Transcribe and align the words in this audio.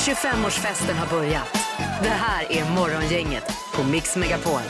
25-årsfesten 0.00 0.96
har 0.96 1.06
börjat. 1.06 1.48
Det 2.02 2.08
här 2.08 2.52
är 2.52 2.70
Morgongänget 2.74 3.44
på 3.74 3.84
Mix 3.84 4.16
Megapol. 4.16 4.60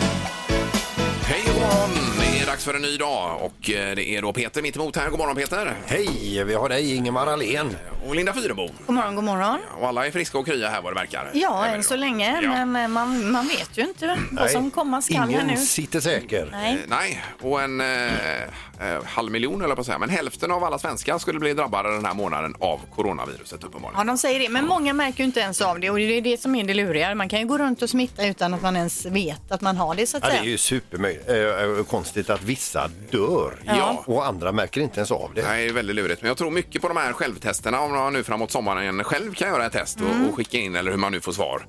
Hej 1.22 1.45
och 1.56 1.60
morgon! 1.61 1.91
Det 2.21 2.38
är 2.43 2.46
dags 2.46 2.65
för 2.65 2.75
en 2.75 2.83
ny 2.83 2.97
dag 2.97 3.41
och 3.43 3.71
eh, 3.71 3.95
det 3.97 4.09
är 4.09 4.22
då 4.22 4.33
Peter 4.33 4.62
mitt 4.62 4.77
emot 4.77 4.97
här. 4.97 5.11
God 5.11 5.19
morgon 5.19 5.37
Peter! 5.37 5.75
Hej, 5.87 6.45
vi 6.45 6.54
har 6.54 6.69
dig 6.69 6.95
Ingemar 6.97 7.27
Ahlén. 7.27 7.77
Och 8.06 8.15
Linda 8.15 8.33
Fyrebo. 8.33 8.71
God 8.87 8.95
morgon, 8.97 9.15
god 9.15 9.25
morgon. 9.25 9.58
Och 9.81 9.88
alla 9.88 10.07
är 10.07 10.11
friska 10.11 10.38
och 10.38 10.47
krya 10.47 10.69
här 10.69 10.83
vad 10.83 10.93
det 10.93 11.01
verkar. 11.01 11.31
Ja, 11.35 11.67
än 11.67 11.85
så 11.85 11.97
länge, 11.97 12.40
Ja. 12.43 12.51
men 12.65 12.76
eh, 12.76 12.88
man, 12.88 13.31
man 13.31 13.49
vet 13.49 13.71
ju 13.79 13.83
inte 13.83 14.19
vad 14.33 14.51
som 14.51 14.71
komma 14.71 15.03
skall 15.03 15.17
här 15.17 15.29
Ingen 15.31 15.47
nu. 15.47 15.57
sitter 15.57 16.01
säker. 16.01 16.48
Nej. 16.52 16.73
Eh, 16.73 16.79
Nej, 16.88 17.25
och 17.43 17.62
en 17.62 17.80
eh, 17.80 18.06
eh, 18.45 19.05
halv 19.05 19.33
miljon 19.33 19.62
eller 19.62 19.74
på 19.74 19.80
att 19.80 19.87
säga, 19.87 19.98
men 19.98 20.09
hälften 20.11 20.51
av 20.51 20.65
alla 20.65 20.79
svenskar 20.79 21.19
skulle 21.19 21.38
bli 21.41 21.55
drabbade 21.55 21.92
den 21.92 22.05
här 22.05 22.15
månaden 22.15 22.55
av 22.61 22.80
coronaviruset 22.97 23.65
uppenbarligen. 23.65 23.98
Ja, 24.06 24.12
de 24.12 24.19
säger 24.19 24.41
det, 24.41 24.48
men 24.48 24.66
många 24.66 24.92
märker 24.92 25.19
ju 25.19 25.24
inte 25.24 25.41
ens 25.41 25.61
av 25.61 25.81
det 25.81 25.91
och 25.91 25.97
det 25.97 26.03
är 26.05 26.23
det 26.23 26.41
som 26.41 26.55
är 26.55 26.65
det 26.65 26.75
luriga. 26.75 27.15
Man 27.15 27.29
kan 27.29 27.41
ju 27.41 27.47
gå 27.47 27.59
runt 27.59 27.83
och 27.83 27.91
smitta 27.91 28.27
utan 28.27 28.55
att 28.55 28.62
man 28.62 28.77
ens 28.77 29.06
vet 29.06 29.53
att 29.53 29.61
man 29.61 29.77
har 29.77 29.95
det 29.95 30.06
så 30.06 30.17
att 30.17 30.23
Ja, 30.23 30.29
det 30.31 30.34
är 30.37 30.41
säga. 30.42 30.56
Ju 31.51 31.81
superkonstigt 31.91 32.31
att 32.31 32.43
vissa 32.43 32.91
dör. 33.11 33.53
Ja. 33.65 34.05
och 34.07 34.27
andra 34.27 34.53
märker 34.53 34.81
inte 34.81 35.01
ens 35.01 35.11
av 35.11 35.31
det. 35.35 35.43
Det 35.43 35.49
är 35.49 35.73
väldigt 35.73 35.97
lurigt, 35.97 36.23
men 36.23 36.29
jag 36.29 36.37
tror 36.39 36.51
mycket 36.51 36.83
på 36.83 36.89
de 36.89 36.97
här 36.97 37.13
självtesterna. 37.13 37.81
Om 37.81 37.93
man 37.93 38.13
nu 38.13 38.23
framåt 38.23 38.51
sommaren 38.51 39.05
själv 39.05 39.35
kan 39.35 39.49
göra 39.49 39.67
ett 39.67 39.73
test 39.73 39.99
och, 40.01 40.29
och 40.29 40.37
skicka 40.37 40.59
in 40.59 40.77
eller 40.77 40.91
hur 40.91 40.99
man 40.99 41.13
nu 41.13 41.21
får 41.21 41.33
svar 41.33 41.67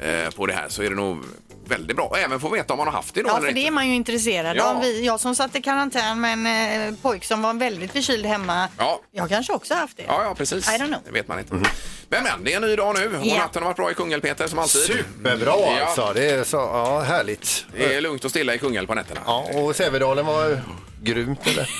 eh, 0.00 0.30
på 0.30 0.46
det 0.46 0.52
här 0.52 0.68
så 0.68 0.82
är 0.82 0.90
det 0.90 0.96
nog 0.96 1.24
väldigt 1.66 1.96
bra. 1.96 2.04
Och 2.06 2.18
även 2.18 2.40
få 2.40 2.48
veta 2.48 2.72
om 2.72 2.76
man 2.78 2.86
har 2.86 2.94
haft 2.94 3.14
det 3.14 3.22
då 3.22 3.28
Ja, 3.28 3.36
eller 3.36 3.46
för 3.48 3.54
det 3.54 3.60
är 3.60 3.62
inte. 3.62 3.72
man 3.74 3.88
ju 3.88 3.94
intresserad 3.94 4.56
Ja. 4.56 4.64
av. 4.64 4.80
Vi, 4.80 5.06
jag 5.06 5.20
som 5.20 5.34
satt 5.34 5.56
i 5.56 5.62
karantän 5.62 6.20
med 6.20 6.32
en 6.32 6.88
eh, 6.88 6.94
pojk 7.02 7.24
som 7.24 7.42
var 7.42 7.54
väldigt 7.54 7.92
förkyld 7.92 8.26
hemma. 8.26 8.68
Ja. 8.78 9.00
Jag 9.10 9.28
kanske 9.28 9.52
också 9.52 9.74
haft 9.74 9.96
det. 9.96 10.02
Ja, 10.06 10.24
ja, 10.24 10.34
precis. 10.34 10.68
I 10.68 10.72
don't 10.72 10.86
know. 10.86 11.00
Det 11.06 11.10
vet 11.12 11.28
man 11.28 11.38
inte. 11.38 11.54
Men, 11.54 11.64
men, 12.08 12.44
det 12.44 12.52
är 12.52 12.56
en 12.56 12.62
ny 12.62 12.76
dag 12.76 12.94
nu 12.98 13.16
och 13.18 13.26
Ja. 13.26 13.38
natten 13.38 13.62
har 13.62 13.68
varit 13.70 13.76
bra 13.76 13.90
i 13.90 13.94
Kungälv, 13.94 14.20
Peter, 14.20 14.46
som 14.48 14.58
alltid. 14.58 14.82
Superbra 14.82 15.54
Ja. 15.56 15.84
alltså. 15.86 16.12
Det 16.14 16.30
är 16.30 16.44
så 16.44 16.56
ja, 16.56 17.00
härligt. 17.00 17.66
Det 17.76 17.94
är 17.94 18.00
lugnt 18.00 18.24
och 18.24 18.30
stilla 18.30 18.54
i 18.54 18.58
Kungälv 18.58 18.86
på 18.86 18.94
nätterna. 18.94 19.20
Ja, 19.26 19.46
och 19.54 19.76
Sävedalen 19.76 20.26
var 20.26 20.60
grymt 21.02 21.46
eller? 21.46 21.70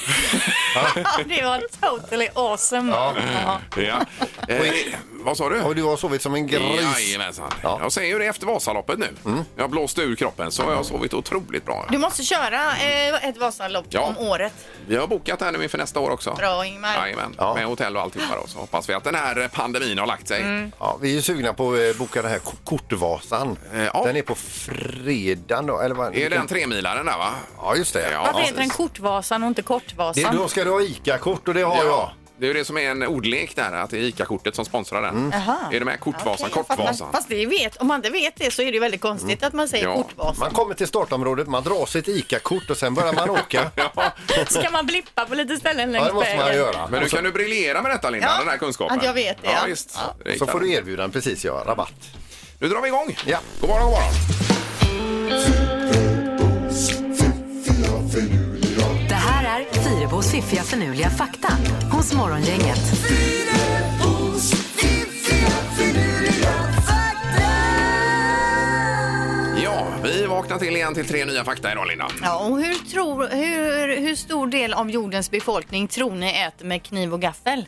det 1.28 1.42
var 1.44 1.62
totally 1.80 2.28
awesome. 2.34 2.92
Ja. 2.92 3.14
Ja. 3.74 3.82
Ja. 3.82 4.04
Eh, 4.48 4.72
vad 5.24 5.36
sa 5.36 5.48
du? 5.48 5.60
Och 5.62 5.74
du 5.74 5.82
har 5.82 5.96
sovit 5.96 6.22
som 6.22 6.34
en 6.34 6.46
gris. 6.46 6.80
Jajamensan. 6.98 7.50
Ja. 7.62 7.78
Jag 7.82 7.92
säger 7.92 8.08
ju 8.12 8.18
det 8.18 8.26
efter 8.26 8.46
Vasaloppet 8.46 8.98
nu. 8.98 9.08
Jag 9.56 9.70
blåste 9.70 10.02
ur 10.02 10.16
kroppen 10.16 10.50
så 10.50 10.62
jag 10.62 10.76
har 10.76 10.82
sovit 10.82 11.14
otroligt 11.14 11.64
bra. 11.64 11.86
Du 11.90 11.98
måste 11.98 12.22
köra 12.22 12.62
eh, 12.76 13.28
ett 13.28 13.36
Vasalopp 13.36 13.86
Ja. 13.88 14.00
om 14.00 14.26
året. 14.28 14.52
Vi 14.86 14.96
har 14.96 15.06
bokat 15.06 15.40
här 15.40 15.52
nu 15.52 15.62
inför 15.62 15.78
nästa 15.78 16.00
år 16.00 16.10
också. 16.10 16.34
Bra, 16.34 16.66
Ingmar. 16.66 16.94
Jajamän, 16.96 17.34
Ja. 17.38 17.54
med 17.54 17.64
hotell 17.66 17.96
och 17.96 18.02
alltihopa 18.02 18.36
då. 18.42 18.46
Så 18.46 18.58
hoppas 18.58 18.88
vi 18.88 18.94
att 18.94 19.04
den 19.04 19.14
här 19.14 19.48
pandemin 19.52 19.98
har 19.98 20.06
lagt 20.06 20.28
sig. 20.28 20.40
Mm. 20.42 20.72
Ja, 20.78 20.98
vi 21.00 21.10
är 21.10 21.14
ju 21.14 21.22
sugna 21.22 21.52
på 21.52 21.72
att 21.72 21.78
eh, 21.78 21.98
boka 21.98 22.22
den 22.22 22.30
här 22.30 22.38
Ko- 22.38 22.56
Kortvasan. 22.64 23.56
Eh, 23.74 23.84
ja. 23.84 24.02
Den 24.06 24.16
är 24.16 24.22
på 24.22 24.34
fredag 24.34 25.62
då, 25.62 25.80
eller 25.80 25.94
vad? 25.94 26.16
Är 26.16 26.30
den 26.30 26.46
tremilaren 26.46 27.06
där 27.06 27.18
va? 27.18 27.30
Ja, 27.56 27.76
just 27.76 27.92
det. 27.94 28.10
Ja. 28.12 28.22
Varför 28.26 28.40
heter 28.40 28.56
den 28.58 28.68
Kortvasan 28.70 29.42
och 29.42 29.48
inte 29.48 29.62
Det, 29.62 29.66
Kortvasan? 29.66 30.36
då 30.36 30.48
ska 30.48 30.64
du 30.64 30.70
ha 30.70 30.80
ICA-kort 30.82 31.48
och 31.48 31.54
det 31.54 31.62
har 31.62 31.84
jag. 31.84 32.10
Det 32.40 32.46
är 32.46 32.48
ju 32.48 32.54
det 32.54 32.64
som 32.64 32.76
är 32.78 32.90
en 32.90 33.02
ordlek 33.02 33.56
där, 33.56 33.72
att 33.72 33.90
det 33.90 33.96
är 33.98 34.00
ICA-kortet 34.02 34.54
som 34.54 34.64
sponsrar 34.64 35.02
den. 35.02 35.30
Jaha. 35.32 35.58
Är 35.72 35.78
det 35.78 35.84
med 35.84 36.00
Kortvasan, 36.00 36.48
Okej, 36.50 36.62
fattar. 36.62 36.76
Kortvasan? 36.76 37.12
Fast 37.12 37.28
det 37.28 37.46
vet, 37.46 37.76
om 37.76 37.86
man 37.86 37.96
inte 37.96 38.10
vet 38.10 38.32
det 38.36 38.50
så 38.52 38.62
är 38.62 38.66
det 38.66 38.72
ju 38.72 38.78
väldigt 38.80 39.00
konstigt 39.00 39.42
att 39.42 39.52
man 39.52 39.68
säger 39.68 39.84
Mm. 39.84 39.96
Ja. 39.98 40.02
Kortvasan. 40.02 40.36
Man 40.40 40.50
kommer 40.50 40.74
till 40.74 40.86
startområdet, 40.86 41.48
man 41.48 41.62
drar 41.64 41.86
sitt 41.86 42.08
ICA-kort 42.08 42.70
och 42.70 42.76
sen 42.76 42.94
börjar 42.94 43.12
man 43.12 43.30
åka. 43.40 43.70
Ja. 43.74 44.12
Ska 44.48 44.70
man 44.70 44.86
blippa 44.86 45.24
på 45.26 45.34
lite 45.34 45.56
ställen 45.56 45.94
Ja, 45.94 46.00
längs 46.00 46.06
det 46.08 46.14
måste 46.14 46.36
man 46.36 46.46
vägen? 46.46 46.60
göra. 46.62 46.88
Men 46.90 47.02
du 47.02 47.08
så, 47.08 47.16
kan 47.16 47.24
du 47.24 47.32
briljera 47.32 47.82
med 47.82 47.90
detta 47.90 48.10
Linda, 48.10 48.26
Ja, 48.28 48.38
den 48.40 48.48
här 48.48 48.56
kunskapen? 48.58 48.98
att 48.98 49.04
jag 49.04 49.14
vet 49.14 49.42
det, 49.42 49.46
Ja, 49.48 49.52
ja. 49.60 49.66
visst. 49.66 49.90
Ja. 49.94 50.14
Det 50.24 50.30
är 50.32 50.38
så 50.38 50.46
får 50.46 50.60
du 50.60 50.72
erbjudan 50.72 51.10
precis, 51.10 51.44
ja, 51.44 51.62
rabatt. 51.66 51.92
Nu 52.58 52.68
drar 52.68 52.80
vi 52.80 52.88
igång. 52.88 53.16
Ja. 53.26 53.38
God 53.60 53.70
morgon, 53.70 53.84
god 53.90 53.92
morgon. 55.30 55.79
Är 60.10 60.22
Fyrebos 60.22 60.30
fiffiga 60.30 60.62
förnuliga 60.62 61.10
fakta 61.10 61.48
hos 61.92 62.12
Morgongänget. 62.12 62.80
Ja, 69.64 69.86
vi 70.04 70.26
vaknar 70.26 70.58
till 70.58 70.76
igen 70.76 70.94
till 70.94 71.08
tre 71.08 71.24
nya 71.24 71.44
fakta 71.44 71.72
idag 71.72 71.86
Linda. 71.88 72.08
Ja, 72.22 72.38
och 72.38 72.60
hur, 72.62 72.74
tror, 72.74 73.28
hur, 73.28 73.96
hur 74.00 74.14
stor 74.16 74.46
del 74.46 74.72
av 74.72 74.90
jordens 74.90 75.30
befolkning 75.30 75.88
tror 75.88 76.14
ni 76.14 76.40
äter 76.40 76.66
med 76.66 76.82
kniv 76.82 77.12
och 77.14 77.20
gaffel? 77.20 77.66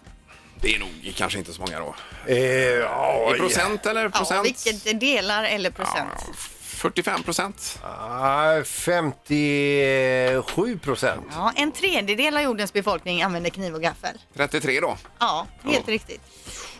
Det 0.61 0.75
är 0.75 0.79
nog 0.79 1.13
kanske 1.17 1.39
inte 1.39 1.53
så 1.53 1.61
många 1.61 1.79
då. 1.81 1.95
Eh, 2.27 2.37
ja, 2.39 3.33
I 3.37 3.39
procent 3.39 3.87
eller 3.87 4.03
Ja, 4.03 4.11
procent? 4.11 4.47
vilket 4.47 5.01
delar 5.01 5.45
eller 5.45 5.71
procent? 5.71 6.11
Ja, 6.27 6.33
45 6.83 7.23
procent. 7.23 7.79
ja, 7.83 8.63
57 8.65 10.79
procent. 10.79 11.27
Ja, 11.31 11.53
en 11.57 11.73
tredjedel 11.73 12.37
av 12.37 12.43
jordens 12.43 12.73
befolkning 12.73 13.23
använder 13.23 13.51
kniv 13.51 13.75
och 13.75 13.83
gaffel. 13.83 14.19
33 14.37 14.81
då. 14.81 14.97
Ja, 15.19 15.47
helt 15.65 15.89
Ja. 15.89 15.93
riktigt. 15.95 16.21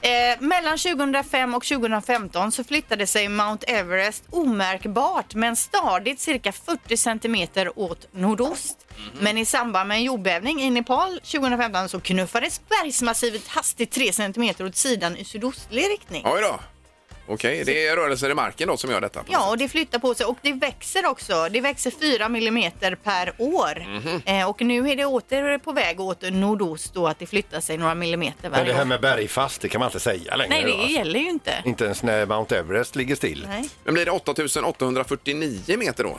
Eh, 0.01 0.11
mellan 0.41 0.79
2005 0.79 1.55
och 1.55 1.65
2015 1.65 2.53
så 2.53 2.65
flyttade 2.65 3.07
sig 3.07 3.29
Mount 3.29 3.67
Everest 3.67 4.25
omärkbart 4.31 5.35
men 5.35 5.57
stadigt 5.57 6.21
cirka 6.21 6.53
40 6.53 6.97
centimeter 6.97 7.79
åt 7.79 8.09
nordost. 8.13 8.79
Men 9.21 9.39
i 9.39 9.45
samband 9.45 9.89
med 9.89 9.97
en 9.97 10.03
jordbävning 10.05 10.61
i 10.63 10.71
Nepal 10.71 11.21
2015 11.25 11.89
så 11.89 12.01
knuffades 12.01 12.61
bergsmassivet 12.69 13.49
hastigt 13.49 13.91
3 13.93 14.13
centimeter 14.13 14.67
åt 14.67 14.77
sidan 14.77 15.17
i 15.17 15.25
sydostlig 15.25 15.85
riktning. 15.91 16.23
Oj 16.27 16.41
då. 16.43 16.61
Okej, 17.27 17.63
det 17.67 17.87
är 17.87 17.97
rörelser 17.97 18.31
i 18.31 18.35
marken 18.35 18.69
då 18.69 18.77
som 18.77 18.91
gör 18.91 19.01
detta? 19.01 19.25
Ja, 19.31 19.51
och 19.51 19.59
det 19.59 19.69
flyttar 19.69 19.99
på 19.99 20.15
sig 20.15 20.27
och 20.27 20.37
det 20.43 20.53
växer 20.53 21.07
också. 21.07 21.49
Det 21.51 21.61
växer 21.61 21.91
4 21.91 22.29
millimeter 22.29 22.95
per 22.95 23.33
år. 23.39 23.87
Mhm. 23.89 24.23
eh, 24.27 24.49
och 24.49 24.61
nu 24.61 24.91
är 24.91 24.97
det 24.97 25.05
åter 25.05 25.59
på 25.59 25.73
väg 25.73 26.01
åt 26.01 26.23
nordost 26.33 26.95
då 26.95 27.07
att 27.07 27.19
det 27.19 27.27
flyttar 27.27 27.61
sig 27.61 27.79
några 27.79 27.95
millimeter 27.95 28.43
Men 28.43 28.51
varje 28.51 28.65
det 28.65 28.73
här 28.73 28.81
år. 28.81 28.87
med 28.87 29.01
bergfast, 29.01 29.61
det 29.61 29.69
kan 29.69 29.79
man 29.79 29.89
inte 29.89 30.01
säga 30.01 30.37
längre. 30.37 30.51
Nej, 30.55 30.65
det 30.65 30.73
alltså. 30.73 30.89
gäller 30.89 31.21
ju 31.21 31.29
inte. 31.31 31.63
Inte 31.65 31.85
ens 31.85 32.03
när 32.03 32.27
Mount 32.27 32.57
Everest 32.59 32.97
ligger 32.97 33.17
still. 33.17 33.47
Nej. 33.49 33.69
Men 33.85 33.95
blir 33.95 34.05
det 34.05 34.11
8849 34.11 35.77
meter 35.79 36.05
då? 36.05 36.19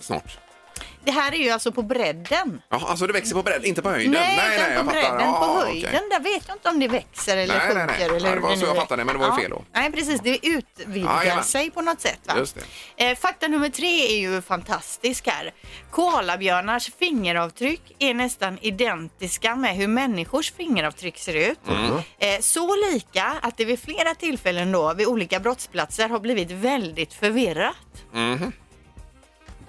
Snart. 0.00 0.38
Det 1.06 1.12
här 1.12 1.32
är 1.32 1.36
ju 1.36 1.50
alltså 1.50 1.72
på 1.72 1.82
bredden. 1.82 2.62
Ja, 2.68 2.80
alltså 2.88 3.06
det 3.06 3.12
växer 3.12 3.34
på 3.34 3.42
bredd, 3.42 3.64
inte 3.64 3.82
på 3.82 3.90
höjden? 3.90 4.12
Nej, 4.12 4.70
utan 4.72 4.86
på 4.86 4.90
bredden. 4.92 5.20
Ja, 5.20 5.46
på 5.46 5.60
okej. 5.62 5.72
höjden, 5.82 6.08
där 6.10 6.20
vet 6.20 6.42
jag 6.48 6.56
inte 6.56 6.68
om 6.68 6.80
det 6.80 6.88
växer 6.88 7.36
eller 7.36 7.54
Nej, 7.58 7.74
nej, 7.74 7.76
sjunker. 7.76 7.86
nej. 7.98 8.02
Eller 8.06 8.14
Ja, 8.14 8.20
det 8.24 8.30
hur 8.30 8.40
var 8.40 8.50
så 8.54 8.60
nu 8.60 8.66
jag 8.66 8.76
är. 8.76 8.80
fattade 8.80 9.00
det, 9.00 9.04
men 9.04 9.14
det 9.20 9.26
var 9.26 9.36
ju 9.36 9.42
fel 9.42 9.50
då. 9.50 9.64
Nej, 9.74 9.92
precis. 9.92 10.20
Det 10.20 10.46
utvidgar 10.46 11.22
Jajamän. 11.22 11.44
sig 11.44 11.70
på 11.70 11.80
något 11.82 12.00
sätt. 12.00 12.20
Va? 12.24 12.34
Just. 12.38 12.56
Eh, 12.96 13.16
fakta 13.18 13.48
nummer 13.48 13.68
tre 13.68 14.06
är 14.06 14.16
ju 14.18 14.42
fantastisk 14.42 15.26
här. 15.28 15.52
Koalabjörnars 15.90 16.90
fingeravtryck 16.98 17.82
är 17.98 18.14
nästan 18.14 18.58
identiska 18.62 19.56
med 19.56 19.76
hur 19.76 19.88
människors 19.88 20.52
fingeravtryck 20.52 21.18
ser 21.18 21.34
ut. 21.50 21.58
Mm. 21.68 21.96
Eh, 22.18 22.40
så 22.40 22.76
lika 22.92 23.24
att 23.42 23.56
det 23.56 23.64
vid 23.64 23.80
flera 23.80 24.14
tillfällen 24.14 24.72
då 24.72 24.94
vid 24.94 25.06
olika 25.06 25.40
brottsplatser 25.40 26.08
har 26.08 26.20
blivit 26.20 26.50
väldigt 26.50 27.14
förvirrat. 27.14 27.76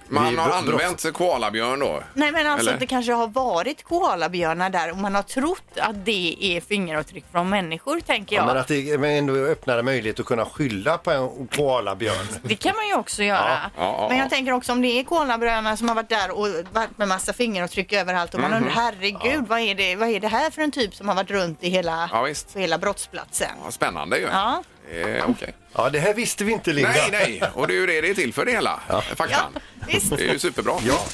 Man 0.10 0.38
har 0.38 0.50
använt 0.50 1.14
koalabjörn 1.14 1.80
då? 1.80 2.04
Nej 2.14 2.32
men 2.32 2.48
alltså 2.48 2.62
Eller? 2.62 2.74
att 2.74 2.80
det 2.80 2.88
kanske 2.88 3.12
har 3.14 3.28
varit 3.28 3.84
koalabjörnar 3.84 4.70
där 4.70 4.92
och 4.92 4.98
man 4.98 5.16
har 5.16 5.22
trott 5.24 5.64
att 5.78 6.06
det 6.06 6.38
är 6.40 6.62
fingeravtryck 6.62 7.26
från 7.32 7.50
människor 7.50 8.00
tänker 8.00 8.36
jag. 8.36 8.44
Ja, 8.44 8.48
men 8.48 8.58
att 8.58 8.68
det 8.68 8.98
men 9.00 9.12
ändå 9.12 9.34
öppnar 9.36 9.78
en 9.78 9.86
möjlighet 9.86 10.20
att 10.20 10.26
kunna 10.26 10.46
skylla 10.46 10.98
på 10.98 11.12
en 11.12 11.48
koalabjörn. 11.48 12.28
Det 12.44 12.56
kan 12.56 12.76
man 12.76 12.88
ju 12.88 12.96
också 12.96 13.24
göra. 13.24 13.40
Ja, 13.64 13.70
ja, 13.84 13.96
ja. 14.02 14.08
Men 14.10 14.18
jag 14.18 14.30
tänker 14.30 14.52
också 14.52 14.72
om 14.72 14.82
det 14.82 15.00
är 15.00 15.04
koalabröderna 15.04 15.78
som 15.78 15.88
har 15.88 15.96
varit 15.96 16.10
där 16.10 16.32
och 16.32 16.48
varit 16.74 16.98
med 16.98 17.08
massa 17.08 17.34
fingeravtryck 17.34 17.94
överallt 17.94 18.34
och 18.34 18.40
man 18.40 18.52
Mhm. 18.52 18.58
undrar 18.58 18.72
herregud 18.76 19.48
vad, 19.48 19.60
är 19.60 19.76
det, 19.76 19.96
vad 19.96 20.10
är 20.10 20.20
det 20.20 20.28
här 20.28 20.50
för 20.50 20.62
en 20.62 20.72
typ 20.72 20.96
som 20.96 21.08
har 21.08 21.16
varit 21.16 21.32
runt 21.32 21.64
i 21.64 21.70
hela, 21.70 22.10
Ja, 22.14 22.22
visst. 22.22 22.54
på 22.54 22.60
hela 22.60 22.78
brottsplatsen? 22.78 23.50
Ja, 23.66 23.72
spännande 23.72 24.18
ju. 24.18 24.28
Ja. 24.32 24.64
Eh, 24.92 25.30
Okej. 25.30 25.54
Ja, 25.74 25.90
det 25.90 26.00
här 26.00 26.14
visste 26.14 26.44
vi 26.44 26.52
inte 26.52 26.74
Linda. 26.74 26.92
Nej, 26.92 27.10
nej. 27.12 27.42
Och 27.54 27.68
det 27.68 27.74
är 27.74 27.76
ju 27.76 27.86
det 27.88 28.02
det 28.02 28.10
är 28.10 28.14
till 28.14 28.34
för 28.34 28.46
det 28.46 28.52
hela. 28.52 28.80
Faktan. 29.16 29.52
Ja, 29.54 29.60
visst. 29.88 30.18
Det 30.18 30.30
är 30.30 30.34
ju 30.34 30.40
superbra. 30.40 30.74
Ja. 30.88 31.06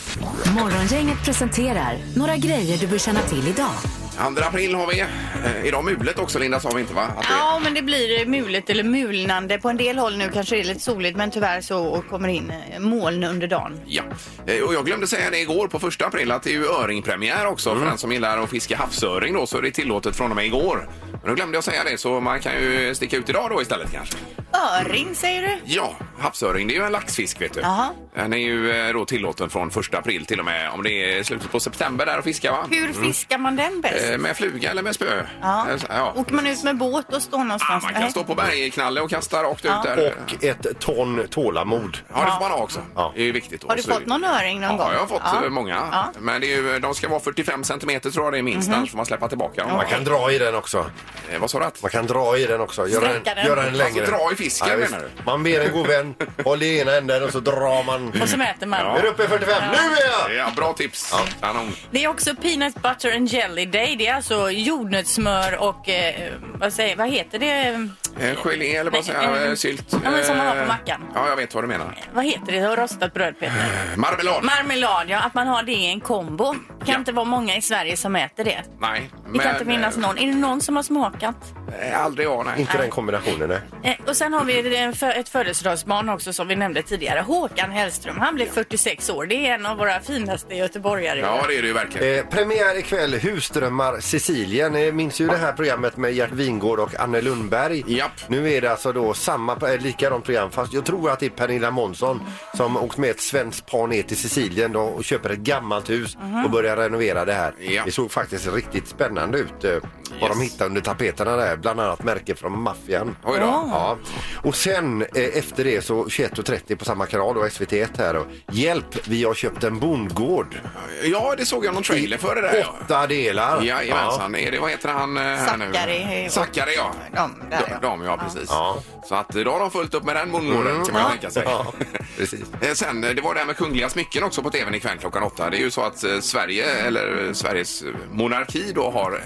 Morgongänget 0.55 1.25
presenterar 1.25 1.97
några 2.15 2.35
grejer 2.37 2.77
du 2.77 2.87
bör 2.87 2.97
känna 2.97 3.21
till 3.21 3.47
idag. 3.47 3.71
2 4.17 4.41
april 4.43 4.75
har 4.75 4.87
vi. 4.87 4.99
Eh, 4.99 5.65
idag 5.65 5.85
mulet 5.85 6.19
också, 6.19 6.39
Linda, 6.39 6.59
sa 6.59 6.69
vi 6.75 6.81
inte 6.81 6.93
va? 6.93 7.01
Att 7.17 7.21
det... 7.27 7.33
Ja, 7.39 7.59
men 7.63 7.73
det 7.73 7.81
blir 7.81 8.25
mulet 8.25 8.69
eller 8.69 8.83
mulnande. 8.83 9.57
På 9.59 9.69
en 9.69 9.77
del 9.77 9.97
håll 9.97 10.17
nu 10.17 10.29
kanske 10.33 10.55
det 10.55 10.61
är 10.61 10.65
lite 10.65 10.79
soligt, 10.79 11.17
men 11.17 11.31
tyvärr 11.31 11.61
så 11.61 12.03
kommer 12.09 12.27
det 12.27 12.33
in 12.33 12.53
eh, 12.73 12.79
moln 12.79 13.23
under 13.23 13.47
dagen. 13.47 13.79
Ja, 13.85 14.03
Eh, 14.45 14.61
och 14.61 14.73
jag 14.73 14.85
glömde 14.85 15.07
säga 15.07 15.29
det 15.29 15.39
igår 15.39 15.67
på 15.67 15.79
första 15.79 16.05
april 16.05 16.31
att 16.31 16.43
det 16.43 16.49
är 16.49 16.53
ju 16.53 16.65
öringpremiär 16.67 17.45
också 17.47 17.69
Mm. 17.69 17.81
för 17.83 17.89
den 17.89 17.97
som 17.97 18.11
gillar 18.11 18.37
att 18.37 18.49
fiska 18.49 18.77
havsöring 18.77 19.33
då 19.33 19.45
så 19.45 19.57
är 19.57 19.61
det 19.61 19.71
tillåtet 19.71 20.15
från 20.15 20.29
och 20.29 20.35
med 20.35 20.45
igår. 20.45 20.89
Men 21.11 21.21
då 21.29 21.35
glömde 21.35 21.57
jag 21.57 21.63
säga 21.63 21.83
det 21.83 21.97
så 21.97 22.19
man 22.19 22.39
kan 22.39 22.53
ju 22.53 22.95
sticka 22.95 23.17
ut 23.17 23.29
idag 23.29 23.49
då 23.49 23.61
istället 23.61 23.91
kanske. 23.91 24.17
Öring 24.63 25.15
säger 25.15 25.41
du? 25.41 25.57
Ja, 25.65 25.95
havsöring 26.19 26.67
det 26.67 26.73
är 26.75 26.79
ju 26.79 26.85
en 26.85 26.91
laxfisk 26.91 27.41
vet 27.41 27.53
du. 27.53 27.59
Jaha. 27.59 27.89
Den 28.15 28.33
är 28.33 28.37
ju 28.37 28.71
eh, 28.87 28.93
då 28.93 29.05
tillåten 29.05 29.49
från 29.49 29.67
1 29.67 29.93
april 29.93 30.25
till 30.25 30.39
och 30.39 30.45
med 30.45 30.69
om 30.71 30.83
det 30.83 31.17
är 31.19 31.23
slutet 31.23 31.51
på 31.51 31.59
september 31.59 32.05
där 32.05 32.17
att 32.17 32.23
fiska 32.23 32.51
va? 32.51 32.65
Hur 32.71 32.93
fiskar 32.93 33.37
man 33.37 33.55
den 33.55 33.81
bäst? 33.81 34.09
Eh, 34.11 34.17
Med 34.17 34.37
fluga 34.37 34.71
eller 34.71 34.83
med 34.83 34.95
spö? 34.95 35.25
Ja. 35.41 35.69
Eh, 35.69 35.77
så- 35.77 35.87
ja. 35.89 36.13
Åker 36.15 36.33
man 36.33 36.47
ut 36.47 36.63
med 36.63 36.77
båt 36.77 37.13
och 37.13 37.21
står 37.21 37.39
Ja, 37.39 37.43
någonstans? 37.43 37.83
man 37.83 37.93
kan 37.93 38.01
Nej. 38.01 38.11
stå 38.11 38.23
på 38.23 38.35
bergknalle 38.35 39.01
och 39.01 39.09
kasta 39.09 39.43
rakt 39.43 39.65
ut 39.65 39.71
där. 39.83 40.13
Och 40.27 40.43
ett 40.43 40.79
ton 40.79 41.27
tålamod. 41.29 41.97
Ja, 42.13 42.25
det 42.25 42.31
får 42.31 42.39
man 42.39 42.51
ha 42.51 42.57
också. 42.63 42.79
Ja. 42.95 43.11
Det 43.15 43.21
är 43.21 43.25
ju 43.25 43.31
viktigt. 43.31 43.61
då. 43.61 43.67
Har 43.67 43.75
du 43.75 43.81
Så- 43.83 43.91
fått 43.91 44.05
någon 44.05 44.23
öring 44.23 44.61
någon 44.61 44.71
ja, 44.71 44.77
gång? 44.77 44.93
jag 44.93 44.99
har 44.99 45.07
fått 45.07 45.21
Ja. 45.25 45.43
eh, 45.43 45.49
många. 45.49 45.75
Ja. 45.91 46.11
Mhm. 46.15 46.25
Men 46.25 46.41
det 46.41 46.53
är 46.53 46.57
ju, 46.61 46.79
de 46.79 46.95
ska 46.95 47.09
vara 47.09 47.19
45 47.19 47.63
centimeter 47.63 48.09
tror 48.11 48.25
jag 48.25 48.33
det 48.33 48.37
är 48.37 48.41
minst, 48.43 48.71
annars 48.71 48.89
får 48.91 48.97
man 48.97 49.05
släppa 49.05 49.27
tillbaka 49.29 49.63
dem. 49.63 49.71
Man 49.77 49.85
kan 49.85 50.03
dra 50.03 50.31
i 50.31 50.37
den 50.37 50.55
också. 50.55 50.85
Eh, 51.31 51.39
vad 51.39 51.49
sa 51.49 51.59
du? 51.59 51.65
Man 51.81 51.91
kan 51.91 52.07
dra 52.07 52.37
i 52.37 52.45
den 52.45 52.61
också. 52.61 52.87
Göra 52.87 53.01
Sträcka 53.09 53.21
den, 53.23 53.35
den. 53.35 53.45
göra 53.45 53.63
den 53.63 53.77
längre. 53.77 54.01
Alltså 54.01 54.17
dra 54.17 54.31
i 54.31 54.35
fisken, 54.53 54.69
Ja, 54.71 54.75
visst. 54.75 54.91
menar 54.91 55.07
Man 55.25 55.43
ber 55.43 55.59
en 55.65 55.71
god 55.71 55.87
vän, 55.87 56.15
håll 56.43 56.63
i 56.63 56.79
ena 56.79 56.95
änden 56.95 57.23
och 57.23 57.29
så 57.31 57.39
drar 57.39 57.83
man. 57.83 58.21
Och 58.21 58.29
så 58.29 58.37
mäter 58.37 58.67
man. 58.67 58.79
Ja. 58.79 58.97
Är 58.97 59.01
du 59.01 59.07
uppe 59.07 59.23
i 59.23 59.27
45? 59.27 59.63
Nu 59.71 59.77
är 59.77 60.29
jag! 60.29 60.35
Ja, 60.37 60.51
bra 60.55 60.73
tips. 60.73 61.13
Kanon. 61.41 61.75
Det 61.91 62.03
är 62.03 62.07
också 62.07 62.35
peanut 62.35 62.75
butter 62.75 63.15
and 63.15 63.27
jelly 63.29 63.65
day. 63.65 63.95
Det 63.95 64.07
är 64.07 64.15
alltså 64.15 64.49
jordnötssmör 64.51 65.57
och 65.57 65.89
eh, 65.89 66.31
vad, 66.55 66.73
säger, 66.73 66.95
vad 66.95 67.09
heter 67.09 67.39
det? 67.39 67.89
Eh, 68.19 68.35
Gelé 68.43 68.75
eller 68.75 68.91
vad 68.91 69.05
säger 69.05 69.23
jag? 69.23 69.47
eh, 69.49 69.55
Sylt? 69.55 69.85
ja, 70.03 70.11
men 70.11 70.23
som 70.23 70.37
man 70.37 70.47
har 70.47 70.53
på 70.55 70.59
Eh, 70.61 70.67
mackan. 70.67 71.01
Ja, 71.15 71.29
jag 71.29 71.35
vet 71.35 71.53
vad 71.55 71.63
du 71.63 71.67
menar. 71.67 71.97
Vad 72.13 72.25
heter 72.25 72.51
det? 72.51 72.75
Rostat 72.75 73.13
bröd 73.13 73.39
Peter. 73.39 73.53
Marmelad? 73.97 74.43
Marmelad, 74.43 75.05
ja. 75.09 75.19
Att 75.19 75.33
man 75.33 75.47
har 75.47 75.63
det 75.63 75.71
i 75.71 75.85
en 75.85 75.99
kombo. 76.01 76.45
kan 76.53 76.59
Ja. 76.85 76.95
inte 76.95 77.11
vara 77.11 77.25
många 77.25 77.55
i 77.57 77.61
Sverige 77.61 77.97
som 77.97 78.15
äter 78.15 78.43
det. 78.43 78.61
Nej. 78.79 79.09
Det 79.33 79.39
kan 79.39 79.51
inte 79.53 79.65
finnas 79.65 79.97
någon. 79.97 80.17
Är 80.17 80.27
det 80.27 80.33
någon 80.35 80.61
som 80.61 80.75
har 80.75 80.83
smakat? 80.83 81.35
Eh, 81.81 82.01
aldrig 82.05 82.27
jag, 82.27 82.45
nej. 82.45 82.61
Inte 82.61 82.77
den 82.77 82.89
kombinationen, 82.89 83.49
nej. 83.83 83.93
Eh, 83.99 84.09
och 84.09 84.15
sen 84.17 84.33
har 84.33 84.45
vi 84.45 84.77
en 84.77 84.93
fö- 84.93 85.11
ett 85.19 85.29
födelsedagsbarn 85.29 86.09
också 86.09 86.33
som 86.33 86.47
vi 86.47 86.55
nämnde 86.55 86.81
tidigare. 86.83 87.19
Håkan 87.19 87.71
Hellström. 87.71 88.17
Han 88.19 88.35
blev 88.35 88.45
46 88.45 89.09
år. 89.09 89.25
Det 89.25 89.35
är 89.47 89.53
en 89.53 89.65
av 89.65 89.77
våra 89.77 89.99
finaste 89.99 90.55
göteborgare. 90.55 91.19
Ja, 91.19 91.45
det 91.47 91.55
är 91.57 91.61
det 91.61 91.67
ju 91.67 91.73
verkligen. 91.73 92.19
Eh, 92.19 92.25
premiär 92.29 92.77
ikväll, 92.79 93.13
Husdrömmar 93.13 93.99
Sicilien. 93.99 94.75
Eh, 94.75 94.93
minns 94.93 95.21
ju 95.21 95.27
det 95.27 95.37
här 95.37 95.51
programmet 95.53 95.97
med 95.97 96.13
Gert 96.13 96.31
Wingård 96.31 96.79
och 96.79 96.99
Anne 96.99 97.21
Lundberg. 97.21 97.83
Japp. 97.87 98.11
Nu 98.27 98.51
är 98.53 98.61
det 98.61 98.71
alltså 98.71 98.91
då 98.91 99.13
samma, 99.13 99.53
eh, 99.73 99.77
likadant 99.81 100.25
program 100.25 100.51
fast 100.51 100.73
jag 100.73 100.85
tror 100.85 101.09
att 101.11 101.19
det 101.19 101.25
är 101.25 101.29
Pernilla 101.29 101.71
Månsson 101.71 102.21
som 102.57 102.77
åkt 102.77 102.97
med 102.97 103.09
ett 103.09 103.21
svenskt 103.21 103.65
par 103.71 103.87
ner 103.87 104.03
till 104.03 104.17
Sicilien 104.17 104.71
då 104.71 104.81
och 104.81 105.03
köper 105.03 105.29
ett 105.29 105.39
gammalt 105.39 105.89
hus 105.89 106.17
och 106.45 106.51
börjar 106.51 106.77
renovera 106.77 107.25
det 107.25 107.33
här. 107.33 107.53
Ja. 107.59 107.81
Det 107.85 107.91
såg 107.91 108.11
faktiskt 108.11 108.47
riktigt 108.53 108.87
spännande 108.87 109.37
ut 109.37 109.63
eh, 109.63 109.77
vad 110.21 110.31
de 110.31 110.41
hittade 110.41 110.65
under 110.67 110.81
tapeterna 110.81 111.35
där. 111.35 111.57
Bland 111.57 111.79
annat 111.79 112.03
märken 112.03 112.35
från 112.35 112.59
maffian. 112.61 113.15
Oj 113.23 113.39
då. 113.39 113.45
Ja. 113.45 113.97
Och 114.43 114.55
sen 114.55 115.01
eh, 115.01 115.37
efter 115.37 115.63
det 115.63 115.85
så 115.85 116.05
21.30 116.05 116.75
på 116.75 116.85
samma 116.85 117.05
kanal 117.05 117.37
och 117.37 117.45
SVT1 117.45 117.87
här 117.97 118.15
och 118.15 118.25
Hjälp, 118.51 119.07
vi 119.07 119.23
har 119.23 119.33
köpt 119.33 119.63
en 119.63 119.79
bondgård. 119.79 120.59
Ja, 121.03 121.35
det 121.37 121.45
såg 121.45 121.65
jag 121.65 121.73
någon 121.73 121.83
trailer 121.83 122.17
för 122.17 122.35
det 122.35 122.41
där. 122.41 122.55
Ja. 122.55 122.75
Åtta 122.81 123.07
delar. 123.07 123.61
Jajamensan. 123.63 124.35
Är 124.35 124.51
det, 124.51 124.59
vad 124.59 124.69
heter 124.69 124.89
han 124.89 125.17
eh, 125.17 125.23
här 125.23 125.57
nu? 125.57 125.65
Zackari. 125.73 126.27
Zackari, 126.29 126.75
ja. 126.77 126.91
De, 127.15 127.49
där, 127.49 127.67
ja. 127.71 127.77
De, 127.81 127.87
de, 127.87 128.05
ja, 128.05 128.17
precis. 128.17 128.49
Ja. 128.49 128.77
Så 129.09 129.15
att 129.15 129.29
då 129.29 129.51
har 129.51 129.59
de 129.59 129.71
fullt 129.71 129.93
upp 129.93 130.03
med 130.03 130.15
den 130.15 130.31
bondgården 130.31 130.85
kan 130.85 130.93
man 130.93 131.03
ju 131.03 131.09
tänka 131.09 131.29
sig. 131.29 131.43
Ja, 131.45 131.73
precis. 132.17 132.39
Eh, 132.61 132.73
Sen, 132.73 133.03
eh, 133.03 133.09
det 133.09 133.21
var 133.21 133.33
det 133.33 133.39
här 133.39 133.47
med 133.47 133.57
kungliga 133.57 133.89
smycken 133.89 134.23
också 134.23 134.41
på 134.43 134.49
tvn 134.49 134.75
ikväll 134.75 134.97
klockan 134.97 135.23
åtta. 135.23 135.49
Det 135.49 135.57
är 135.57 135.59
ju 135.59 135.71
så 135.71 135.81
att 135.81 136.03
eh, 136.03 136.19
Sverige, 136.19 136.65
eller 136.65 137.25
eh, 137.27 137.33
Sveriges 137.33 137.81
eh, 137.81 137.87
monarki 138.11 138.71
då 138.75 138.91
har 138.91 139.21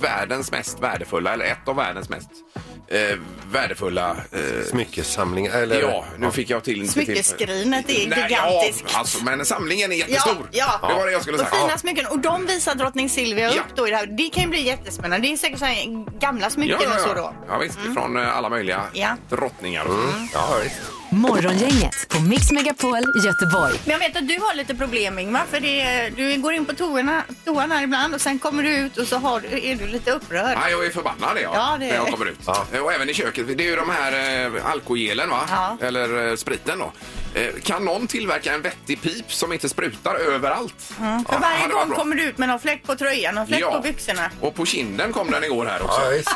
världens 0.00 0.31
mest 0.40 0.80
värdefulla, 0.80 1.32
eller 1.32 1.44
ett 1.44 1.68
av 1.68 1.76
världens 1.76 2.08
mest 2.08 2.28
eh, 2.88 3.18
värdefulla... 3.52 4.16
Eh, 4.32 4.64
Smyckessamlingar. 4.70 5.52
Eller, 5.62 5.80
ja, 5.80 6.04
nu 6.18 6.30
fick 6.30 6.50
jag 6.50 6.64
till... 6.64 6.80
inte 6.82 6.92
till- 6.94 7.04
Smyckeskrinet 7.04 7.90
är 7.90 8.08
Nej, 8.08 8.22
gigantiskt. 8.28 8.84
Ja, 8.92 8.98
alltså, 8.98 9.24
men 9.24 9.44
samlingen 9.46 9.92
är 9.92 9.96
jättestor. 9.96 10.48
Ja, 10.52 10.78
ja. 10.82 10.88
Det 10.88 10.94
var 10.94 11.06
det 11.06 11.12
jag 11.12 11.22
skulle 11.22 11.38
Och 11.38 11.48
säga. 11.48 11.62
fina 11.66 11.78
smycken. 11.78 12.06
Och 12.06 12.18
de 12.18 12.46
visar 12.46 12.74
drottning 12.74 13.08
Silvia 13.08 13.52
Ja. 13.54 13.60
upp 13.60 13.76
då 13.76 13.88
i 13.88 13.90
det 13.90 13.96
här. 13.96 14.06
Det 14.06 14.28
kan 14.28 14.42
ju 14.42 14.48
bli 14.48 14.60
jättespännande. 14.66 15.28
Det 15.28 15.32
är 15.32 15.36
säkert 15.36 15.58
så 15.58 15.64
här 15.64 16.18
gamla 16.18 16.50
smycken 16.50 16.92
och 16.92 17.00
så 17.00 17.14
då. 17.14 17.34
Ja, 17.48 17.58
visst, 17.58 17.78
från 17.94 18.16
eh, 18.16 18.36
alla 18.36 18.48
möjliga 18.48 18.82
Ja. 18.92 19.16
drottningar. 19.30 19.84
och 19.84 19.92
så. 19.92 20.28
Ja, 20.34 20.56
visst. 20.64 20.76
Morgongänget 21.12 22.08
på 22.08 22.20
Mix 22.20 22.52
Megapol 22.52 22.98
Göteborg. 23.24 23.74
Men 23.84 23.92
jag 23.92 23.98
vet 23.98 24.16
att 24.16 24.28
du 24.28 24.34
har 24.40 24.54
lite 24.54 24.74
problem 24.74 25.18
Ingmar, 25.18 25.42
för 25.50 25.60
det 25.60 25.80
är, 25.80 26.10
du 26.10 26.40
går 26.40 26.52
in 26.52 26.64
på 26.64 26.72
toan, 26.74 27.20
toan 27.44 27.70
här 27.72 27.82
ibland 27.82 28.14
och 28.14 28.20
sen 28.20 28.38
kommer 28.38 28.62
du 28.62 28.70
ut 28.76 28.96
och 28.98 29.06
så 29.06 29.16
har, 29.18 29.40
du- 29.40 29.66
är 29.66 29.74
du 29.76 29.86
lite 29.86 30.10
upprörd. 30.10 30.58
Ja, 30.62 30.70
jag 30.70 30.86
är 30.86 30.90
förbannad 30.90 31.30
ja, 31.42 31.50
Ja, 31.54 31.76
det 31.80 31.84
är 31.86 31.88
när 31.88 31.96
jag 31.96 32.08
kommer 32.08 32.26
ut. 32.26 32.38
Ja. 32.46 32.66
Och 32.82 32.92
även 32.92 33.08
i 33.10 33.14
köket. 33.14 33.58
Det 33.58 33.64
är 33.64 33.70
ju 33.70 33.76
de 33.76 33.90
här 33.90 34.44
eh, 34.56 34.66
alkogelen 34.70 35.30
va? 35.30 35.40
Ja. 35.50 35.76
Eller 35.86 36.28
eh, 36.30 36.36
spriten 36.36 36.78
då. 36.78 36.92
Eh, 37.34 37.46
kan 37.62 37.84
någon 37.84 38.06
tillverka 38.06 38.52
en 38.54 38.62
vettig 38.62 39.02
pip 39.02 39.32
som 39.32 39.52
inte 39.52 39.68
sprutar 39.68 40.14
överallt? 40.14 40.74
För 40.78 41.04
Ja, 41.04 41.38
varje 41.40 41.68
gång 41.68 41.90
kommer 41.90 42.16
du 42.16 42.22
ut 42.22 42.38
med 42.38 42.48
någon 42.48 42.60
fläck 42.60 42.82
på 42.86 42.94
tröjan 42.96 43.38
och 43.38 43.48
fläck 43.48 43.60
Ja. 43.60 43.72
på 43.72 43.80
byxorna. 43.80 44.30
Och 44.40 44.54
på 44.54 44.66
kinden 44.66 45.12
kom 45.12 45.30
den 45.30 45.44
igår 45.44 45.66
här 45.66 45.82
också. 45.82 46.00
Ja, 46.04 46.08
visst. 46.10 46.30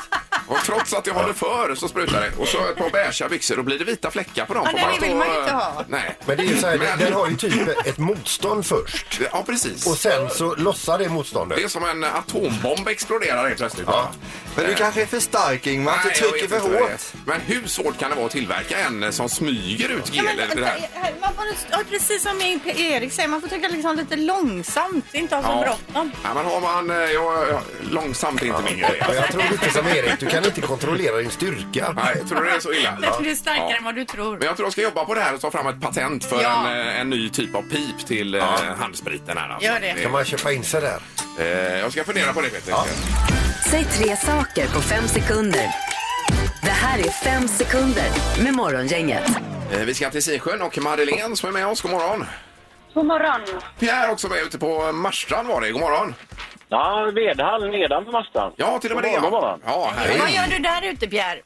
Och 0.49 0.59
trots 0.65 0.95
att 0.95 1.07
jag 1.07 1.15
håller 1.15 1.33
för 1.33 1.75
så 1.75 1.89
sprutar 1.89 2.21
det. 2.21 2.43
Och 2.43 2.49
så 2.49 2.59
ett 2.69 2.77
par 2.77 2.91
beiga 2.91 3.29
byxor, 3.29 3.57
då 3.57 3.63
blir 3.63 3.79
det 3.79 3.85
vita 3.85 4.11
fläckar 4.11 4.47
på 4.47 4.55
dem. 4.55 4.69
Ja, 4.77 4.79
Får 4.81 5.01
det 5.01 5.07
vill 5.09 5.17
man 5.17 5.27
inte 5.29 5.51
eh, 5.51 5.57
ha. 5.57 5.85
Nej. 5.89 6.17
Men 6.27 6.37
det 6.37 6.43
är 6.43 6.47
ju 6.47 6.57
så 6.59 6.67
här, 6.67 6.79
Men- 6.79 6.99
den 6.99 7.13
har 7.13 7.29
ju 7.29 7.37
typ 7.37 7.87
ett 7.87 7.99
motstånd 7.99 8.67
först. 8.67 9.21
Ja, 9.33 9.43
precis. 9.47 9.87
Och 9.87 9.97
sen 9.99 10.31
så 10.31 10.55
lossar 10.55 10.99
det 10.99 11.09
motståndet. 11.09 11.59
Det 11.59 11.65
är 11.65 11.69
som 11.69 11.85
en 11.85 12.05
atombomb 12.05 12.89
exploderar 12.89 13.45
helt 13.47 13.59
plötsligt. 13.59 13.87
Ja. 13.91 14.11
Men 14.57 14.67
du 14.67 14.75
kanske 14.75 15.03
är 15.03 15.07
för 15.07 15.21
stark 15.21 15.67
Ingmar, 15.67 15.93
att 15.93 16.03
du 16.03 16.09
jag 16.09 16.17
trycker 16.19 16.41
vet 16.41 16.51
för 16.51 16.57
inte 16.57 16.69
vad 16.69 16.73
det 16.73 16.79
hårt. 16.81 16.91
är. 16.91 17.19
Men 17.27 17.41
hur 17.41 17.67
svårt 17.69 17.99
kan 17.99 18.11
det 18.11 18.17
vara 18.17 18.27
att 18.27 18.33
tillverka 18.33 18.79
en 18.79 19.13
som 19.13 19.29
smyger 19.29 19.89
ut 19.89 20.11
Ja, 20.13 20.23
men, 20.23 20.37
gel? 20.37 20.49
det 20.49 20.61
där? 20.61 20.86
Man 21.21 21.35
får, 21.35 21.45
ja, 21.71 21.79
precis 21.91 22.23
som 22.23 22.41
Erik 22.65 23.13
säger, 23.13 23.29
man 23.29 23.41
får 23.41 23.49
trycka 23.49 23.69
liksom 23.69 23.97
lite 23.97 24.17
långsamt, 24.17 25.05
inte 25.15 25.37
ha 25.37 25.43
så 25.43 25.61
bråttom. 25.65 26.13
Ja, 26.25 26.35
men 26.35 26.45
har 26.47 26.61
man... 26.61 26.91
eh, 26.91 26.97
Ja, 26.97 27.47
ja, 27.51 27.61
långsamt 27.91 28.43
är 28.43 28.47
inte 28.47 28.63
min 28.63 28.79
grej. 28.79 29.03
Och 29.09 29.15
jag 29.15 29.29
tror 29.29 29.43
lite 29.51 29.71
som 29.71 29.87
Erik, 29.89 30.21
du 30.21 30.27
kan 30.27 30.45
inte 30.45 30.61
kontrollera 30.61 31.17
din 31.17 31.31
styrka. 31.31 31.93
Nej, 31.97 32.25
tror 32.29 32.41
du 32.41 32.51
det 32.51 32.57
är 32.57 32.61
så 32.61 32.73
illa? 32.73 32.93
Du 33.21 33.31
är 33.31 33.35
starkare 33.35 33.67
Ja. 33.71 33.77
än 33.77 33.85
vad 33.85 33.95
du 33.95 34.05
tror. 34.05 34.37
Men 34.39 34.47
jag 34.47 34.57
tror 34.57 34.67
jag 34.67 34.73
ska 34.73 34.83
jobba 34.83 35.05
på 35.05 35.15
det 35.15 35.21
här 35.21 35.35
och 35.35 35.41
ta 35.41 35.51
fram 35.51 35.67
ett 35.67 35.81
patent 35.81 36.25
för 36.25 36.43
Ja. 36.43 36.67
en, 36.71 36.81
eh, 36.89 37.01
en 37.01 37.11
ny 37.11 37.29
typ 37.31 37.55
av 37.55 37.63
pip 37.63 38.07
till 38.07 38.35
eh, 38.35 38.45
handspriten 38.79 39.37
här. 39.39 39.49
Alltså. 39.49 39.67
Gör 39.69 39.81
det. 39.81 40.03
Kan 40.03 40.13
man 40.13 40.25
köpa 40.25 40.53
in 40.53 40.65
sig 40.65 40.81
där? 40.81 41.01
Eh, 41.39 41.79
jag 41.79 41.93
ska 41.93 42.05
fundera 42.05 42.33
på 42.33 42.41
det 42.41 42.49
Peter. 42.49 42.75
Säg 43.71 43.85
tre 43.85 44.17
saker 44.17 44.67
på 44.67 44.81
fem 44.81 45.09
sekunder. 45.09 45.69
Det 46.63 46.71
här 46.71 46.99
är 46.99 47.11
fem 47.11 47.49
sekunder 47.49 48.05
med 48.43 48.55
Morgongänget. 48.55 49.23
Eh, 49.73 49.79
vi 49.85 49.95
ska 49.95 50.11
till 50.11 50.23
Sisjön 50.23 50.63
och 50.63 50.79
Madeleine 50.83 51.37
som 51.37 51.49
är 51.49 51.53
med 51.53 51.67
oss. 51.67 51.81
God 51.83 51.91
morgon. 51.91 52.27
God 52.95 53.07
morgon. 53.07 53.41
Pierre 53.79 54.13
också 54.13 54.29
med 54.29 54.39
ute 54.43 54.59
på 54.59 54.93
Marstrand 54.93 55.49
var 55.49 55.61
det. 55.61 55.71
God 55.71 55.81
morgon. 55.81 56.15
Ja, 56.69 57.11
vedhall 57.15 57.71
nedanför 57.71 58.13
Marstrand. 58.13 58.55
Ja, 58.57 58.79
till 58.79 58.91
och 58.93 58.97
med 58.97 59.05
det. 59.05 59.21
God 59.21 59.33
morgon, 59.33 59.61
god 59.65 59.71
morgon. 59.71 59.91
Ja, 60.07 60.19
Vad 60.21 60.31
gör 60.31 60.47
du 60.47 60.59
där 60.59 60.83
ute 60.83 61.07
Pierre? 61.09 61.41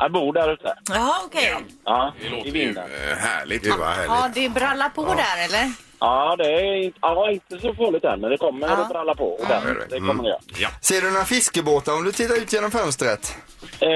Jag 0.00 0.12
bor 0.12 0.32
där 0.32 0.52
ute. 0.52 0.74
Jaha, 0.88 1.14
okej. 1.24 1.54
Ja, 1.84 2.14
Det 2.20 2.26
i 2.26 2.30
låter 2.30 2.44
ju 2.46 2.50
vinden. 2.52 2.84
eh, 3.10 3.16
härligt. 3.16 3.66
Vad 3.78 3.88
härligt. 3.88 4.06
Ja, 4.08 4.30
det 4.34 4.48
brallar 4.48 4.88
på 4.88 5.04
där 5.14 5.44
eller? 5.44 5.72
Ja, 6.00 6.36
det 6.38 6.44
är 6.44 6.84
inte, 6.84 6.98
ja, 7.02 7.30
inte 7.30 7.58
så 7.60 7.74
farligt 7.74 8.04
än, 8.04 8.20
men 8.20 8.30
det 8.30 8.36
kommer 8.38 8.66
Ja. 8.68 8.76
att 8.76 8.88
bralla 8.88 9.14
på. 9.14 9.40
Ja, 9.42 9.60
det 9.64 9.70
är 9.70 9.74
det. 9.74 9.86
det 9.90 10.00
kommer 10.00 10.22
det 10.22 10.28
göra. 10.28 10.40
Ja. 10.58 10.68
Ser 10.82 11.00
du 11.00 11.10
några 11.10 11.24
fiskebåtar 11.24 11.92
om 11.92 12.04
du 12.04 12.12
tittar 12.12 12.34
ut 12.36 12.52
genom 12.52 12.70
fönstret? 12.70 13.36
Eh, 13.80 13.88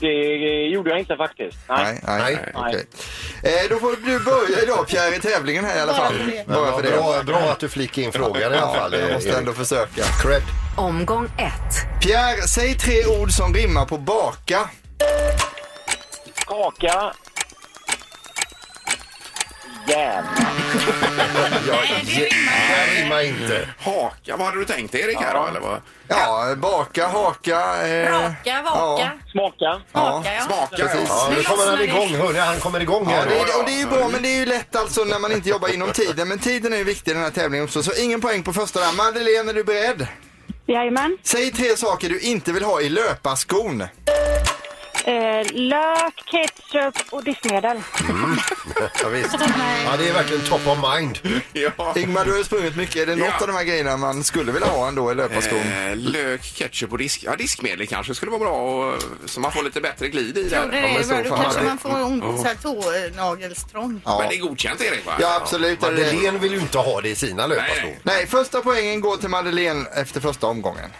det 0.00 0.12
gjorde 0.72 0.90
jag 0.90 0.98
inte 0.98 1.16
faktiskt. 1.16 1.58
Nej. 1.68 2.00
nej. 2.06 2.20
Nej. 2.20 2.52
Okej. 2.54 2.86
Eh, 3.42 3.68
då 3.70 3.76
får 3.78 3.96
du 4.06 4.20
börja 4.24 4.62
idag 4.62 4.86
Pierre 4.88 5.16
i 5.16 5.20
tävlingen 5.20 5.64
här 5.64 5.78
i 5.78 5.80
alla 5.80 5.94
fall. 5.94 6.14
Bara 6.46 6.72
för 6.72 6.82
det. 6.82 6.90
bra, 6.90 7.22
bra 7.22 7.38
att 7.38 7.60
du 7.60 7.68
flikar 7.68 8.02
in 8.02 8.12
frågan 8.12 8.42
i 8.52 8.56
alla 8.56 8.74
fall. 8.74 8.92
Jag 9.00 9.12
måste 9.12 9.28
Erik. 9.28 9.38
ändå 9.38 9.52
försöka. 9.52 10.02
Cred. 10.22 10.42
Omgång 10.76 11.24
ett. 11.24 12.02
Pierre, 12.02 12.42
säg 12.42 12.74
tre 12.74 13.06
ord 13.06 13.30
som 13.30 13.54
rimmar 13.54 13.84
på 13.86 13.98
baka. 13.98 14.68
Kaka. 16.46 17.12
Jävlar. 19.88 20.52
Nej, 21.66 22.30
det 22.94 23.02
rimmar 23.02 23.22
inte. 23.22 23.68
Haka, 23.78 24.36
vad 24.36 24.46
hade 24.46 24.58
du 24.58 24.64
tänkt 24.64 24.94
Erik 24.94 25.16
här 25.18 25.34
då? 25.34 25.46
Eller 25.46 25.60
vad? 25.60 25.80
Ja, 26.08 26.54
baka, 26.56 27.06
haka. 27.06 27.86
Eh, 27.88 28.10
Raka, 28.12 28.62
vaka, 28.62 29.10
Smaka. 29.32 29.80
smaka 29.92 30.34
ja. 30.34 30.42
Smaka, 30.46 30.76
Precis. 30.76 31.08
ja. 31.08 31.28
Ja, 31.30 31.36
nu 31.36 31.42
kommer 31.42 31.66
han 31.66 31.80
igång. 31.82 32.14
Hörni, 32.26 32.38
han 32.38 32.60
kommer 32.60 32.80
igång 32.80 33.04
Ja, 33.10 33.16
här. 33.16 33.26
det 33.26 33.34
är, 33.34 33.58
och 33.58 33.64
det 33.66 33.72
är 33.72 33.78
ju 33.78 33.86
bra, 33.86 34.08
men 34.08 34.22
det 34.22 34.28
är 34.28 34.38
ju 34.38 34.46
lätt 34.46 34.76
alltså 34.76 35.04
när 35.04 35.18
man 35.18 35.32
inte 35.32 35.48
jobbar 35.48 35.68
inom 35.74 35.92
tiden. 35.92 36.28
Men 36.28 36.38
tiden 36.38 36.72
är 36.72 36.76
ju 36.76 36.84
viktig 36.84 37.10
i 37.10 37.14
den 37.14 37.22
här 37.22 37.30
tävlingen 37.30 37.64
också, 37.64 37.82
så 37.82 37.92
ingen 37.94 38.20
poäng 38.20 38.42
på 38.42 38.52
första 38.52 38.80
där. 38.80 38.92
Madeleine, 38.92 39.50
är 39.50 39.54
du 39.54 39.64
beredd? 39.64 40.06
Jajamän. 40.66 41.18
Säg 41.22 41.52
tre 41.52 41.76
saker 41.76 42.08
du 42.08 42.20
inte 42.20 42.52
vill 42.52 42.64
ha 42.64 42.80
i 42.80 42.88
löparskon. 42.88 43.84
Eh, 45.08 45.14
Eh, 45.38 45.46
lök, 45.52 46.14
ketchup 46.26 46.94
och 47.10 47.24
diskmedel. 47.24 47.76
Ja, 49.02 49.08
visst. 49.08 49.34
ja, 49.84 49.96
det 49.98 50.08
är 50.08 50.12
verkligen 50.12 50.42
top 50.44 50.66
of 50.66 50.78
mind. 50.94 51.18
Ja. 51.52 51.94
Ingmar, 51.96 52.24
du 52.24 52.30
har 52.30 52.38
ju 52.38 52.44
sprungit 52.44 52.76
mycket. 52.76 52.96
Är 52.96 53.06
det 53.06 53.16
något 53.16 53.28
Ja. 53.28 53.40
av 53.40 53.46
de 53.46 53.52
här 53.56 53.64
grejerna 53.64 53.96
man 53.96 54.24
skulle 54.24 54.52
vilja 54.52 54.68
ha 54.68 54.88
ändå 54.88 55.12
i 55.12 55.14
löparskon? 55.14 55.58
Eh, 55.58 55.96
lök, 55.96 56.42
ketchup 56.54 56.92
och 56.92 56.98
disk. 56.98 57.22
Ja, 57.24 57.36
diskmedel 57.36 57.86
kanske 57.86 58.14
skulle 58.14 58.30
vara 58.30 58.40
bra 58.40 58.52
och, 58.52 59.02
så 59.26 59.40
man 59.40 59.52
får 59.52 59.62
lite 59.62 59.80
bättre 59.80 60.08
glid 60.08 60.38
i 60.38 60.50
Tror 60.50 60.60
du 60.64 60.70
det. 60.70 60.82
men 60.82 60.96
är 60.96 61.02
så? 61.02 61.14
Då 61.22 61.36
fan, 61.36 61.42
kanske 61.42 61.62
man 61.62 61.78
får 61.78 62.02
ont, 62.02 62.40
så 62.40 62.46
här 62.46 62.54
tånagelstrång. 62.54 64.00
Ja. 64.04 64.18
Men 64.20 64.28
det 64.28 64.34
är 64.36 64.40
godkänt 64.40 64.80
Erik 64.80 65.06
va? 65.06 65.12
Ja, 65.20 65.36
absolut. 65.36 65.82
är 65.82 65.92
det- 65.92 65.96
Madeleine 66.06 66.38
vill 66.38 66.52
ju 66.52 66.58
inte 66.58 66.78
ha 66.78 67.00
det 67.00 67.08
i 67.08 67.14
sina 67.14 67.46
löparskor. 67.46 67.82
Nej, 67.84 67.98
Nej, 68.02 68.26
första 68.26 68.60
poängen 68.60 69.00
går 69.00 69.16
till 69.16 69.28
Madeleine 69.28 69.86
efter 69.94 70.20
första 70.20 70.46
omgången. 70.46 70.90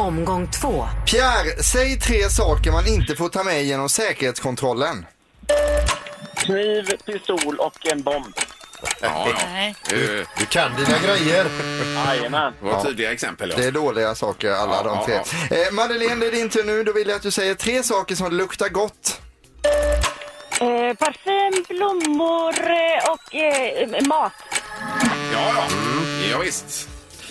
Omgång 0.00 0.50
två. 0.50 0.88
Pierre, 1.06 1.62
säg 1.62 1.98
tre 2.00 2.28
saker 2.30 2.70
man 2.72 2.86
inte 2.86 3.16
får 3.16 3.28
ta 3.28 3.42
med 3.44 3.64
genom 3.64 3.88
säkerhetskontrollen. 3.88 5.06
Kniv, 6.36 6.96
pistol 7.06 7.56
och 7.58 7.86
en 7.92 8.02
bomb. 8.02 8.34
Ja, 8.82 9.26
ja. 9.28 9.32
Nej. 9.52 9.74
Eh, 9.92 10.26
Du 10.38 10.46
kan 10.50 10.70
dina 10.76 10.98
grejer. 10.98 11.46
Jajamän. 12.06 12.52
Det 12.60 12.66
var 12.66 12.84
tydliga 12.84 13.12
exempel. 13.12 13.48
Det 13.48 13.62
Ja. 13.62 13.68
är 13.68 13.72
dåliga 13.72 14.14
saker 14.14 14.50
alla 14.50 14.74
Ja, 14.76 14.82
de 14.82 15.12
ja, 15.12 15.24
tre. 15.48 15.62
Eh, 15.62 15.72
Madeleine, 15.72 16.20
det 16.20 16.26
är 16.26 16.32
din 16.32 16.48
tur 16.48 16.64
nu. 16.64 16.84
Då 16.84 16.92
vill 16.92 17.08
jag 17.08 17.16
att 17.16 17.22
du 17.22 17.30
säger 17.30 17.54
tre 17.54 17.82
saker 17.82 18.14
som 18.14 18.32
luktar 18.32 18.68
gott. 18.68 19.20
Eh, 20.60 20.96
parfym, 20.96 21.64
blommor 21.78 22.54
eh, 22.70 23.10
och 23.12 23.34
eh, 23.34 24.06
mat. 24.06 24.32
Ja, 25.32 25.52
ja. 25.56 25.64
ja, 26.30 26.38
visst. 26.38 26.88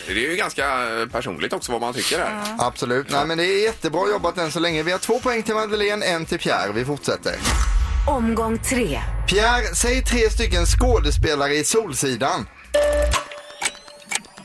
Det 0.07 0.11
är 0.25 0.29
ju 0.29 0.35
ganska 0.35 0.67
personligt 1.11 1.53
också 1.53 1.71
vad 1.71 1.81
man 1.81 1.93
tycker 1.93 2.19
här. 2.19 2.55
Absolut. 2.59 3.09
Nej, 3.09 3.25
men 3.25 3.37
det 3.37 3.45
är 3.45 3.63
jättebra 3.63 4.09
jobbat 4.09 4.37
än 4.37 4.51
så 4.51 4.59
länge. 4.59 4.83
Vi 4.83 4.91
har 4.91 4.99
två 4.99 5.19
poäng 5.19 5.43
till 5.43 5.55
Madeleine, 5.55 6.05
en 6.05 6.25
till 6.25 6.39
Pierre. 6.39 6.71
Vi 6.73 6.85
fortsätter. 6.85 7.35
Omgång 8.07 8.57
tre. 8.59 8.99
Pierre, 9.27 9.75
säg 9.75 10.03
tre 10.03 10.29
stycken 10.29 10.65
skådespelare 10.65 11.53
i 11.53 11.63
Solsidan. 11.63 12.47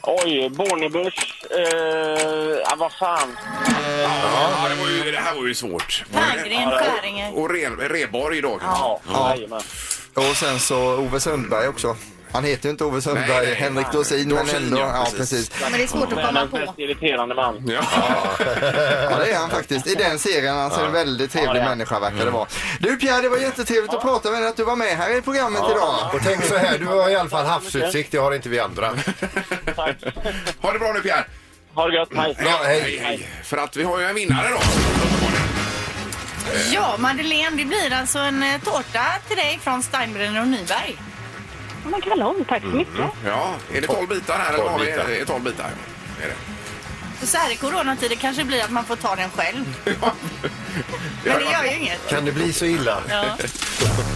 Oj, 0.03 0.51
Bornebusch. 0.51 1.45
Eh, 1.51 2.59
ja, 2.65 2.75
vad 2.79 2.93
fan. 2.93 3.37
Ja, 4.03 4.69
det, 4.69 4.75
var 4.75 4.89
ju, 4.91 5.13
det 5.13 5.19
här 5.19 5.35
var 5.35 5.47
ju 5.47 5.55
svårt. 5.55 6.05
Berggren, 6.13 6.71
Skäringer. 6.71 7.39
Och 7.39 7.51
Re, 7.51 7.89
Reborg 7.89 8.41
då 8.41 8.59
kanske. 8.59 8.85
Ja, 9.13 9.35
jajamän. 9.37 9.63
Och 10.15 10.37
sen 10.37 10.61
så 10.61 10.97
Ove 10.97 11.21
Sundberg 11.21 11.69
också. 11.69 11.97
Han 12.35 12.45
heter 12.45 12.64
ju 12.64 12.71
inte 12.71 12.85
Ove 12.85 13.03
Sundberg, 13.03 13.29
Nej, 13.29 13.47
nej, 13.47 13.55
Henrik. 13.55 13.87
Dorsin, 13.93 14.29
men 14.29 14.37
Dorsin, 14.47 14.57
ändå. 14.57 14.79
ja, 14.79 14.91
Ja, 14.95 15.07
precis. 15.17 15.50
Men 15.62 15.73
det 15.73 15.83
är 15.83 15.87
svårt 15.87 16.03
att 16.03 16.09
komma 16.11 16.33
Världens 16.33 16.50
på. 16.50 16.57
mest 16.59 16.79
irriterande 16.79 17.35
man. 17.35 17.62
Ja. 17.67 17.81
Ja, 19.11 19.19
det 19.19 19.31
är 19.33 19.38
han 19.38 19.50
faktiskt. 19.50 19.87
I 19.87 19.95
den 19.95 20.19
serien. 20.19 20.57
Han 20.57 20.73
är 20.73 20.85
en 20.87 20.93
väldigt 20.93 21.33
trevlig 21.33 21.61
Ja, 21.61 21.64
människa 21.64 22.00
verkar 22.00 22.25
det 22.25 22.31
vara. 22.31 22.47
Du 22.81 22.97
Pierre, 22.97 23.21
det 23.23 23.29
var 23.29 23.37
jättetrevligt 23.37 23.95
att 23.95 24.03
prata 24.03 24.31
med 24.31 24.41
dig 24.43 24.49
att 24.49 24.57
du 24.57 24.64
var 24.64 24.76
med 24.76 24.97
här 24.97 25.19
i 25.19 25.23
programmet 25.23 25.62
idag. 25.71 25.95
Och 26.14 26.21
tänk 26.25 26.45
så 26.45 26.57
här, 26.57 26.79
du 26.79 26.87
har 26.87 27.11
i 27.11 27.17
alla 27.17 27.29
fall 27.31 27.47
havsutsikt, 27.47 28.12
det 28.12 28.19
har 28.19 28.35
inte 28.35 28.49
vi 28.49 28.61
andra. 28.61 28.91
Tack. 29.76 29.97
Ha 30.61 30.73
det 30.73 30.79
bra 30.79 30.93
nu 30.93 31.00
Pierre. 31.00 31.25
Ha 31.75 31.88
det 31.88 31.95
gött. 31.95 32.09
Hej. 32.17 32.37
Ja, 32.45 32.61
hej. 32.64 32.81
hej, 32.81 32.99
hej. 33.03 33.29
För 33.45 33.57
att 33.57 33.76
vi 33.76 33.83
har 33.85 33.99
ju 34.00 34.05
en 34.07 34.14
vinnare 34.14 34.49
då. 34.49 34.59
Ja, 36.73 36.95
Madeleine, 36.99 37.57
det 37.57 37.64
blir 37.64 37.93
alltså 37.93 38.19
en 38.19 38.43
eh, 38.43 38.61
tårta 38.61 39.05
till 39.29 39.37
dig 39.37 39.59
från 39.62 39.83
Steinbrenner 39.83 40.41
och 40.41 40.47
Nyberg. 40.49 40.97
Ja, 41.85 41.91
Men 41.91 42.00
kanon, 42.00 42.45
tack 42.49 42.62
så 42.62 42.69
mycket. 42.69 43.07
Ja, 43.26 43.55
är 43.73 43.81
det 43.81 43.87
12 43.87 44.09
bitar 44.09 44.38
här 44.38 44.55
eller 44.55 44.64
har 44.71 44.79
vi? 44.79 44.85
bitar. 44.87 45.05
Är 45.05 45.19
det 45.19 45.25
12 45.25 45.43
bitar? 45.45 45.71
Är 46.23 46.26
det? 46.29 46.54
Så, 47.26 47.37
här 47.38 47.52
i 47.52 47.57
coronatider 47.57 48.16
kanske 48.16 48.43
det 48.43 48.47
blir 48.47 48.62
att 48.62 48.71
man 48.71 48.85
får 48.85 48.97
ta 48.97 49.14
den 49.14 49.31
själv. 49.31 49.64
Men 51.25 51.38
det 51.38 51.52
gör 51.52 51.64
ju 51.64 51.76
inget. 51.76 52.09
Kan 52.09 52.25
det 52.25 52.33
bli 52.33 52.52
så 52.52 52.64
illa? 52.64 53.02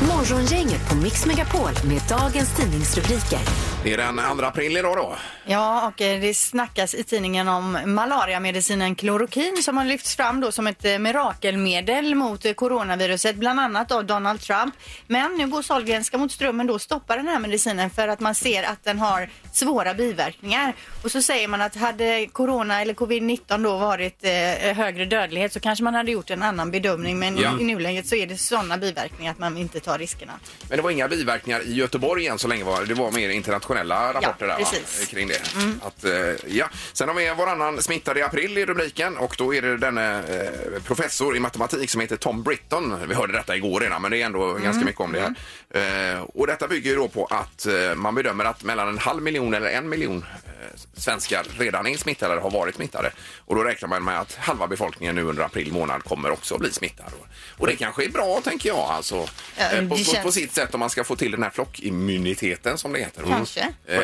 Morgongänget 0.08 0.88
på 0.88 0.96
Mix 0.96 1.26
Megapol 1.26 1.70
med 1.84 2.02
dagens 2.08 2.56
tidningsrubriker. 2.56 3.38
Det 3.84 3.92
är 3.92 3.96
den 3.96 4.20
2 4.38 4.44
april 4.44 4.76
idag 4.76 4.96
då. 4.96 5.16
Ja, 5.44 5.88
och 5.88 6.00
eh, 6.00 6.20
det 6.20 6.34
snackas 6.34 6.94
i 6.94 7.04
tidningen 7.04 7.48
om 7.48 7.78
malariamedicinen 7.86 8.94
klorokin 8.94 9.62
som 9.62 9.76
har 9.76 9.84
lyfts 9.84 10.16
fram 10.16 10.40
då 10.40 10.52
som 10.52 10.66
ett 10.66 10.84
eh, 10.84 10.98
mirakelmedel 10.98 12.14
mot 12.14 12.44
eh, 12.44 12.52
coronaviruset, 12.52 13.36
bland 13.36 13.60
annat 13.60 13.92
av 13.92 14.04
Donald 14.04 14.40
Trump. 14.40 14.74
Men 15.06 15.34
nu 15.36 15.46
går 15.46 15.62
Sahlgrenska 15.62 16.18
mot 16.18 16.32
strömmen 16.32 16.66
då 16.66 16.74
och 16.74 16.82
stoppar 16.82 17.16
den 17.16 17.28
här 17.28 17.38
medicinen 17.38 17.90
för 17.90 18.08
att 18.08 18.20
man 18.20 18.34
ser 18.34 18.62
att 18.62 18.84
den 18.84 18.98
har 18.98 19.28
svåra 19.52 19.94
biverkningar. 19.94 20.74
Och 21.04 21.10
så 21.10 21.22
säger 21.22 21.48
man 21.48 21.60
att 21.60 21.76
hade 21.76 22.26
corona 22.32 22.82
eller 22.82 22.94
covid-19 22.98 23.62
då 23.62 23.76
varit 23.78 24.24
eh, 24.24 24.32
högre 24.76 25.04
dödlighet 25.04 25.52
så 25.52 25.60
kanske 25.60 25.84
man 25.84 25.94
hade 25.94 26.10
gjort 26.10 26.30
en 26.30 26.42
annan 26.42 26.70
bedömning. 26.70 27.18
Men 27.18 27.36
Ja. 27.36 27.60
i 27.60 27.64
nuläget 27.64 28.06
så 28.06 28.14
är 28.14 28.26
det 28.26 28.36
sådana 28.36 28.78
biverkningar 28.78 29.32
att 29.32 29.38
man 29.38 29.56
inte 29.56 29.80
tar 29.80 29.98
riskerna. 29.98 30.32
Men 30.68 30.76
det 30.76 30.82
var 30.82 30.90
inga 30.90 31.08
biverkningar 31.08 31.60
i 31.60 31.74
Göteborg 31.74 32.26
än 32.26 32.38
så 32.38 32.48
länge. 32.48 32.64
Var, 32.64 32.84
det 32.84 32.94
var 32.94 33.10
mer 33.10 33.28
internationella 33.30 34.12
rapporter 34.12 34.46
där 34.46 34.56
precis. 34.56 35.00
Va? 35.00 35.06
kring 35.10 35.28
det. 35.28 35.40
Att, 35.82 36.04
eh, 36.04 36.12
ja. 36.56 36.68
Sen 36.92 37.08
har 37.08 37.14
vi 37.14 37.28
varannan 37.38 37.82
smittad 37.82 38.18
i 38.18 38.22
april 38.22 38.58
i 38.58 38.66
rubriken 38.66 39.16
och 39.16 39.34
då 39.38 39.54
är 39.54 39.62
det 39.62 39.76
denne 39.76 40.18
eh, 40.18 40.82
professor 40.82 41.36
i 41.36 41.40
matematik 41.40 41.90
som 41.90 42.00
heter 42.00 42.16
Tom 42.16 42.42
Britton. 42.42 42.96
Vi 43.08 43.14
hörde 43.14 43.32
detta 43.32 43.56
igår 43.56 43.80
redan 43.80 44.02
men 44.02 44.10
det 44.10 44.22
är 44.22 44.26
ändå 44.26 44.52
ganska 44.54 44.84
mycket 44.84 45.00
om 45.00 45.12
det 45.12 45.20
här. 45.20 46.14
Eh, 46.14 46.20
och 46.22 46.46
detta 46.46 46.68
bygger 46.68 46.90
ju 46.90 46.96
då 46.96 47.08
på 47.08 47.24
att 47.24 47.66
eh, 47.66 47.94
man 47.96 48.14
bedömer 48.14 48.44
att 48.44 48.64
mellan 48.64 48.88
en 48.88 48.98
halv 48.98 49.22
miljon 49.22 49.54
eller 49.54 49.68
en 49.68 49.88
miljon 49.88 50.24
eh, 50.46 50.52
svenskar 50.96 51.46
redan 51.58 51.86
är 51.86 51.96
smittade 51.96 52.32
eller 52.32 52.42
har 52.42 52.50
varit 52.50 52.77
smittade. 52.78 53.12
Och 53.46 53.56
då 53.56 53.62
räknar 53.64 53.88
man 53.88 54.04
med 54.04 54.20
att 54.20 54.34
halva 54.34 54.66
befolkningen 54.66 55.14
nu 55.14 55.22
under 55.22 55.42
april 55.42 55.72
månad 55.72 56.04
kommer 56.04 56.30
också 56.30 56.54
att 56.54 56.60
bli 56.60 56.72
smittad. 56.72 57.12
Och 57.58 57.66
det 57.66 57.76
kanske 57.76 58.04
är 58.04 58.08
bra 58.08 58.40
tänker 58.44 58.68
jag 58.68 58.78
alltså. 58.78 59.28
Ja, 59.58 59.70
eh, 59.72 59.82
på, 59.82 59.88
på, 59.88 59.96
känns- 59.96 60.24
på 60.24 60.32
sitt 60.32 60.54
sätt 60.54 60.74
om 60.74 60.80
man 60.80 60.90
ska 60.90 61.04
få 61.04 61.16
till 61.16 61.30
den 61.30 61.42
här 61.42 61.50
flockimmuniteten 61.50 62.78
som 62.78 62.92
det 62.92 62.98
heter. 62.98 63.22
Kanske. 63.28 63.60
Eh, 63.60 63.98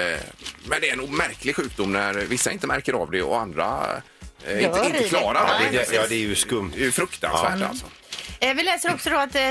men 0.68 0.80
det 0.80 0.90
är 0.90 0.92
en 0.92 1.16
märklig 1.16 1.56
sjukdom 1.56 1.92
när 1.92 2.14
vissa 2.14 2.50
inte 2.52 2.66
märker 2.66 2.92
av 2.92 3.10
det 3.10 3.22
och 3.22 3.40
andra 3.40 3.86
eh, 4.46 4.60
Gör 4.60 4.68
inte, 4.68 4.86
inte 4.86 4.98
det. 4.98 5.08
klarar 5.08 5.48
Ja, 5.48 5.70
det. 5.70 5.94
Ja, 5.94 6.02
det 6.08 6.14
är 6.14 6.18
ju 6.18 6.34
skumt. 6.34 6.70
Det 6.74 6.80
är 6.80 6.84
ju 6.84 6.92
fruktansvärt 6.92 7.62
alltså. 7.68 7.86
Eh, 8.40 8.54
Vi 8.54 8.62
läser 8.62 8.94
också 8.94 9.10
då 9.10 9.16
att 9.16 9.34
eh, 9.34 9.42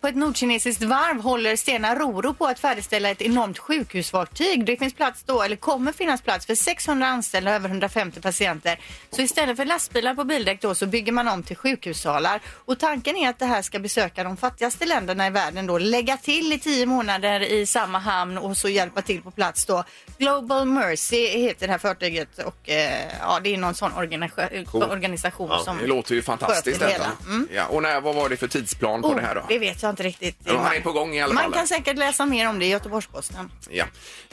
på 0.00 0.08
ett 0.08 0.16
nordkinesiskt 0.16 0.82
varv 0.82 1.20
håller 1.20 1.56
Stena 1.56 1.94
Roro 1.94 2.34
på 2.34 2.46
att 2.46 2.58
färdigställa 2.58 3.10
ett 3.10 3.22
enormt 3.22 3.58
sjukhusfartyg. 3.58 4.64
Det 4.66 4.76
finns 4.76 4.94
plats 4.94 5.22
då, 5.26 5.42
eller 5.42 5.56
kommer 5.56 5.92
finnas 5.92 6.22
plats 6.22 6.46
för 6.46 6.54
600 6.54 7.06
anställda 7.06 7.50
och 7.50 7.56
över 7.56 7.68
150 7.68 8.20
patienter. 8.20 8.80
Så 9.10 9.22
istället 9.22 9.56
för 9.56 9.64
lastbilar 9.64 10.14
på 10.14 10.24
bildäck 10.24 10.60
då 10.60 10.74
så 10.74 10.86
bygger 10.86 11.12
man 11.12 11.28
om 11.28 11.42
till 11.42 11.56
sjukhussalar. 11.56 12.40
Och 12.64 12.78
tanken 12.78 13.16
är 13.16 13.28
att 13.28 13.38
det 13.38 13.46
här 13.46 13.62
ska 13.62 13.78
besöka 13.78 14.24
de 14.24 14.36
fattigaste 14.36 14.84
länderna 14.86 15.26
i 15.26 15.30
världen 15.30 15.66
då, 15.66 15.78
lägga 15.78 16.16
till 16.16 16.52
i 16.52 16.58
tio 16.58 16.86
månader 16.86 17.40
i 17.40 17.66
samma 17.66 17.98
hamn 17.98 18.38
och 18.38 18.56
så 18.56 18.68
hjälpa 18.68 19.02
till 19.02 19.22
på 19.22 19.30
plats 19.30 19.66
då. 19.66 19.84
Global 20.18 20.64
Mercy 20.66 21.26
heter 21.26 21.66
det 21.66 21.72
här 21.72 21.78
fartyget 21.78 22.38
och 22.38 22.68
eh, 22.68 23.06
ja, 23.20 23.40
det 23.42 23.54
är 23.54 23.58
någon 23.58 23.74
sån 23.74 23.92
organisa- 23.92 24.64
organisation 24.90 25.50
som 25.64 25.78
Det 25.78 25.86
låter 25.86 26.14
ju 26.14 26.22
fantastiskt 26.22 26.80
det 26.80 26.86
detta. 26.86 27.10
Mm. 27.26 27.48
Ja, 27.56 27.66
och 27.66 27.82
när, 27.82 28.00
vad 28.00 28.14
var 28.14 28.28
det 28.28 28.36
för 28.36 28.48
tidsplan 28.48 29.02
på 29.02 29.08
Oh, 29.08 29.16
det 29.16 29.22
här 29.22 29.34
då? 29.34 29.42
Det 29.48 29.58
vet 29.58 29.82
jag 29.82 29.90
inte 29.92 30.02
riktigt. 30.02 30.36
Ja, 30.44 30.58
han 30.62 30.76
är 30.76 30.80
på 30.80 30.92
gång 30.92 31.14
i 31.14 31.20
alla 31.22 31.34
Man 31.34 31.42
fall. 31.44 31.52
kan 31.52 31.66
säkert 31.66 31.96
läsa 31.98 32.26
mer 32.26 32.48
om 32.48 32.58
det 32.58 32.64
i 32.66 32.68
Göteborgs-Posten. 32.68 33.50
Ja. 33.70 33.84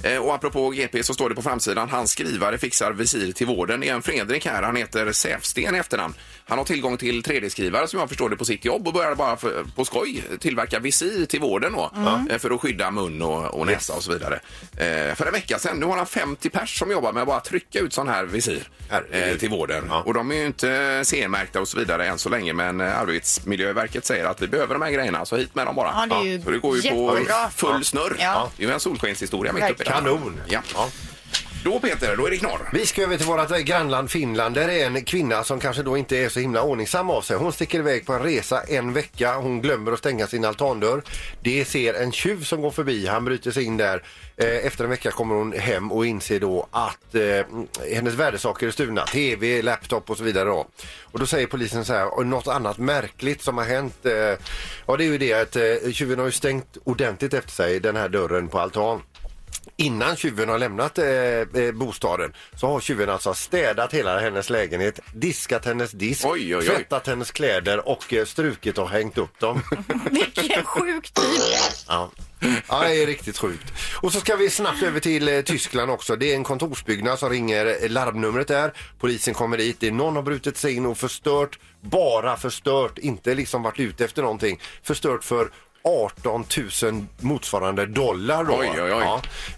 Eh, 0.04 0.18
Och 0.18 0.34
apropå 0.36 0.70
GP 0.70 1.04
så 1.04 1.14
står 1.14 1.30
det 1.30 1.36
på 1.36 1.42
framsidan, 1.42 1.90
hans 1.90 2.12
skrivare 2.12 2.58
fixar 2.58 2.92
visir 2.92 3.32
till 3.32 3.48
vården. 3.48 3.80
Det 3.80 3.90
är 3.90 3.94
en 3.94 4.02
Fredrik 4.02 4.46
här, 4.46 4.62
han 4.64 4.76
heter 4.76 5.12
Säfsten 5.12 5.76
i 5.76 5.78
efternamn. 5.80 6.14
Han 6.46 6.58
har 6.58 6.66
tillgång 6.66 6.98
till 6.98 7.22
3D-skrivare 7.24 7.88
som 7.88 8.00
jag 8.00 8.10
förstår 8.10 8.30
det 8.30 8.36
på 8.38 8.46
sitt 8.46 8.66
jobb 8.66 8.88
och 8.88 8.94
börjar 8.94 9.16
bara 9.16 9.38
för, 9.38 9.64
på 9.76 9.86
skoj 9.86 10.24
tillverka 10.40 10.80
visir 10.80 11.26
till 11.26 11.40
vården 11.40 11.74
då, 11.74 11.92
eh, 12.30 12.38
för 12.38 12.52
att 12.52 12.62
skydda 12.62 12.92
mun 12.92 13.22
och, 13.22 13.46
och 13.46 13.66
näsa 13.68 13.94
och 13.94 14.04
så 14.04 14.12
vidare. 14.14 14.40
Eh, 14.78 15.16
för 15.16 15.26
en 15.26 15.32
vecka 15.34 15.60
sedan, 15.60 15.78
nu 15.80 15.86
har 15.86 15.98
han 15.98 16.06
50 16.06 16.50
pers 16.50 16.80
som 16.80 16.92
jobbar 16.92 17.14
med 17.14 17.22
att 17.22 17.28
bara 17.28 17.40
trycka 17.40 17.80
ut 17.80 17.94
sån 17.94 18.08
här 18.08 18.24
visir 18.26 18.70
Herregud. 18.90 19.32
eh, 19.34 19.38
till 19.38 19.50
vården. 19.50 19.86
Ja. 19.90 20.02
Och 20.06 20.14
de 20.14 20.32
är 20.32 20.36
ju 20.36 20.46
inte 20.46 21.02
CE-märkta 21.06 21.62
och 21.62 21.68
så 21.68 21.80
vidare 21.80 22.08
än 22.08 22.18
så 22.18 22.30
länge 22.30 22.54
men 22.54 22.82
eh, 22.82 22.88
Arbetsmiljöverket 23.14 24.06
säger 24.06 24.26
att 24.26 24.42
vi 24.42 24.48
behöver 24.48 24.74
de 24.76 24.82
här 24.82 24.92
grejerna 24.92 25.26
så 25.26 25.36
hit 25.38 25.56
med 25.56 25.66
dem 25.66 25.76
bara. 25.76 25.88
Ja, 26.10 26.16
det 26.16 26.16
är 26.30 26.32
ju 26.34 26.42
Så 26.42 26.50
det 26.52 26.58
går 26.58 26.76
ju 26.78 26.82
på 26.82 27.18
jättebra. 27.18 27.50
full 27.50 27.86
snurr. 27.86 28.16
Ja. 28.20 28.52
Det 28.58 28.64
är 28.64 28.68
ju 28.68 28.74
en 28.74 28.80
solskenshistoria 28.80 29.54
mitt 29.54 29.64
uppe 29.64 29.84
i 29.84 29.86
det 29.86 29.92
här. 29.94 30.02
Kanon. 30.02 30.42
Ja. 30.48 30.60
Ja. 30.76 30.90
Då 31.64 31.80
Peter, 31.80 32.16
då 32.18 32.26
är 32.28 32.32
det 32.32 32.38
knorr. 32.38 32.70
Vi 32.74 32.86
ska 32.86 33.02
över 33.04 33.18
till 33.18 33.26
vårt 33.26 33.58
grannland 33.60 34.12
Finland. 34.12 34.56
Där 34.56 34.70
är 34.70 34.86
en 34.86 35.06
kvinna 35.06 35.44
som 35.44 35.60
kanske 35.60 35.84
då 35.84 35.98
inte 35.98 36.18
är 36.18 36.30
så 36.30 36.40
himla 36.40 36.62
ordningsam 36.64 37.10
av 37.10 37.22
sig. 37.22 37.38
Hon 37.38 37.52
sticker 37.54 37.80
iväg 37.80 38.06
på 38.06 38.14
en 38.14 38.24
resa 38.24 38.62
en 38.62 38.94
vecka. 38.94 39.36
Hon 39.36 39.62
glömmer 39.62 39.92
att 39.92 40.00
stänga 40.00 40.28
sin 40.28 40.46
altandörr. 40.46 41.02
Det 41.42 41.66
ser 41.66 41.94
en 41.94 42.12
tjuv 42.12 42.44
som 42.44 42.62
går 42.62 42.72
förbi. 42.72 43.08
Han 43.08 43.26
bryter 43.26 43.52
sig 43.52 43.64
in 43.64 43.78
där. 43.78 44.04
Eh, 44.38 44.48
Efter 44.66 44.84
en 44.84 44.90
vecka 44.90 45.12
kommer 45.12 45.36
hon 45.36 45.54
hem 45.54 45.92
och 45.92 46.06
inser 46.06 46.40
då 46.40 46.68
att 46.72 47.16
eh, 47.16 47.46
hennes 47.96 48.14
värdesaker 48.14 48.68
är 48.68 48.72
stulna. 48.72 49.06
TV, 49.06 49.62
laptop 49.62 50.10
och 50.10 50.18
så 50.18 50.24
vidare. 50.24 50.46
Då. 50.50 50.68
Och 51.02 51.20
då 51.20 51.26
säger 51.26 51.48
polisen 51.48 51.86
så 51.86 51.94
här, 51.94 52.14
"Och 52.18 52.26
något 52.26 52.48
annat 52.48 52.78
märkligt 52.78 53.42
som 53.42 53.58
har 53.58 53.66
hänt. 53.66 54.06
Eh, 54.06 54.14
ja, 54.88 54.98
det 54.98 55.04
är 55.04 55.12
ju 55.12 55.18
det 55.18 55.34
att 55.34 55.56
eh, 55.56 55.92
tjuven 55.92 56.20
har 56.20 56.26
ju 56.26 56.32
stängt 56.32 56.78
ordentligt 56.84 57.34
efter 57.34 57.52
sig 57.52 57.80
den 57.80 57.96
här 57.96 58.10
dörren 58.10 58.48
på 58.48 58.60
altan. 58.60 59.02
Innan 59.76 60.16
tjuven 60.16 60.50
har 60.50 60.58
lämnat 60.58 60.98
eh, 60.98 61.06
eh, 61.06 61.72
bostaden 61.74 62.34
så 62.56 62.68
har 62.68 62.80
tjuven 62.80 63.10
alltså 63.10 63.34
städat 63.34 63.94
hela 63.94 64.20
hennes 64.20 64.50
lägenhet, 64.50 65.00
diskat 65.14 65.66
hennes 65.66 65.92
disk, 65.92 66.26
Oj, 66.26 66.56
oj, 66.56 66.70
oj. 66.70 66.76
tvättat 66.76 67.08
hennes 67.08 67.32
kläder 67.32 67.88
och 67.90 68.14
eh, 68.14 68.26
strukit 68.26 68.78
och 68.78 68.90
hängt 68.90 69.18
upp 69.18 69.40
dem. 69.40 69.62
Vilken 70.12 70.64
sjuk 70.66 71.12
typ. 71.12 71.26
Ja. 71.88 72.12
ja, 72.68 72.84
det 72.84 73.04
är 73.04 73.08
riktigt 73.08 73.38
sjukt. 73.38 73.74
Och 74.02 74.12
så 74.12 74.20
ska 74.20 74.36
vi 74.36 74.50
snabbt 74.50 74.84
över 74.84 75.00
till 75.00 75.28
eh, 75.28 75.42
Tyskland 75.42 75.92
också. 75.92 76.16
Det 76.16 76.32
är 76.32 76.36
en 76.36 76.44
kontorsbyggnad 76.44 77.20
som 77.20 77.30
ringer 77.30 77.66
eh, 77.84 77.90
larmnumret 77.90 78.48
där. 78.48 78.74
Polisen 79.00 79.34
kommer 79.34 79.58
dit. 79.58 79.80
Det 79.80 79.88
är 79.88 79.92
någon 79.92 80.16
har 80.16 80.24
brutit 80.24 80.58
sig 80.58 80.76
in 80.76 80.86
och 80.86 80.98
förstört, 80.98 81.60
bara 81.82 82.38
förstört, 82.38 82.98
inte 82.98 83.36
liksom 83.36 83.64
varit 83.64 83.80
ute 83.80 84.06
efter 84.06 84.22
någonting. 84.22 84.60
Förstört 84.84 85.24
för 85.24 85.50
18 85.84 86.46
000 86.84 87.06
motsvarande 87.20 87.86
dollar 87.86 88.44
då. 88.44 88.58
Oj, 88.60 88.70
oj, 88.74 88.82
oj. 88.82 88.90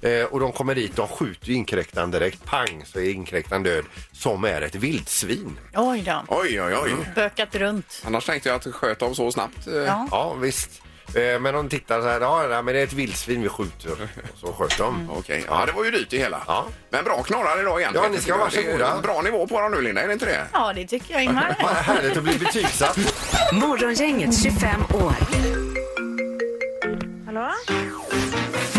Ja. 0.01 0.10
Eh, 0.10 0.25
och 0.25 0.39
de 0.39 0.51
kommer 0.51 0.75
dit, 0.75 0.96
de 0.96 1.08
skjuter 1.08 1.48
ju 1.48 1.53
inkräktaren 1.53 2.12
direkt. 2.12 2.46
Pang 2.46 2.84
så 2.86 3.00
är 3.00 3.10
inkräktaren 3.10 3.63
död. 3.63 3.86
Som 4.12 4.44
är 4.44 4.62
ett 4.62 4.75
vildsvin. 4.75 5.60
Oj 5.75 6.01
då. 6.05 6.24
Oj, 6.27 6.62
oj, 6.62 6.75
oj. 6.84 6.91
Bökat 7.15 7.55
runt. 7.55 8.01
Annars 8.05 8.25
tänkte 8.25 8.50
jag 8.50 8.55
att 8.55 8.62
det 8.62 8.72
sköt 8.72 9.01
av 9.01 9.13
så 9.13 9.32
snabbt. 9.32 9.67
eh, 9.67 9.74
Ja. 9.74 10.08
Ja 10.12 10.34
visst. 10.34 10.82
Eh, 11.15 11.39
men 11.39 11.53
de 11.53 11.70
tittar 11.70 12.01
så 12.01 12.08
här, 12.08 12.22
ja 12.22 12.46
nej, 12.50 12.63
men 12.63 12.74
det 12.74 12.79
är 12.79 12.84
ett 12.84 12.94
vildsvin 12.94 13.41
vi 13.41 13.50
skjuter. 13.50 13.91
Och 13.91 14.39
så 14.39 14.53
sköt 14.53 14.77
de. 14.77 15.10
Okej, 15.17 15.46
ja 15.48 15.65
det 15.65 15.72
var 15.72 15.86
ju 15.86 15.91
dyrt 15.91 16.08
det 16.10 16.17
hela. 16.17 16.44
Ja. 16.48 16.65
Men 16.89 17.03
bra 17.03 17.24
knorrar 17.24 17.62
idag 17.62 17.79
igen. 17.79 17.91
Ja, 17.96 18.08
ni 18.12 18.17
ska 18.17 18.34
vara 18.38 18.44
varsågoda. 18.44 19.00
Bra 19.03 19.22
nivå 19.22 19.48
på 19.48 19.62
dem 19.62 19.72
nu 19.72 19.82
Linda, 19.82 20.01
är 20.01 20.08
det 20.08 20.13
inte 20.13 20.25
det? 20.25 20.46
Ja, 20.53 20.74
det 20.75 20.88
tycker 20.88 21.13
jag 21.13 21.24
Ingmar. 21.24 21.55
Vad 21.63 21.72
härligt 21.74 22.17
att 22.17 22.24
bli 22.24 22.38
betygsatt. 22.39 22.98
Morgongänget 23.53 24.44
25 24.44 24.82
år. 24.94 25.13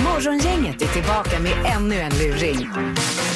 Morgongänget 0.05 0.83
är 0.83 0.87
tillbaka 0.87 1.39
med 1.41 1.53
ännu 1.77 1.95
en 1.95 2.13
luring. 2.19 2.71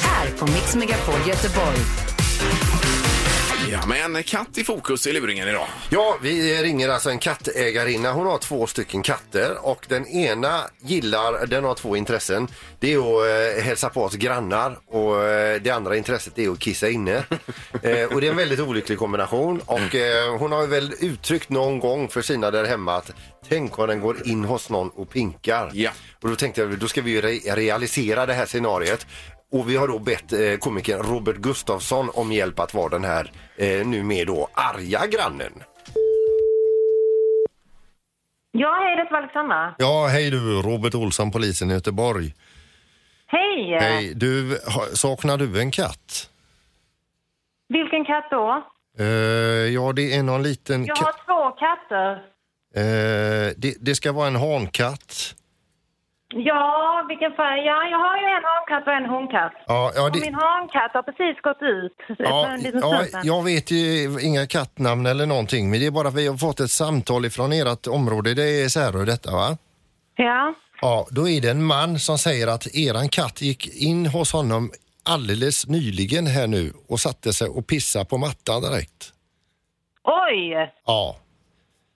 Här 0.03 0.27
på 0.39 0.45
Mix 0.45 0.75
Megapol 0.75 1.27
Göteborg. 1.27 2.10
Ja, 3.71 3.85
med 3.85 4.15
en 4.15 4.23
katt 4.23 4.57
i 4.57 4.63
fokus 4.63 5.07
i 5.07 5.13
luringen 5.13 5.47
idag. 5.47 5.67
Ja, 5.89 6.17
vi 6.21 6.63
ringer 6.63 6.89
alltså 6.89 7.09
en 7.09 7.19
kattägarinna. 7.19 8.11
Hon 8.11 8.25
har 8.27 8.37
två 8.37 8.67
stycken 8.67 9.01
katter 9.01 9.65
och 9.65 9.85
den 9.89 10.07
ena 10.07 10.61
gillar, 10.81 11.45
den 11.45 11.63
har 11.63 11.75
två 11.75 11.95
intressen. 11.95 12.47
Det 12.79 12.93
är 12.93 12.97
att 12.97 13.57
eh, 13.57 13.63
hälsa 13.63 13.89
på 13.89 14.03
oss 14.03 14.13
grannar 14.15 14.79
och 14.87 15.23
eh, 15.23 15.61
det 15.61 15.69
andra 15.69 15.97
intresset 15.97 16.39
är 16.39 16.49
att 16.49 16.59
kissa 16.59 16.89
inne. 16.89 17.15
eh, 17.83 18.05
och 18.05 18.21
det 18.21 18.27
är 18.27 18.31
en 18.31 18.37
väldigt 18.37 18.59
olycklig 18.59 18.97
kombination 18.97 19.61
och 19.65 19.95
eh, 19.95 20.37
hon 20.37 20.51
har 20.51 20.67
väl 20.67 20.93
uttryckt 20.99 21.49
någon 21.49 21.79
gång 21.79 22.07
för 22.09 22.21
sina 22.21 22.51
där 22.51 22.65
hemma 22.65 22.95
att 22.95 23.11
tänk 23.49 23.79
om 23.79 23.87
den 23.87 23.99
går 23.99 24.27
in 24.27 24.43
hos 24.45 24.69
någon 24.69 24.89
och 24.89 25.09
pinkar. 25.09 25.71
Ja. 25.73 25.91
Och 26.21 26.29
då 26.29 26.35
tänkte 26.35 26.61
jag, 26.61 26.77
då 26.79 26.87
ska 26.87 27.01
vi 27.01 27.11
ju 27.11 27.21
re- 27.21 27.55
realisera 27.55 28.25
det 28.25 28.33
här 28.33 28.45
scenariet. 28.45 29.07
Och 29.51 29.69
vi 29.69 29.75
har 29.75 29.87
då 29.87 29.99
bett 29.99 30.33
eh, 30.33 30.55
komikern 30.59 31.03
Robert 31.03 31.35
Gustafsson 31.35 32.09
om 32.13 32.31
hjälp 32.31 32.59
att 32.59 32.73
vara 32.73 32.89
den 32.89 33.03
här 33.03 33.31
eh, 33.57 33.87
nu 33.87 34.03
med 34.03 34.27
då 34.27 34.47
arga 34.53 35.07
grannen. 35.07 35.63
Ja, 38.51 38.79
hej, 38.83 38.95
det 38.95 39.01
är 39.01 39.17
Alexandra. 39.17 39.75
Ja, 39.77 40.07
hej 40.07 40.29
du, 40.31 40.61
Robert 40.61 40.95
Olsson, 40.95 41.31
polisen 41.31 41.71
i 41.71 41.73
Göteborg. 41.73 42.33
Hej! 43.27 43.77
Hej, 43.79 44.13
du, 44.15 44.59
ha- 44.67 44.85
saknar 44.95 45.37
du 45.37 45.59
en 45.61 45.71
katt? 45.71 46.29
Vilken 47.69 48.05
katt 48.05 48.27
då? 48.31 48.63
Eh, 48.99 49.05
ja, 49.73 49.93
det 49.93 50.15
är 50.15 50.23
någon 50.23 50.43
liten 50.43 50.85
Jag 50.85 50.97
katt. 50.97 51.05
har 51.05 51.13
två 51.25 51.57
katter. 51.57 52.11
Eh, 52.75 53.53
det, 53.57 53.75
det 53.79 53.95
ska 53.95 54.11
vara 54.11 54.27
en 54.27 54.35
hankatt. 54.35 55.35
Ja, 56.33 57.05
vilken 57.09 57.31
färg? 57.31 57.59
Ja, 57.65 57.83
jag 57.91 57.99
har 57.99 58.17
ju 58.17 58.25
en 58.37 58.43
hankatt 58.43 58.87
och 58.87 58.93
en 58.93 59.05
honkatt. 59.05 59.53
Ja, 59.67 59.91
ja, 59.95 60.03
Och 60.03 60.11
det, 60.11 60.19
min 60.19 60.33
hankatt 60.35 60.91
har 60.93 61.03
precis 61.03 61.41
gått 61.41 61.61
ut 61.61 61.95
ja, 62.19 62.57
ja, 63.11 63.19
jag 63.23 63.43
vet 63.43 63.71
ju 63.71 64.09
inga 64.21 64.47
kattnamn 64.47 65.05
eller 65.05 65.25
någonting, 65.25 65.69
men 65.69 65.79
det 65.79 65.85
är 65.85 65.91
bara 65.91 66.07
att 66.07 66.13
vi 66.15 66.27
har 66.27 66.37
fått 66.37 66.59
ett 66.59 66.71
samtal 66.71 67.25
ifrån 67.25 67.51
ert 67.53 67.87
område. 67.87 68.33
Det 68.33 68.63
är 68.63 68.69
Särö 68.69 69.05
detta, 69.05 69.31
va? 69.31 69.57
Ja. 70.15 70.53
Ja, 70.81 71.07
då 71.11 71.29
är 71.29 71.41
det 71.41 71.49
en 71.49 71.63
man 71.63 71.99
som 71.99 72.17
säger 72.17 72.47
att 72.47 72.75
eran 72.75 73.09
katt 73.09 73.41
gick 73.41 73.75
in 73.75 74.05
hos 74.05 74.33
honom 74.33 74.71
alldeles 75.05 75.67
nyligen 75.67 76.27
här 76.27 76.47
nu 76.47 76.73
och 76.87 76.99
satte 76.99 77.33
sig 77.33 77.47
och 77.47 77.67
pissade 77.67 78.05
på 78.05 78.17
mattan 78.17 78.61
direkt. 78.61 79.13
Oj, 80.03 80.71
Ja, 80.85 81.15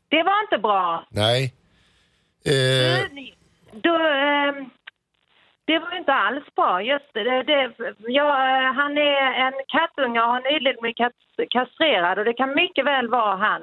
det 0.09 0.23
var 0.23 0.43
inte 0.43 0.57
bra. 0.61 1.07
nej. 1.09 1.53
Eh, 2.45 3.05
Då, 3.84 3.96
ehm, 3.96 4.70
det 5.67 5.79
var 5.79 5.98
inte 5.98 6.13
alls 6.13 6.44
bra. 6.55 6.82
Just 6.82 7.13
det, 7.13 7.24
det, 7.24 7.44
det 7.44 7.72
ja, 8.08 8.27
eh, 8.29 8.74
han 8.74 8.98
är 8.98 9.34
en 9.46 9.53
kattunge 9.67 10.20
och 10.22 10.27
har 10.27 10.41
nyligen 10.53 10.77
blivit 10.82 11.50
kastrerad 11.50 12.20
och 12.20 12.25
det 12.25 12.34
kan 12.34 12.55
mycket 12.55 12.86
väl 12.86 13.08
vara 13.10 13.36
han. 13.36 13.62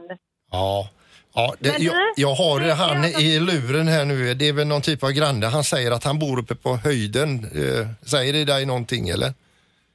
Ja, 0.51 0.89
ja 1.35 1.55
det, 1.61 1.79
jag, 1.79 1.95
jag 2.17 2.35
har 2.35 2.61
det- 2.61 2.75
han 2.75 3.03
det- 3.03 3.09
i 3.23 3.41
luren 3.41 3.89
här 3.89 4.05
nu. 4.05 4.35
Det 4.35 4.49
är 4.49 4.53
väl 4.53 4.67
någon 4.67 4.83
typ 4.83 5.03
av 5.05 5.11
granne. 5.11 5.47
Han 5.47 5.65
säger 5.65 5.91
att 5.93 6.05
han 6.05 6.19
bor 6.19 6.39
uppe 6.39 6.55
på 6.55 6.77
höjden. 6.77 7.29
Eh, 7.61 7.87
säger 8.13 8.33
det 8.33 8.45
dig 8.45 8.67
någonting 8.67 9.09
eller? 9.09 9.31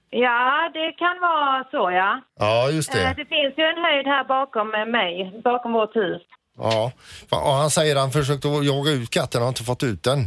Ja, 0.09 0.69
det 0.73 0.91
kan 0.91 1.19
vara 1.21 1.63
så 1.71 1.91
ja. 1.91 2.21
Ja, 2.39 2.69
just 2.69 2.95
Eh, 2.95 3.01
det. 3.01 3.13
Det 3.17 3.25
finns 3.25 3.53
ju 3.57 3.63
en 3.63 3.83
höjd 3.83 4.07
här 4.07 4.23
bakom 4.23 4.73
eh, 4.73 4.85
mig, 4.85 5.41
bakom 5.43 5.73
vårt 5.73 5.95
hus. 5.95 6.21
Ja. 6.57 6.91
Fa- 7.29 7.43
och 7.47 7.53
han 7.63 7.69
säger 7.69 7.95
att 7.95 8.01
han 8.01 8.11
försökte 8.11 8.47
jaga 8.47 8.91
ut 8.91 9.09
katten 9.09 9.41
och 9.41 9.45
har 9.45 9.49
inte 9.49 9.63
fått 9.63 9.83
ut 9.83 10.03
den. 10.03 10.19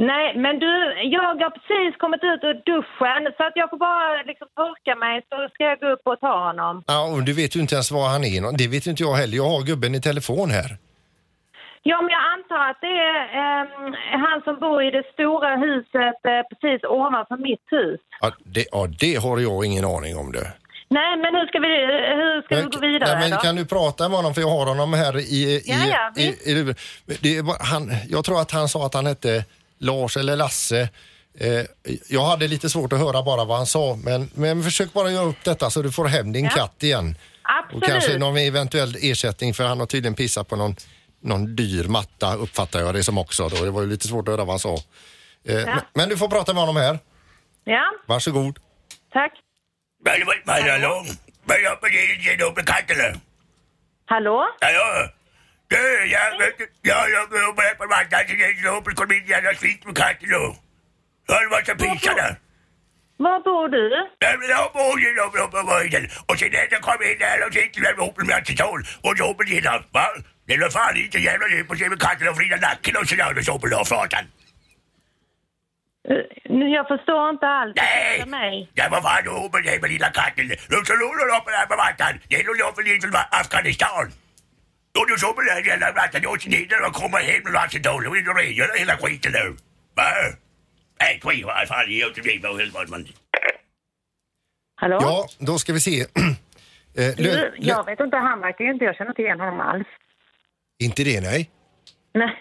Nej, 0.00 0.36
men 0.36 0.58
du, 0.58 0.72
jag 1.14 1.22
har 1.22 1.50
precis 1.50 1.96
kommit 2.00 2.20
ut 2.24 2.40
ur 2.48 2.54
duschen 2.70 3.32
så 3.36 3.42
att 3.46 3.52
jag 3.54 3.70
får 3.70 3.76
bara 3.76 4.22
liksom 4.22 4.48
torka 4.56 4.94
mig 5.04 5.14
så 5.28 5.48
ska 5.54 5.64
jag 5.64 5.80
gå 5.80 5.88
upp 5.94 6.00
och 6.04 6.20
ta 6.20 6.46
honom. 6.46 6.82
Ja, 6.86 7.00
och 7.12 7.22
du 7.22 7.32
vet 7.32 7.56
ju 7.56 7.60
inte 7.60 7.74
ens 7.74 7.90
var 7.90 8.08
han 8.08 8.24
är. 8.24 8.56
Det 8.58 8.68
vet 8.68 8.86
inte 8.86 9.02
jag 9.02 9.14
heller. 9.14 9.36
Jag 9.36 9.48
har 9.54 9.62
gubben 9.62 9.94
i 9.94 10.00
telefon 10.00 10.50
här. 10.50 10.70
Ja, 11.82 12.02
men 12.02 12.10
jag 12.10 12.24
antar 12.34 12.62
att 12.70 12.80
det 12.80 12.96
är 13.10 13.18
ehm, 13.42 13.94
han 14.26 14.42
som 14.44 14.54
bor 14.60 14.82
i 14.82 14.90
det 14.90 15.02
stora 15.12 15.56
huset 15.56 16.18
eh, 16.32 16.42
precis 16.50 16.84
ovanför 16.84 17.36
mitt 17.36 17.66
hus. 17.70 18.00
Ja, 18.20 18.30
det, 18.44 18.64
ja, 18.72 18.86
det 19.00 19.14
har 19.24 19.38
jag 19.38 19.64
ingen 19.64 19.84
aning 19.84 20.16
om 20.16 20.32
det. 20.32 20.46
Nej, 20.90 21.16
men 21.16 21.34
hur 21.34 21.46
ska 21.46 21.58
vi, 21.58 21.68
hur 22.16 22.42
ska 22.42 22.56
vi 22.56 22.62
gå 22.62 22.80
vidare 22.80 23.18
Nej, 23.18 23.28
men 23.28 23.38
då? 23.38 23.42
kan 23.44 23.56
du 23.56 23.64
prata 23.66 24.08
med 24.08 24.16
honom 24.16 24.34
för 24.34 24.40
jag 24.40 24.48
har 24.50 24.66
honom 24.66 24.92
här 24.92 25.18
i... 25.18 25.22
i, 25.22 25.62
Ja, 25.66 25.76
ja, 25.86 26.22
i, 26.22 26.26
i, 26.26 26.74
i 27.08 27.40
det 27.42 27.56
han, 27.60 27.92
jag 28.08 28.24
tror 28.24 28.40
att 28.40 28.50
han 28.50 28.68
sa 28.68 28.86
att 28.86 28.94
han 28.94 29.06
hette 29.06 29.44
Lars 29.78 30.16
eller 30.16 30.36
Lasse. 30.36 30.88
Eh, 31.40 31.62
jag 32.08 32.24
hade 32.24 32.48
lite 32.48 32.68
svårt 32.70 32.92
att 32.92 32.98
höra 32.98 33.22
bara 33.22 33.44
vad 33.44 33.56
han 33.56 33.66
sa 33.66 33.98
men, 34.04 34.30
men 34.34 34.62
försök 34.62 34.92
bara 34.92 35.10
göra 35.10 35.24
upp 35.26 35.44
detta 35.44 35.70
så 35.70 35.82
du 35.82 35.92
får 35.92 36.04
hem 36.06 36.32
din 36.32 36.44
Ja. 36.44 36.50
katt 36.50 36.82
igen. 36.82 37.16
Absolut. 37.42 37.82
Och 37.84 37.88
kanske 37.90 38.18
någon 38.18 38.36
eventuell 38.36 38.96
ersättning 39.02 39.54
för 39.54 39.64
han 39.64 39.80
har 39.80 39.86
tydligen 39.86 40.14
pissat 40.14 40.48
på 40.48 40.56
någon, 40.56 40.76
någon 41.22 41.56
dyr 41.56 41.84
matta 41.84 42.34
uppfattar 42.34 42.80
jag 42.80 42.94
det 42.94 43.02
som 43.02 43.18
också. 43.18 43.48
Då. 43.48 43.64
Det 43.64 43.70
var 43.70 43.82
ju 43.82 43.88
lite 43.88 44.08
svårt 44.08 44.28
att 44.28 44.32
höra 44.32 44.44
vad 44.44 44.48
han 44.52 44.58
sa. 44.58 44.74
Eh, 45.44 45.54
men, 45.64 45.80
men 45.94 46.08
du 46.08 46.16
får 46.16 46.28
prata 46.28 46.52
med 46.54 46.60
honom 46.62 46.76
här. 46.76 46.98
Ja, 47.64 47.82
Varsågod. 48.06 48.58
tack. 49.12 49.32
Men 50.04 50.26
vad 50.26 50.36
vad 50.44 50.62
hallå? 50.70 51.04
Vad 51.44 51.60
gör 51.60 51.76
på 51.76 51.88
det? 51.88 52.24
Ger 52.24 52.36
du 52.36 52.44
upp 52.44 52.58
en 52.58 52.64
katt 52.64 52.90
eller? 52.90 53.14
Hallå? 54.06 54.46
Hallå? 54.60 55.08
Du, 55.68 56.06
jag, 56.06 56.32
jag, 56.82 57.10
jag 57.10 57.10
jobbar 57.10 57.74
på 57.74 57.84
jag 58.64 58.76
upp 58.78 58.86
och 58.86 58.96
kommer 58.96 59.14
in 59.14 59.26
jävla 59.26 59.54
skit 59.54 59.84
med 59.86 59.96
katten 59.96 60.28
då. 60.30 60.56
Hör 61.28 61.40
du 61.42 61.48
vad 61.48 61.66
som 61.66 61.76
pissar 61.76 62.14
där? 62.14 62.36
Var 63.16 63.40
bor 63.40 63.68
du? 63.68 64.08
Men 64.20 64.48
Jag 64.48 64.72
bor 64.72 65.00
ju 65.00 65.10
uppe 65.20 65.38
på 65.52 65.70
höjden 65.72 66.08
och 66.26 66.38
sen 66.38 66.50
när 66.52 66.68
jag 66.70 66.82
kom 66.82 67.02
in 67.02 67.18
där 67.18 67.46
och 67.46 67.52
sitter 67.52 67.80
där 67.80 67.92
ihop 67.92 68.16
med 68.16 68.36
acetol 68.36 68.80
och 69.02 69.16
på 69.34 69.42
dina, 69.42 69.82
va? 69.92 70.06
Det 70.46 70.54
är 70.54 70.58
väl 70.58 70.70
fan 70.70 70.96
inte 70.96 71.18
jävla 71.18 71.48
djup 71.48 71.70
och 71.70 71.78
se 71.78 71.88
med 71.88 72.00
katten 72.00 72.28
och 72.28 72.36
vrida 72.36 72.56
nacken 72.56 72.96
och 72.96 73.08
sådär 73.08 73.38
och 73.38 73.44
så 73.44 73.58
på 73.58 73.66
då. 73.66 73.84
Eh, 73.84 74.08
nu, 74.08 74.22
Jag 76.76 76.88
förstår 76.88 77.30
inte 77.30 77.46
alls. 77.46 77.72
Nej! 77.76 78.20
För 78.20 78.28
mig. 78.40 78.70
Ja, 78.74 78.84
vad 78.90 79.02
fan 79.02 79.24
då 79.24 79.50
med 79.52 79.64
dig 79.64 79.80
med 79.80 79.90
lilla 79.90 80.10
katten? 80.10 80.48
Du 80.48 80.76
du 81.28 81.36
upp 81.38 81.46
där 81.56 81.66
på 81.72 81.76
mattan. 81.82 82.14
Det 82.28 82.36
är 82.40 82.44
nog 82.44 82.56
jag 82.64 82.74
för 82.76 82.82
lite 82.82 83.06
från 83.08 83.20
Afghanistan. 83.40 84.06
Och 84.98 85.06
du 85.08 85.16
den 85.42 85.54
här 85.54 85.62
jävla. 85.70 86.20
Du 86.22 86.26
åkte 86.28 86.48
ner 86.48 86.86
och 86.86 86.94
kommer 87.00 87.18
hem 87.18 87.42
med 87.44 87.56
acetol 87.62 88.06
och 88.06 88.14
vill 88.14 88.24
rengöra 88.26 88.74
hela 88.82 88.96
skiten 88.96 89.32
nu. 89.32 89.46
Va? 89.96 90.08
Nej, 91.00 91.20
skit 91.24 91.44
vad 91.46 91.68
fan. 91.68 91.90
Ge 91.90 92.06
inte 92.06 92.22
mig 92.22 92.40
vad 92.42 92.56
helvete 92.60 92.90
man. 92.90 93.06
Hallå? 94.80 94.98
Ja, 95.00 95.28
då 95.38 95.58
ska 95.58 95.72
vi 95.72 95.80
se. 95.80 96.00
Eh, 96.98 97.14
Du, 97.16 97.22
lö- 97.22 97.52
jag 97.58 97.84
vet 97.86 98.00
inte, 98.00 98.16
han 98.16 98.40
verkar 98.40 98.64
ju 98.64 98.70
inte, 98.72 98.84
jag 98.84 98.96
känner 98.96 99.10
inte 99.10 99.22
igen 99.22 99.40
honom 99.40 99.60
alls. 99.60 99.86
Inte 100.82 101.04
det, 101.04 101.20
nej. 101.20 101.50
Nej, 102.18 102.34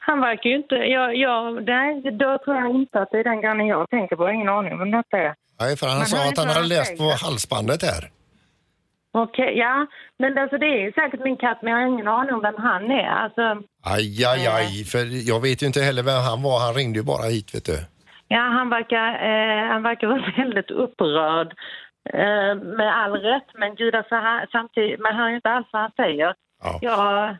han 0.00 0.20
verkar 0.20 0.50
ju 0.50 0.56
inte, 0.56 0.74
jag, 0.74 1.16
jag, 1.16 1.64
nej, 1.64 2.02
då 2.02 2.38
tror 2.38 2.56
jag 2.56 2.70
inte 2.70 3.00
att 3.00 3.10
det 3.10 3.18
är 3.18 3.24
den 3.24 3.40
grannen 3.40 3.66
jag 3.66 3.90
tänker 3.90 4.16
på. 4.16 4.22
Jag 4.22 4.28
har 4.28 4.34
ingen 4.34 4.48
aning 4.48 4.72
om 4.72 4.90
detta 4.90 5.18
är. 5.18 5.34
Nej, 5.60 5.76
för 5.76 5.86
han 5.86 5.98
Men 5.98 6.06
sa 6.06 6.16
han 6.18 6.28
att 6.28 6.38
han 6.38 6.48
hade 6.48 6.68
läst 6.68 6.98
på 6.98 7.04
halsbandet 7.26 7.82
här. 7.82 8.04
Okej, 9.12 9.58
ja. 9.58 9.86
Men 10.18 10.38
alltså 10.38 10.58
det 10.58 10.66
är 10.66 10.80
ju 10.86 10.92
säkert 10.92 11.20
min 11.20 11.36
katt, 11.36 11.58
men 11.62 11.72
jag 11.72 11.80
har 11.80 11.86
ingen 11.86 12.08
aning 12.08 12.34
om 12.34 12.40
vem 12.40 12.54
han 12.58 12.90
är. 12.90 13.08
Alltså, 13.08 13.42
Aj, 13.84 14.24
aj, 14.32 14.46
aj. 14.46 14.84
För 14.84 15.28
jag 15.30 15.40
vet 15.42 15.62
ju 15.62 15.66
inte 15.66 15.80
heller 15.80 16.02
vem 16.02 16.22
han 16.30 16.42
var. 16.42 16.58
Han 16.66 16.74
ringde 16.74 16.98
ju 16.98 17.04
bara 17.04 17.26
hit, 17.34 17.54
vet 17.54 17.64
du. 17.64 17.78
Ja, 18.28 18.40
han 18.58 18.68
verkar, 18.70 19.06
eh, 19.30 19.68
han 19.72 19.82
verkar 19.82 20.06
vara 20.06 20.32
väldigt 20.36 20.70
upprörd. 20.70 21.54
Eh, 22.12 22.54
med 22.78 22.90
all 23.02 23.12
rätt, 23.12 23.48
men 23.54 23.74
gud 23.74 23.94
alltså, 23.94 24.14
han, 24.14 24.46
samtidigt, 24.52 25.00
man 25.00 25.16
hör 25.16 25.28
ju 25.28 25.36
inte 25.36 25.50
alls 25.50 25.66
vad 25.72 25.82
han 25.82 25.90
säger. 25.96 26.34
Ja. 26.62 26.78
Jag, 26.82 27.36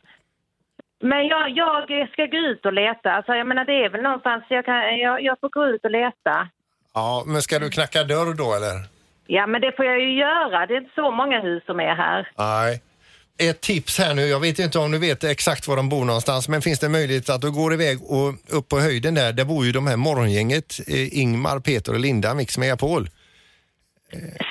men 1.10 1.26
jag, 1.26 1.50
jag 1.50 2.08
ska 2.12 2.26
gå 2.26 2.36
ut 2.36 2.66
och 2.66 2.72
leta. 2.72 3.12
Alltså, 3.12 3.32
jag 3.32 3.46
menar, 3.46 3.64
det 3.64 3.84
är 3.84 3.88
väl 3.88 4.02
någonstans, 4.02 4.44
jag, 4.48 4.64
kan, 4.64 4.98
jag, 4.98 5.22
jag 5.22 5.36
får 5.40 5.48
gå 5.48 5.66
ut 5.66 5.84
och 5.84 5.90
leta. 5.90 6.48
Ja, 6.94 7.24
men 7.26 7.42
ska 7.42 7.58
du 7.58 7.70
knacka 7.70 8.04
dörr 8.04 8.34
då 8.34 8.54
eller? 8.54 8.76
Ja, 9.26 9.46
men 9.46 9.60
det 9.60 9.72
får 9.76 9.84
jag 9.84 10.00
ju 10.00 10.18
göra. 10.18 10.66
Det 10.66 10.74
är 10.74 10.78
inte 10.78 10.94
så 10.94 11.10
många 11.10 11.40
hus 11.40 11.62
som 11.66 11.80
är 11.80 11.94
här. 11.94 12.28
Nej. 12.38 12.82
Ett 13.38 13.60
tips 13.60 13.98
här 13.98 14.14
nu, 14.14 14.22
jag 14.26 14.40
vet 14.40 14.58
inte 14.58 14.78
om 14.78 14.90
du 14.92 14.98
vet 14.98 15.24
exakt 15.24 15.68
var 15.68 15.76
de 15.76 15.88
bor 15.88 16.04
någonstans, 16.04 16.48
men 16.48 16.62
finns 16.62 16.80
det 16.80 16.88
möjlighet 16.88 17.30
att 17.30 17.40
du 17.40 17.50
går 17.50 17.74
iväg 17.74 17.98
och 18.02 18.58
upp 18.58 18.68
på 18.68 18.80
höjden 18.80 19.14
där, 19.14 19.32
där 19.32 19.44
bor 19.44 19.66
ju 19.66 19.72
de 19.72 19.86
här 19.86 19.96
morgongänget, 19.96 20.80
eh, 20.88 21.18
Ingmar, 21.18 21.60
Peter 21.60 21.92
och 21.92 22.00
Linda, 22.00 22.34
Mix 22.34 22.58
Megapol. 22.58 23.08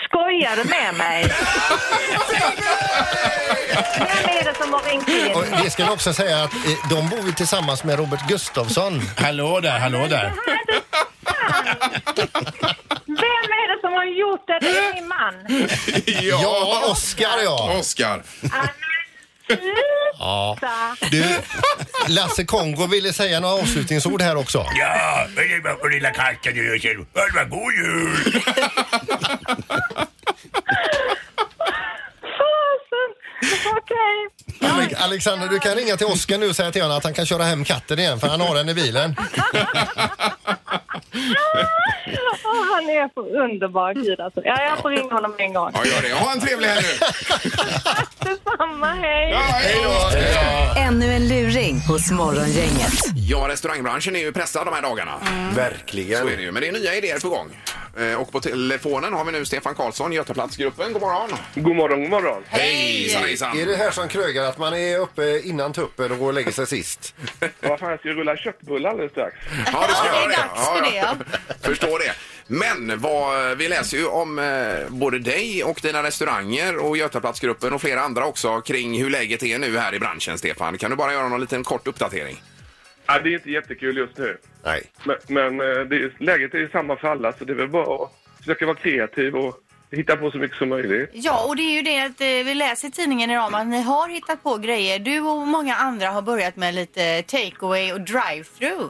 Skojar 0.05 0.55
du 0.55 0.69
med 0.69 0.95
mig? 0.97 1.25
Vem 3.97 4.37
är 4.39 4.43
det 4.43 4.57
som 4.63 4.73
har 4.73 4.81
ringt 4.83 5.07
in? 5.09 5.31
Och 5.35 5.63
det 5.63 5.69
ska 5.69 5.85
vi 5.85 5.91
också 5.91 6.13
säga 6.13 6.43
att 6.43 6.53
eh, 6.53 6.89
de 6.89 7.09
bor 7.09 7.25
ju 7.25 7.31
tillsammans 7.31 7.83
med 7.83 7.99
Robert 7.99 8.27
Gustafsson. 8.27 9.01
Hallå 9.17 9.59
där, 9.59 9.79
hallå 9.79 10.07
där. 10.09 10.33
Vem 13.05 13.49
är 13.61 13.75
det 13.75 13.81
som 13.81 13.93
har 13.93 14.05
gjort 14.05 14.47
det? 14.47 14.59
Det 14.61 14.77
är 14.77 14.93
min 14.93 15.07
man. 15.07 15.33
Ja, 16.29 16.83
Oskar 16.91 17.43
ja. 17.43 17.75
Oskar. 17.79 18.23
ja. 20.19 20.57
Du, 21.11 21.23
Lasse 22.07 22.45
Kongo 22.45 22.87
ville 22.87 23.13
säga 23.13 23.39
några 23.39 23.55
avslutningsord 23.55 24.21
här 24.21 24.35
också. 24.35 24.65
Ja, 24.75 25.27
men 25.35 25.47
det 25.49 25.59
var 25.69 25.73
på 25.75 25.87
lilla 25.87 26.09
katten 26.11 26.53
nu. 26.55 26.77
Det 26.77 26.95
var 27.35 27.45
god 27.45 27.73
jul! 27.73 28.41
Fasen! 32.21 33.09
Okej. 33.77 34.69
Ale- 34.71 34.97
Alexander, 35.03 35.47
du 35.47 35.59
kan 35.59 35.75
ringa 35.75 35.97
till 35.97 36.07
Oskar 36.07 36.37
nu 36.37 36.49
och 36.49 36.55
säga 36.55 36.71
till 36.71 36.81
honom 36.81 36.97
att 36.97 37.03
han 37.03 37.13
kan 37.13 37.25
köra 37.25 37.43
hem 37.43 37.63
katten 37.65 37.99
igen 37.99 38.19
för 38.19 38.27
han 38.27 38.41
har 38.41 38.55
den 38.55 38.69
i 38.69 38.73
bilen. 38.73 39.15
Åh, 42.45 42.65
han 42.73 42.89
är 42.89 43.13
så 43.13 43.43
underbar. 43.43 43.93
Gud 43.93 44.19
alltså. 44.19 44.41
Ja, 44.45 44.63
jag 44.63 44.77
får 44.79 44.89
ringa 44.89 45.13
honom 45.13 45.33
en 45.37 45.53
gång. 45.53 45.71
Ja, 45.73 45.85
gör 45.85 46.01
det. 46.01 46.13
Ha 46.13 46.31
en 46.31 46.39
trevlig 46.41 46.67
helg 46.67 46.85
nu. 46.87 47.07
Detsamma, 48.19 48.87
hej! 48.93 49.29
Ja, 49.31 49.39
hej 49.39 49.75
då. 49.83 50.79
Ännu 50.79 51.13
en 51.13 51.27
luring 51.27 51.79
hos 51.79 52.11
Morgongänget. 52.11 52.93
Ja, 53.15 53.45
restaurangbranschen 53.49 54.15
är 54.15 54.19
ju 54.19 54.31
pressad 54.31 54.67
de 54.67 54.73
här 54.73 54.81
dagarna. 54.81 55.11
Verkligen. 55.55 56.21
Så 56.21 56.27
är 56.27 56.37
det 56.37 56.43
ju. 56.43 56.51
Men 56.51 56.61
det 56.61 56.67
är 56.67 56.71
nya 56.71 56.95
idéer 56.95 57.19
på 57.19 57.29
gång. 57.29 57.59
Eh, 57.99 58.13
Och 58.21 58.31
på 58.31 58.39
telefonen 58.39 59.13
har 59.13 59.25
vi 59.25 59.31
nu 59.31 59.45
Stefan 59.45 59.75
Karlsson, 59.75 60.11
Götaplatsgruppen. 60.13 60.93
God 60.93 61.01
morgon! 61.01 61.29
God 61.55 61.75
morgon, 61.75 62.01
god 62.01 62.09
morgon. 62.09 62.43
Hejsan, 62.47 63.21
hejsan! 63.23 63.57
Är 63.63 63.67
det 63.67 63.75
här 63.75 63.91
som 63.91 64.07
krögar 64.07 64.43
att 64.43 64.57
man 64.57 64.73
är 64.73 64.99
uppe 64.99 65.39
innan 65.39 65.73
tuppen 65.73 66.11
och 66.11 66.17
går 66.17 66.27
och 66.27 66.33
lägger 66.33 66.51
sig 66.51 66.67
sist? 66.67 67.15
Vad 67.61 67.79
fan, 67.79 67.89
jag 67.89 67.99
ska 67.99 68.09
ju 68.09 68.15
rulla 68.15 68.37
köttbullar 68.37 68.89
alldeles 68.89 69.11
strax. 69.11 69.35
Ja, 69.73 69.85
det 69.87 69.93
ska 69.93 70.07
Ja, 70.07 70.27
det 70.27 70.33
är 70.33 70.37
dags 70.37 70.67
för 70.69 70.81
det, 70.81 70.95
ja. 70.95 71.15
Förstår 71.61 71.99
det. 71.99 72.13
Men 72.47 72.99
vad, 72.99 73.57
vi 73.57 73.67
läser 73.67 73.97
ju 73.97 74.05
om 74.05 74.39
eh, 74.39 74.89
både 74.89 75.19
dig 75.19 75.63
och 75.63 75.79
dina 75.81 76.03
restauranger 76.03 76.77
och 76.77 76.97
Götaplatsgruppen 76.97 77.73
och 77.73 77.81
flera 77.81 78.01
andra 78.01 78.25
också 78.25 78.61
kring 78.61 78.99
hur 79.01 79.09
läget 79.09 79.43
är 79.43 79.59
nu 79.59 79.77
här 79.77 79.93
i 79.93 79.99
branschen, 79.99 80.37
Stefan. 80.37 80.77
Kan 80.77 80.89
du 80.89 80.95
bara 80.97 81.13
göra 81.13 81.27
någon 81.27 81.41
liten 81.41 81.63
kort 81.63 81.87
uppdatering? 81.87 82.43
Ja, 83.05 83.19
det 83.19 83.29
är 83.29 83.33
inte 83.33 83.51
jättekul 83.51 83.97
just 83.97 84.17
nu. 84.17 84.37
Nej. 84.63 84.83
Men, 85.03 85.17
men 85.27 85.59
eh, 85.59 85.81
det 85.83 85.95
är, 85.95 86.11
läget 86.17 86.53
är 86.53 86.57
ju 86.57 86.69
samma 86.69 86.95
för 86.95 87.07
alla, 87.07 87.33
så 87.33 87.45
det 87.45 87.53
är 87.53 87.57
väl 87.57 87.69
bara 87.69 88.03
att 88.03 88.11
försöka 88.37 88.65
vara 88.65 88.75
kreativ 88.75 89.35
och 89.35 89.59
hitta 89.95 90.15
på 90.17 90.31
så 90.31 90.37
mycket 90.37 90.57
som 90.57 90.69
möjligt. 90.69 91.09
Ja, 91.13 91.45
och 91.47 91.55
det 91.55 91.61
är 91.61 91.75
ju 91.75 91.81
det 91.81 91.99
att 91.99 92.21
eh, 92.21 92.27
vi 92.45 92.53
läser 92.53 92.87
i 92.87 92.91
tidningen 92.91 93.29
idag 93.31 93.47
om 93.47 93.55
att 93.55 93.67
ni 93.67 93.81
har 93.81 94.09
hittat 94.09 94.43
på 94.43 94.57
grejer. 94.57 94.99
Du 94.99 95.19
och 95.19 95.47
många 95.47 95.75
andra 95.75 96.07
har 96.07 96.21
börjat 96.21 96.55
med 96.55 96.73
lite 96.75 97.21
takeaway 97.21 97.93
och 97.93 97.99
drive-through. 98.01 98.89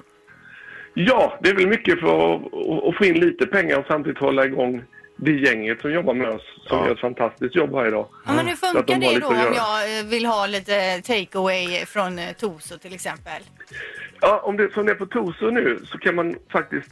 Ja, 0.94 1.40
det 1.42 1.50
är 1.50 1.56
väl 1.56 1.68
mycket 1.68 2.00
för 2.00 2.36
att, 2.36 2.42
att- 2.88 2.98
få 2.98 3.06
in 3.06 3.20
lite 3.20 3.46
pengar 3.46 3.80
och 3.80 3.86
samtidigt 3.88 4.20
hålla 4.20 4.46
igång 4.46 4.84
det 5.18 5.32
gänget 5.32 5.82
som 5.82 5.94
jobbar 5.94 6.14
med 6.14 6.30
oss, 6.30 6.42
som 6.68 6.86
gör 6.86 6.92
ett 6.94 7.00
fantastiskt 7.00 7.56
jobb 7.56 7.74
här 7.74 7.88
idag. 7.88 8.08
Ja, 8.26 8.34
men 8.34 8.48
hur 8.48 8.56
funkar 8.56 8.84
de 8.84 9.00
det 9.00 9.20
då 9.20 9.28
att 9.28 9.48
om 9.48 9.54
jag 9.56 10.00
eh, 10.00 10.06
vill 10.06 10.26
ha 10.26 10.48
lite 10.48 11.02
takeaway 11.02 11.86
från 11.86 12.20
eh, 12.20 12.32
Toso 12.34 12.78
till 12.78 12.94
exempel? 12.94 13.42
Ja, 14.26 14.40
om 14.44 14.58
det, 14.58 14.74
som 14.74 14.86
det 14.86 14.92
är 14.92 14.96
på 14.96 15.06
Torsö 15.06 15.52
nu 15.52 15.80
så 15.86 15.98
kan 15.98 16.16
man 16.16 16.36
faktiskt 16.52 16.92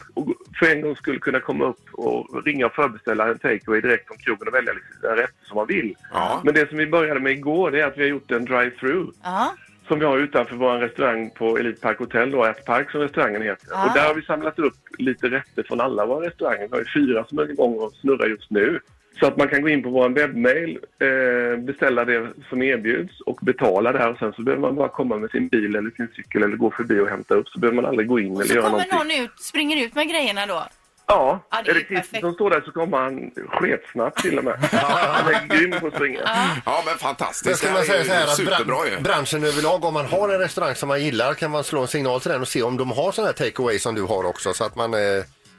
för 0.60 0.66
en 0.72 0.82
gång 0.82 0.96
skulle 0.96 1.20
kunna 1.20 1.40
komma 1.40 1.66
upp 1.66 1.94
och 1.94 2.46
ringa 2.46 2.66
och 2.66 2.74
förbeställa 2.74 3.28
en 3.28 3.40
takeaway 3.40 3.82
direkt 3.82 4.08
från 4.08 4.18
krogen 4.18 4.48
och 4.48 4.54
välja 4.54 4.74
liksom 4.74 4.96
den 5.02 5.16
rätt 5.16 5.36
som 5.44 5.56
man 5.56 5.68
vill. 5.68 5.96
Ja. 6.14 6.42
Men 6.44 6.54
det 6.54 6.70
som 6.70 6.78
vi 6.78 6.88
började 6.88 7.20
med 7.20 7.32
igår 7.32 7.72
det 7.72 7.82
är 7.82 7.88
att 7.88 7.98
vi 7.98 8.02
har 8.02 8.10
gjort 8.10 8.32
en 8.32 8.48
drive-through 8.48 9.12
Ja. 9.24 9.54
som 9.88 10.00
vi 10.00 10.06
har 10.06 10.18
utanför 10.18 10.56
vår 10.56 10.78
restaurang 10.78 11.30
på 11.30 11.58
Elite 11.58 11.82
Park 11.82 12.00
Hotel, 12.00 12.32
då, 12.32 12.46
Ät 12.46 12.66
Park 12.66 12.92
som 12.92 13.02
restaurangen 13.02 13.42
heter. 13.42 13.68
Ah. 13.74 13.86
Och 13.86 13.94
där 13.94 14.08
har 14.08 14.14
vi 14.14 14.22
samlat 14.22 14.60
upp 14.60 14.78
lite 14.98 15.30
rätter 15.30 15.64
från 15.64 15.82
alla 15.82 16.06
våra 16.06 16.28
restauranger. 16.28 16.68
Vi 16.68 16.72
har 16.72 16.80
ju 16.80 17.08
fyra 17.08 17.26
som 17.26 17.40
är 17.40 17.52
igång 17.52 17.74
och 17.80 17.94
snurrar 17.94 18.28
just 18.28 18.52
nu. 18.52 18.80
Så 19.20 19.28
att 19.28 19.38
man 19.38 19.48
kan 19.48 19.62
gå 19.62 19.70
in 19.70 19.84
på 19.84 19.90
vår 19.90 20.10
webbmail, 20.10 20.80
eh, 21.00 21.60
beställa 21.60 22.06
det 22.06 22.28
som 22.50 22.62
erbjuds 22.62 23.22
och 23.22 23.40
betala 23.42 23.92
där 23.92 24.10
och 24.12 24.18
sen 24.18 24.34
så 24.34 24.42
behöver 24.42 24.62
man 24.62 24.76
bara 24.76 24.90
komma 24.90 25.18
med 25.18 25.30
sin 25.32 25.48
bil 25.48 25.76
eller 25.76 25.92
sin 25.92 26.08
cykel 26.16 26.44
eller 26.44 26.56
gå 26.58 26.72
förbi 26.72 27.00
och 27.00 27.08
hämta 27.10 27.36
upp 27.36 27.48
så 27.50 27.60
behöver 27.60 27.76
man 27.76 27.86
aldrig 27.86 28.08
gå 28.08 28.20
in 28.20 28.32
Och 28.36 28.42
eller 28.42 28.48
så 28.48 28.54
göra 28.54 28.64
kommer 28.70 28.86
någonting. 28.92 29.18
någon 29.18 29.26
ut, 29.26 29.40
springer 29.40 29.86
ut 29.86 29.96
med 29.96 30.10
grejerna 30.10 30.46
då? 30.46 30.64
Ja, 31.08 31.40
Ja, 31.52 31.62
det 31.66 31.72
är 31.72 31.76
är 31.76 31.80
det 31.80 31.86
Christer 31.86 32.20
som 32.20 32.34
står 32.34 32.50
där 32.50 32.62
så 32.62 32.72
kommer 32.72 32.98
han 32.98 33.32
sketsnabbt 33.48 34.22
till 34.22 34.38
och 34.38 34.44
med. 34.44 34.54
Han 34.72 35.34
är 35.34 35.48
grym 35.58 35.80
på 35.80 35.88
att 35.88 35.94
springa. 35.96 36.20
Ja, 36.26 36.52
men 36.66 36.86
Men 36.86 36.98
fantastiskt. 36.98 37.58
ska 37.58 37.68
Det 37.68 37.74
man 37.74 37.82
här 37.88 37.96
är 38.00 38.04
säga 38.04 38.04
så 38.06 38.14
här 38.14 38.24
att 38.24 38.36
Superbra 38.36 38.88
ju. 38.96 39.02
branschen 39.04 39.44
överlag, 39.44 39.86
om 39.86 39.94
man 39.94 40.06
har 40.06 40.30
en 40.30 40.40
restaurang 40.40 40.76
som 40.76 40.88
man 40.90 41.04
gillar 41.04 41.34
kan 41.34 41.52
man 41.52 41.64
slå 41.64 41.82
en 41.82 41.88
signal 41.88 42.22
till 42.22 42.32
den 42.32 42.42
och 42.42 42.48
se 42.48 42.64
om 42.64 42.78
de 42.78 42.92
har 42.92 43.12
sån 43.12 43.26
här 43.26 43.34
takeaway 43.34 43.80
som 43.80 43.96
du 43.96 44.02
har 44.02 44.24
också 44.26 44.54
så 44.54 44.64
att 44.64 44.76
man, 44.76 44.94
eh, 44.94 45.00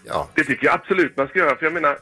ja. 0.06 0.28
Det 0.34 0.44
tycker 0.44 0.66
jag 0.66 0.74
absolut 0.74 1.16
man 1.16 1.28
ska 1.28 1.38
göra. 1.38 1.56
För 1.56 1.64
jag 1.66 1.72
menar, 1.72 1.98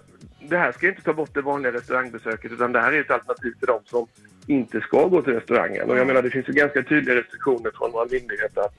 det 0.48 0.57
här 0.57 0.72
ska 0.72 0.88
inte 0.88 1.03
ta 1.03 1.12
bort 1.12 1.35
det 1.35 1.42
vanliga 1.42 1.72
restaurangbesöket 1.72 2.53
utan 2.53 2.72
det 2.72 2.81
här 2.81 2.92
är 2.92 3.00
ett 3.00 3.11
alternativ 3.11 3.53
till 3.59 3.66
de 3.66 3.81
som 3.85 4.07
inte 4.46 4.81
ska 4.81 5.07
gå 5.07 5.22
till 5.22 5.33
restaurangen. 5.33 5.90
Och 5.90 5.98
jag 5.98 6.07
menar, 6.07 6.22
det 6.22 6.31
finns 6.31 6.48
ju 6.48 6.53
ganska 6.53 6.83
tydliga 6.83 7.16
restriktioner 7.16 7.70
från 7.74 7.92
våra 7.92 8.05
myndigheter 8.11 8.61
att 8.61 8.74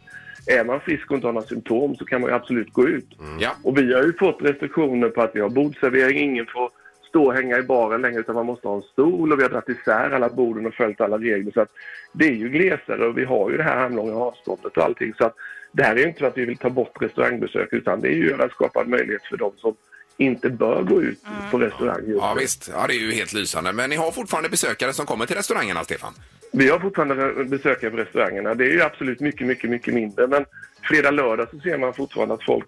är 0.47 0.63
man 0.63 0.80
frisk 0.80 1.12
och 1.12 1.15
inte 1.15 1.28
har 1.28 1.34
några 1.34 1.47
symptom 1.47 1.95
så 1.95 2.06
kan 2.06 2.21
man 2.21 2.30
ju 2.30 2.36
absolut 2.36 2.74
gå 2.74 2.88
ut. 2.88 3.08
Ja. 3.39 3.52
Och 3.63 3.78
vi 3.78 3.93
har 3.93 4.04
ju 4.04 4.13
fått 4.13 4.41
restriktioner 4.41 5.10
på 5.10 5.21
att 5.21 5.36
vi 5.36 5.39
har 5.39 5.50
bordservering, 5.50 6.17
ingen 6.19 6.45
får 6.45 6.69
stå 7.10 7.26
och 7.26 7.34
hänga 7.34 7.58
i 7.58 7.63
baren 7.63 8.02
längre 8.02 8.19
utan 8.19 8.36
man 8.36 8.45
måste 8.45 8.67
ha 8.67 8.76
en 8.76 8.82
stol 8.82 9.32
och 9.32 9.39
vi 9.39 9.43
har 9.43 9.50
dragit 9.50 9.69
isär 9.69 10.12
alla 10.12 10.30
borden 10.30 10.65
och 10.65 10.74
följt 10.74 11.02
alla 11.02 11.17
regler. 11.17 11.52
Så 11.52 11.62
att 11.62 11.71
det 12.13 12.26
är 12.26 12.34
ju 12.34 12.50
glesare 12.50 13.08
och 13.08 13.17
vi 13.17 13.26
har 13.26 13.52
ju 13.52 13.58
det 13.58 13.63
här 13.63 13.78
hamnlånga 13.78 14.15
avståndet 14.15 14.78
och 14.78 14.84
allting. 14.84 15.13
Så 15.17 15.26
att 15.26 15.36
det 15.71 15.84
här 15.84 15.95
är 15.95 16.00
ju 16.00 16.08
inte 16.08 16.19
för 16.19 16.28
att 16.28 16.38
vi 16.38 16.45
vill 16.45 16.58
ta 16.58 16.69
bort 16.69 17.02
restaurangbesök 17.02 17.74
utan 17.74 18.02
det 18.02 18.08
är 18.08 18.15
ju 18.15 18.41
att 18.41 18.52
skapa 18.52 18.82
en 18.82 18.89
möjlighet 18.89 19.24
för 19.24 19.38
de 19.38 19.52
som 19.58 19.76
inte 20.21 20.49
bör 20.49 20.81
gå 20.84 21.01
ut 21.01 21.19
på 21.51 21.60
restaurang 21.60 21.99
just 22.07 22.21
Ja, 22.21 22.34
nu. 22.34 22.41
visst. 22.41 22.69
Ja, 22.73 22.88
det 22.88 22.93
är 22.93 22.99
ju 22.99 23.12
helt 23.12 23.34
lysande. 23.34 23.73
Men 23.73 23.89
ni 23.89 23.95
har 23.95 24.12
fortfarande 24.12 24.49
besökare 24.49 24.93
som 24.93 25.05
kommer 25.05 25.25
till 25.25 25.36
restaurangerna, 25.36 25.84
Stefan? 25.84 26.13
Vi 26.53 26.69
har 26.69 26.79
fortfarande 26.79 27.43
besökare 27.45 27.91
på 27.91 27.97
restaurangerna. 27.97 28.53
Det 28.55 28.65
är 28.65 28.69
ju 28.71 28.81
absolut 28.81 29.19
mycket, 29.19 29.47
mycket, 29.47 29.69
mycket 29.69 29.93
mindre. 29.93 30.27
Men 30.27 30.45
fredag, 30.89 31.12
lördag 31.12 31.47
så 31.51 31.60
ser 31.60 31.77
man 31.77 31.93
fortfarande 31.93 32.34
att 32.34 32.43
folk 32.45 32.67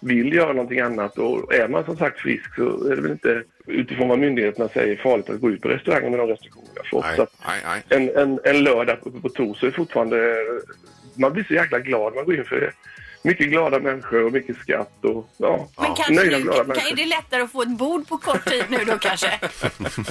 vill 0.00 0.32
göra 0.32 0.52
någonting 0.52 0.80
annat. 0.80 1.18
Och 1.18 1.54
är 1.54 1.68
man 1.68 1.84
som 1.84 1.96
sagt 1.96 2.20
frisk 2.20 2.54
så 2.54 2.88
är 2.90 2.96
det 2.96 3.02
väl 3.02 3.10
inte 3.12 3.42
utifrån 3.66 4.08
vad 4.08 4.18
myndigheterna 4.18 4.68
säger 4.68 4.96
farligt 4.96 5.30
att 5.30 5.40
gå 5.40 5.50
ut 5.50 5.60
på 5.62 5.68
restaurangen 5.68 6.10
med 6.10 6.20
de 6.20 6.28
restriktioner 6.28 6.68
vi 6.74 6.78
har 6.80 6.84
fått. 6.90 7.04
Nej. 7.04 7.16
Så 7.16 7.26
Nej, 7.46 7.60
nej. 7.64 7.82
en, 8.16 8.22
en, 8.22 8.40
en 8.44 8.64
lördag 8.64 8.98
uppe 9.02 9.20
på 9.20 9.28
Torsö 9.28 9.66
är 9.66 9.70
fortfarande... 9.70 10.36
Man 11.14 11.32
blir 11.32 11.44
så 11.44 11.54
jäkla 11.54 11.78
glad. 11.78 12.14
Man 12.14 12.24
går 12.24 12.34
in 12.36 12.44
för 12.44 12.60
det. 12.60 12.72
Mycket 13.24 13.46
glada 13.50 13.78
människor 13.78 14.24
och 14.26 14.32
mycket 14.32 14.56
skratt 14.56 14.90
och 15.04 15.28
ja, 15.36 15.68
Men 15.76 15.94
kanske 15.94 16.12
nöjda 16.12 16.36
nu, 16.38 16.42
glada 16.42 16.58
kan, 16.58 16.66
människor. 16.68 16.92
är 16.92 16.96
det 16.96 17.06
lättare 17.06 17.42
att 17.42 17.52
få 17.52 17.62
ett 17.62 17.68
bord 17.78 18.08
på 18.08 18.18
kort 18.18 18.44
tid 18.44 18.64
nu 18.68 18.84
då 18.84 18.98
kanske? 18.98 19.30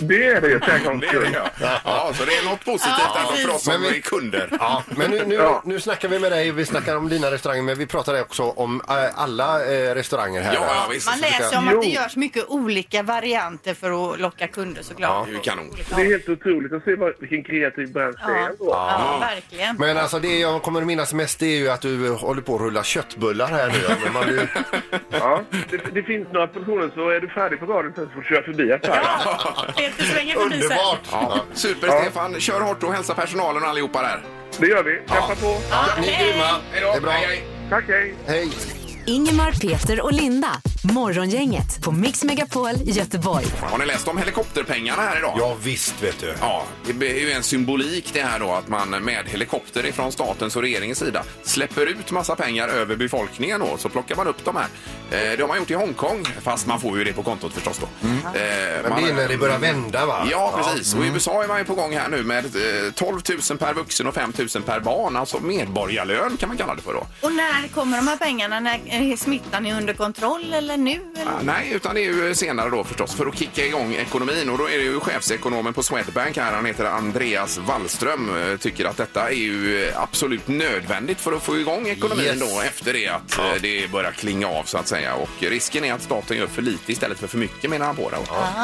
Det 0.01 0.23
är 0.25 0.41
det 0.41 0.59
för 0.65 0.71
en 0.71 0.83
gångs 0.83 1.01
Det 1.01 1.07
är 1.07 1.19
det, 1.19 1.25
skull. 1.25 1.37
ja. 1.61 1.69
ja. 1.85 2.11
Så 2.15 2.25
det 2.25 2.31
är 2.35 2.45
något 2.49 2.65
positivt 2.65 2.93
Ja, 3.15 3.17
även 3.33 3.47
för 3.47 3.55
oss 3.55 3.63
som 3.63 3.73
Men 3.81 3.91
vi- 3.91 3.97
är 3.97 4.01
kunder. 4.01 4.49
Ja, 4.59 4.83
men 4.87 5.11
nu, 5.11 5.23
nu, 5.27 5.35
Ja. 5.35 5.61
nu 5.65 5.79
snackar 5.79 6.07
vi 6.07 6.19
med 6.19 6.31
dig, 6.31 6.51
vi 6.51 6.65
snackar 6.65 6.95
om 6.95 7.09
dina 7.09 7.31
restauranger, 7.31 7.63
men 7.63 7.77
vi 7.77 7.85
pratar 7.87 8.21
också 8.21 8.43
om 8.43 8.81
eh, 8.89 8.95
alla 9.19 9.65
eh, 9.65 9.95
restauranger 9.95 10.41
här. 10.41 10.53
Ja, 10.53 10.61
ja, 10.67 10.87
visst. 10.91 11.07
Man 11.09 11.19
läser 11.19 11.57
om 11.57 11.67
Jo. 11.71 11.77
att 11.77 11.83
det 11.83 11.89
görs 11.89 12.15
mycket 12.15 12.45
olika 12.47 13.03
varianter 13.03 13.73
för 13.73 14.13
att 14.13 14.19
locka 14.19 14.47
kunder 14.47 14.81
såklart. 14.83 15.25
Det 15.25 15.31
är 15.31 15.35
ju 15.35 15.39
kanon. 15.39 15.71
Det 15.95 16.01
är 16.01 16.05
helt 16.05 16.29
otroligt 16.29 16.73
att 16.73 16.83
se 16.83 16.95
vad, 16.95 17.13
vilken 17.19 17.43
kreativ 17.43 17.91
bransch 17.91 18.15
det 18.27 18.31
är. 18.33 18.37
Ja, 18.39 18.45
ändå. 18.49 18.65
ja, 18.69 19.17
verkligen. 19.21 19.75
Men 19.77 19.97
alltså 19.97 20.19
det 20.19 20.39
jag 20.39 20.61
kommer 20.61 20.81
att 20.81 20.87
minnas 20.87 21.13
mest 21.13 21.39
det 21.39 21.45
är 21.45 21.57
ju 21.57 21.69
att 21.69 21.81
du 21.81 22.09
håller 22.09 22.41
på 22.41 22.55
att 22.55 22.61
rulla 22.61 22.83
köttbullar 23.01 23.47
här 23.47 23.67
nu. 23.67 23.79
ja. 23.89 23.95
Men 24.03 24.13
man 24.13 24.23
blir... 24.23 24.49
Ja, 25.09 25.41
det, 25.69 25.77
det 25.93 26.03
finns 26.03 26.27
några 26.31 26.47
portioner 26.47 26.91
så 26.95 27.09
är 27.09 27.19
du 27.19 27.29
färdig 27.29 27.59
på 27.59 27.65
sen 27.65 28.05
så 28.05 28.11
får 28.11 28.21
du 28.21 28.27
köra 28.27 28.43
förbi 28.43 28.71
ett 28.71 28.87
här. 28.87 29.03
Peter 29.77 30.03
svänger 30.03 30.35
förbi 30.35 30.61
sen. 30.61 30.71
Underbart! 30.71 31.07
Ja. 31.11 31.39
Super, 31.53 31.87
Stefan. 32.01 32.39
Kör 32.39 32.61
hårt 32.61 32.83
och 32.83 32.93
hälsa 32.93 33.13
personalen 33.13 33.63
och 33.63 33.69
allihopa 33.69 34.01
där. 34.01 34.21
Det 34.57 34.67
gör 34.67 34.83
vi. 34.83 35.01
Kämpa 35.07 35.35
på. 35.35 35.57
Ni 36.01 36.07
är 36.07 36.25
grymma. 36.25 36.45
Hej 36.71 36.81
då. 36.81 36.91
Det 36.91 36.97
är 36.97 37.01
bra. 37.01 37.11
Hej, 37.11 37.27
hej. 37.27 37.43
Tack, 37.69 37.83
hej. 37.87 38.15
Hej! 38.27 38.51
Ingemar, 39.15 39.51
Peter 39.51 40.01
och 40.01 40.13
Linda. 40.13 40.61
Morgongänget 40.83 41.81
på 41.83 41.91
Mix 41.91 42.23
Megapol 42.23 42.69
Göteborg. 42.85 43.45
Har 43.61 43.77
ni 43.77 43.85
läst 43.85 44.07
om 44.07 44.17
helikopterpengarna 44.17 45.01
här 45.01 45.17
idag? 45.17 45.35
Ja 45.39 45.55
visst 45.63 46.03
vet 46.03 46.19
du. 46.19 46.33
Ja, 46.41 46.63
det 46.99 47.11
är 47.11 47.19
ju 47.21 47.31
en 47.31 47.43
symbolik 47.43 48.09
det 48.13 48.21
här 48.21 48.39
då 48.39 48.51
att 48.53 48.67
man 48.67 48.89
med 48.89 49.25
helikopter 49.27 49.85
ifrån 49.85 50.11
statens 50.11 50.55
och 50.55 50.61
regeringens 50.61 50.99
sida 50.99 51.23
släpper 51.43 51.85
ut 51.85 52.11
massa 52.11 52.35
pengar 52.35 52.67
över 52.67 52.95
befolkningen 52.95 53.59
då, 53.59 53.77
så 53.77 53.89
plockar 53.89 54.15
man 54.15 54.27
upp 54.27 54.45
de 54.45 54.55
här. 54.55 54.65
Eh, 55.11 55.37
det 55.37 55.41
har 55.43 55.47
man 55.47 55.57
gjort 55.57 55.71
i 55.71 55.73
Hongkong, 55.73 56.25
fast 56.41 56.67
man 56.67 56.79
får 56.81 56.97
ju 56.97 57.03
det 57.03 57.13
på 57.13 57.23
kontot 57.23 57.53
förstås 57.53 57.79
då. 57.79 57.85
Eh, 57.85 58.11
Men 58.83 58.89
man- 58.89 59.03
det 59.03 59.09
är 59.09 59.13
när 59.15 59.27
det 59.27 59.37
börjar 59.37 59.59
vända 59.59 60.05
va? 60.05 60.27
Ja, 60.31 60.53
precis. 60.63 60.93
Och 60.95 61.05
i 61.05 61.07
USA 61.07 61.43
är 61.43 61.47
man 61.47 61.57
ju 61.57 61.65
på 61.65 61.75
gång 61.75 61.93
här 61.97 62.09
nu 62.09 62.23
med 62.23 62.45
eh, 62.45 62.91
12 62.95 63.21
000 63.49 63.57
per 63.57 63.73
vuxen 63.73 64.07
och 64.07 64.13
5 64.13 64.33
000 64.37 64.63
per 64.63 64.79
barn. 64.79 65.15
Alltså 65.17 65.39
medborgarlön 65.39 66.37
kan 66.37 66.49
man 66.49 66.57
kalla 66.57 66.75
det 66.75 66.81
för 66.81 66.93
då. 66.93 67.07
Och 67.21 67.31
när 67.33 67.67
kommer 67.67 67.97
de 67.97 68.07
här 68.07 68.17
pengarna? 68.17 68.59
När 68.59 68.79
är 69.01 69.15
smittan 69.17 69.65
är 69.65 69.77
under 69.77 69.93
kontroll 69.93 70.53
eller 70.53 70.77
nu? 70.77 70.99
Eller? 71.15 71.31
Ah, 71.31 71.39
nej, 71.43 71.71
utan 71.73 71.95
det 71.95 72.01
är 72.01 72.05
ju 72.05 72.35
senare 72.35 72.69
då 72.69 72.83
förstås 72.83 73.13
för 73.15 73.25
att 73.25 73.37
kicka 73.37 73.65
igång 73.65 73.93
ekonomin. 73.93 74.49
Och 74.49 74.57
då 74.57 74.69
är 74.69 74.77
det 74.77 74.83
ju 74.83 74.99
chefsekonomen 74.99 75.73
på 75.73 75.83
Swedbank 75.83 76.37
här, 76.37 76.53
han 76.53 76.65
heter 76.65 76.85
Andreas 76.85 77.57
Wallström, 77.57 78.51
eh, 78.51 78.57
tycker 78.57 78.85
att 78.85 78.97
detta 78.97 79.29
är 79.29 79.33
ju 79.35 79.91
absolut 79.95 80.47
nödvändigt 80.47 81.19
för 81.21 81.31
att 81.33 81.43
få 81.43 81.57
igång 81.57 81.87
ekonomin 81.87 82.25
Yes. 82.25 82.39
då 82.39 82.61
efter 82.61 82.93
det 82.93 83.07
att 83.07 83.37
eh, 83.37 83.45
det 83.61 83.91
börjar 83.91 84.11
klinga 84.11 84.47
av 84.47 84.63
så 84.63 84.77
att 84.77 84.87
säga. 84.87 85.13
Och 85.15 85.29
risken 85.39 85.83
är 85.83 85.93
att 85.93 86.01
staten 86.01 86.37
gör 86.37 86.47
för 86.47 86.61
lite 86.61 86.91
istället 86.91 87.19
för 87.19 87.27
för 87.27 87.37
mycket 87.37 87.69
menar 87.69 87.85
han 87.85 87.95
på 87.95 88.09
det. 88.09 88.17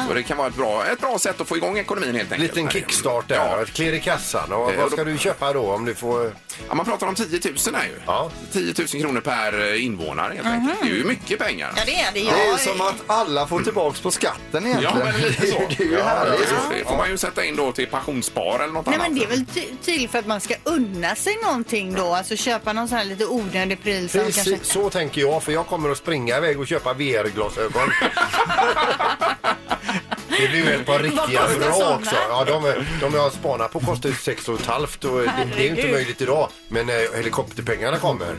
Så 0.08 0.14
det 0.14 0.24
kan 0.24 0.38
vara 0.38 0.48
ett 0.48 0.56
bra, 0.56 0.86
ett 0.86 1.00
bra 1.02 1.20
sätt 1.20 1.42
att 1.42 1.48
få 1.48 1.58
igång 1.58 1.78
ekonomin 1.78 2.16
helt 2.16 2.32
enkelt. 2.32 2.56
Liten 2.56 2.70
kickstart 2.72 3.28
där, 3.28 3.36
Ja. 3.36 3.62
ett 3.62 3.74
klirr 3.74 3.94
i 3.94 4.00
kassan. 4.00 4.52
Och 4.52 4.72
Eh, 4.74 4.80
vad 4.82 4.92
ska 4.92 5.04
då- 5.04 5.12
du 5.12 5.18
köpa 5.18 5.54
då 5.54 5.72
om 5.72 5.86
du 5.86 5.96
får... 5.96 6.32
Ja, 6.70 6.76
man 6.76 6.86
pratar 6.86 7.08
om 7.08 7.16
10 7.16 7.26
000 7.66 7.76
här 7.76 7.84
ju. 7.86 7.92
Ja. 8.06 8.32
10 8.52 8.74
000 8.78 8.88
kronor 9.02 9.22
per 9.22 9.68
eh, 9.74 9.86
invånare 10.18 10.34
helt 10.36 10.48
enkelt. 10.48 10.82
Det 10.82 10.88
är 10.90 10.94
ju 10.94 11.04
mycket 11.04 11.40
pengar. 11.40 11.74
Ja, 11.76 11.82
det 11.86 11.96
är 12.00 12.12
det. 12.14 12.20
Det 12.20 12.30
är 12.30 12.46
ju 12.46 12.52
Jag, 12.52 12.60
som 12.60 12.82
att 12.82 12.96
alla 13.08 13.48
får 13.48 13.60
tillbaks 13.62 14.02
på 14.02 14.12
skatten 14.12 14.66
egentligen. 14.66 14.98
Ja, 15.00 15.06
men 15.12 15.22
lite 15.22 15.48
så. 15.48 15.58
Det 15.78 15.84
är 15.84 15.88
ju 15.88 15.94
Ja, 15.98 16.04
härligt. 16.04 16.50
Det 16.72 16.86
får 16.90 16.98
man 16.98 17.10
ju 17.10 17.18
sätta 17.18 17.46
in 17.46 17.56
då 17.56 17.72
till 17.72 17.88
pensionsspar 17.88 18.60
eller 18.64 18.74
något 18.74 18.86
Nej 18.86 18.96
annat. 18.96 19.08
men 19.10 19.18
det 19.20 19.26
är 19.26 19.30
väl 19.30 19.46
ty- 19.46 19.76
till 19.84 20.10
för 20.10 20.20
att 20.20 20.28
man 20.28 20.42
ska 20.42 20.56
unna 20.64 21.16
sig 21.16 21.38
någonting 21.44 21.94
då, 21.94 22.14
alltså 22.14 22.36
köpa 22.36 22.74
någon 22.74 22.88
sån 22.88 22.98
här 22.98 23.06
lite 23.06 23.26
onödig 23.26 23.84
pryl 23.84 24.10
som 24.10 24.20
Precis, 24.20 24.44
kanske... 24.46 24.66
så 24.66 24.90
tänker 24.90 25.22
jag, 25.22 25.44
för 25.44 25.52
jag 25.52 25.68
kommer 25.68 25.90
att 25.90 25.98
springa 25.98 26.38
iväg 26.38 26.60
och 26.60 26.68
köpa 26.68 26.94
VR-glasögon. 26.94 27.92
Det 30.42 30.48
blir 30.48 30.66
ju 30.66 30.74
ett 30.76 30.86
par 30.86 31.00
riktiga 31.00 31.42
kostar 31.42 31.60
bra 31.60 31.74
såna? 31.74 31.96
också. 31.96 32.16
Ja, 32.30 32.44
de, 32.46 32.74
de 33.02 33.14
jag 33.14 33.32
spanar 33.32 33.68
på 33.68 33.80
kostar 33.80 34.10
ju 34.10 34.16
sex 34.16 34.50
och 34.50 34.60
ett 34.60 34.66
halvt 34.66 35.04
och 35.04 35.18
det, 35.20 35.24
det 35.26 35.32
är 35.32 35.64
ju 35.64 35.68
inte 35.70 35.82
Herregud. 35.82 35.92
möjligt 35.94 36.22
idag. 36.22 36.50
Men 36.68 36.90
eh, 36.90 36.96
helikopterpengarna 37.16 37.98
kommer. 37.98 38.36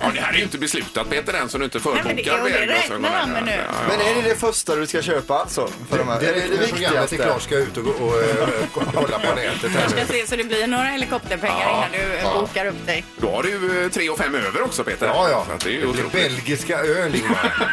Ja, 0.00 0.06
det 0.14 0.20
här 0.20 0.32
är 0.32 0.36
ju 0.36 0.42
inte 0.42 0.58
beslutat 0.58 1.10
Peter 1.10 1.34
än 1.34 1.48
så 1.48 1.58
du 1.58 1.64
inte 1.64 1.78
Nej, 1.84 1.94
men 1.94 2.04
förbokar 2.04 2.32
det- 2.36 2.42
och 2.42 2.48
det 2.50 2.54
VR-glasögon 2.58 3.02
räknar 3.04 3.18
han 3.20 3.30
med 3.30 3.44
nu. 3.44 3.50
Ja, 3.50 3.58
ja. 3.88 3.96
Men 3.96 4.06
är 4.06 4.22
det 4.22 4.28
det 4.28 4.34
första 4.34 4.74
du 4.74 4.86
ska 4.86 5.02
köpa 5.02 5.34
alltså? 5.38 5.68
För 5.90 5.98
de 5.98 6.08
här? 6.08 6.20
Det 6.20 6.26
är 6.26 6.34
det 6.34 6.40
det 6.40 6.46
det 6.48 6.56
programmet 6.68 6.72
är 6.96 7.00
viktigaste? 7.00 7.16
klart 7.16 7.42
ska 7.42 7.56
ut 7.56 7.76
och, 7.76 7.84
gå- 7.84 7.90
och, 7.90 8.20
eh, 8.22 8.48
kolla 8.94 9.18
på 9.18 9.34
nätet 9.34 9.70
här 9.70 9.80
Jag 9.82 9.90
ska 9.90 10.00
nu. 10.00 10.06
se 10.06 10.26
så 10.26 10.36
det 10.36 10.44
blir 10.44 10.66
några 10.66 10.84
helikopterpengar 10.84 11.60
Ja, 11.60 11.86
innan 11.92 12.08
du 12.08 12.14
ja. 12.22 12.40
bokar 12.40 12.66
upp 12.66 12.86
dig. 12.86 13.04
Då 13.16 13.30
har 13.30 13.42
du 13.42 13.48
ju 13.50 13.90
tre 13.90 14.10
och 14.10 14.18
fem 14.18 14.34
över 14.34 14.62
också 14.62 14.84
Peter. 14.84 15.06
Ja, 15.06 15.28
ja. 15.30 15.44
Så 15.48 15.52
att 15.52 15.60
det 15.60 15.68
är 15.68 15.72
ju 15.72 15.80
Det 15.80 15.92
blir 15.92 16.06
otroligt. 16.06 16.12
belgiska 16.12 16.78
öl, 16.78 17.14
Ingmar. 17.14 17.68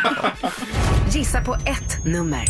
Gissa 1.11 1.41
på 1.41 1.53
ett 1.53 2.05
nummer. 2.05 2.45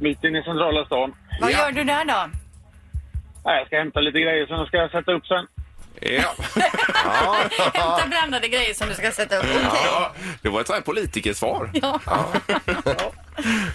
Mitt 0.01 0.25
inne 0.25 0.39
i 0.39 0.43
centrala 0.43 0.85
stan. 0.87 1.15
Vad 1.41 1.53
Ja. 1.53 1.59
gör 1.59 1.73
du 1.73 1.85
där 1.85 2.05
då? 2.05 2.31
Jag 3.45 3.67
ska 3.67 3.77
hämta 3.79 4.01
lite 4.01 4.19
grejer 4.21 4.47
som 4.47 4.57
jag 4.57 4.69
ska 4.69 4.89
sätta 4.99 5.13
upp 5.13 5.27
sen. 5.27 5.47
Ja. 6.01 6.35
Hämta 7.75 8.07
blandade 8.09 8.49
grejer 8.49 8.75
som 8.75 8.89
du 8.89 8.95
ska 8.95 9.11
sätta 9.13 9.37
upp. 9.39 9.45
Okej. 9.45 9.81
ja, 9.85 10.13
det 10.43 10.49
var 10.49 10.61
ett 10.61 10.67
sånt 10.67 10.77
här 10.77 10.83
politikersvar. 10.85 11.71
Ja. 11.75 12.01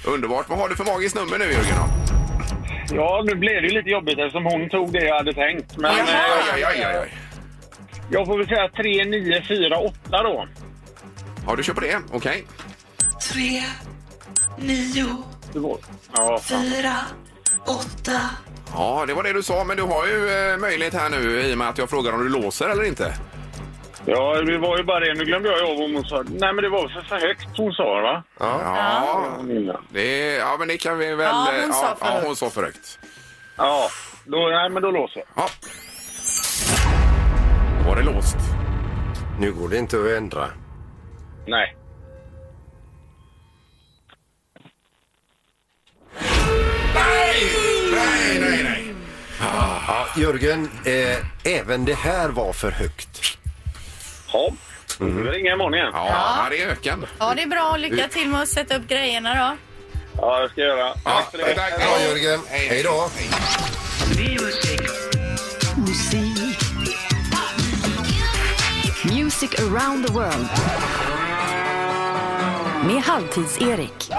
Underbart. 0.06 0.50
Vad 0.50 0.60
har 0.60 0.70
du 0.70 0.76
för 0.76 0.86
magiskt 0.86 1.16
nummer 1.16 1.38
nu, 1.38 1.46
Jörgen? 1.46 1.76
Då? 1.78 2.96
Ja, 2.96 3.24
nu 3.26 3.36
blev 3.36 3.62
det 3.62 3.68
ju 3.68 3.74
lite 3.74 3.90
jobbigt 3.90 4.20
eftersom 4.20 4.46
hon 4.46 4.70
tog 4.70 4.94
det 4.94 5.06
jag 5.06 5.16
hade 5.18 5.34
tänkt. 5.34 5.78
Men 5.78 5.92
Aj, 5.92 6.00
eh, 6.00 6.08
aj, 6.54 6.64
aj, 6.64 6.84
aj, 6.84 6.96
aj. 6.98 7.14
jag 8.12 8.26
får 8.26 8.38
väl 8.38 8.48
säga 8.48 8.70
3, 8.70 9.06
9, 9.06 9.42
4, 9.48 9.78
8 9.78 10.24
då. 10.24 10.48
Ja, 11.48 11.56
du 11.56 11.64
kör 11.64 11.74
på 11.74 11.82
det. 11.82 12.00
Okej. 12.14 12.46
Tre, 13.32 13.64
nio, 14.58 15.06
Det 15.54 15.60
var- 15.60 15.78
Ja, 16.16 16.40
fan. 16.40 16.62
fyra, 16.64 16.94
åtta. 17.66 18.20
Ja, 18.74 19.04
det 19.08 19.14
var 19.14 19.24
det 19.24 19.34
du 19.34 19.44
sa, 19.44 19.64
men 19.64 19.78
du 19.78 19.84
har 19.84 20.08
ju 20.08 20.30
eh, 20.30 20.58
möjlighet 20.58 20.94
här 20.94 21.10
nu 21.10 21.42
i 21.42 21.54
och 21.54 21.58
med 21.58 21.70
att 21.70 21.78
jag 21.78 21.90
frågar 21.90 22.14
om 22.14 22.20
du 22.24 22.30
låser 22.30 22.70
eller 22.70 22.84
inte. 22.84 23.14
ja, 24.06 24.42
det 24.42 24.58
var 24.58 24.78
ju 24.78 24.84
bara 24.84 25.00
det. 25.00 25.14
Nu 25.14 25.26
glömde 25.26 25.50
jag 25.50 25.70
av 25.70 25.78
vad 25.78 25.92
hon 25.92 26.04
sa. 26.06 26.24
Nej, 26.28 26.54
men 26.54 26.64
det 26.64 26.70
var 26.70 26.88
för, 26.88 27.02
för 27.02 27.28
högt 27.28 27.48
hon 27.58 27.74
sa, 27.74 27.84
va? 28.02 28.24
Ja, 28.40 28.62
Ja, 28.64 29.78
det, 29.90 30.36
ja 30.36 30.56
men 30.60 30.68
det 30.68 30.78
kan 30.78 30.98
vi 30.98 31.16
väl... 31.16 31.20
Ja, 31.26 31.48
hon 31.62 31.70
eh, 31.70 31.76
sa 31.76 31.96
för 31.96 32.06
ja, 32.06 32.12
högt. 32.14 32.26
hon 32.28 32.36
sa 32.36 32.50
för 32.50 32.64
högt. 32.64 33.00
ja 33.58 33.90
då, 34.26 34.38
nej, 34.38 34.70
men 34.70 34.82
då 34.84 34.92
låser 34.92 35.18
jag. 35.36 35.44
Ja. 35.44 35.50
Var 37.88 37.96
det 37.96 38.04
låst. 38.04 38.38
Nu 39.40 39.52
går 39.54 39.70
det 39.70 39.78
inte 39.78 39.98
att 40.00 40.06
ändra. 40.18 40.48
Nej. 41.48 41.76
Nej! 46.96 47.65
Nej, 48.06 48.40
nej, 48.40 48.64
nej. 48.64 48.94
Ja, 49.40 50.08
Jörgen, 50.18 50.70
eh, 50.86 51.18
även 51.58 51.86
det 51.86 51.94
här 51.94 52.30
var 52.30 52.54
för 52.54 52.72
högt. 52.72 53.38
Ja, 54.34 54.50
då 54.98 55.06
får 55.06 55.06
vi 55.06 55.30
ringa 55.30 55.54
imorgon 55.54 55.74
igen. 55.74 55.92
Ja, 55.94 56.36
här 56.44 56.54
är 56.54 56.68
öken. 56.68 57.06
Ja, 57.20 57.34
det 57.36 57.42
är 57.42 57.48
bra. 57.48 57.78
Lycka 57.78 58.08
till 58.08 58.28
med 58.30 58.42
att 58.42 58.50
sätta 58.50 58.76
upp 58.78 58.88
grejerna 58.88 59.36
då. 59.36 59.58
Ja, 60.22 60.40
det 60.40 60.50
ska 60.50 60.62
jag 60.62 60.78
göra. 60.78 60.94
Ja, 61.06 61.12
Tack 61.12 61.32
för 61.32 61.38
det. 61.38 61.56
tack. 61.56 61.78
Bra 61.78 62.02
Jörgen. 62.02 62.40
Hej 62.50 62.84
då. 62.84 63.10
Music 69.12 69.50
around 69.60 70.08
the 70.08 70.14
world. 70.14 70.50
Med 72.86 73.04
Halvtids-Erik. 73.04 74.10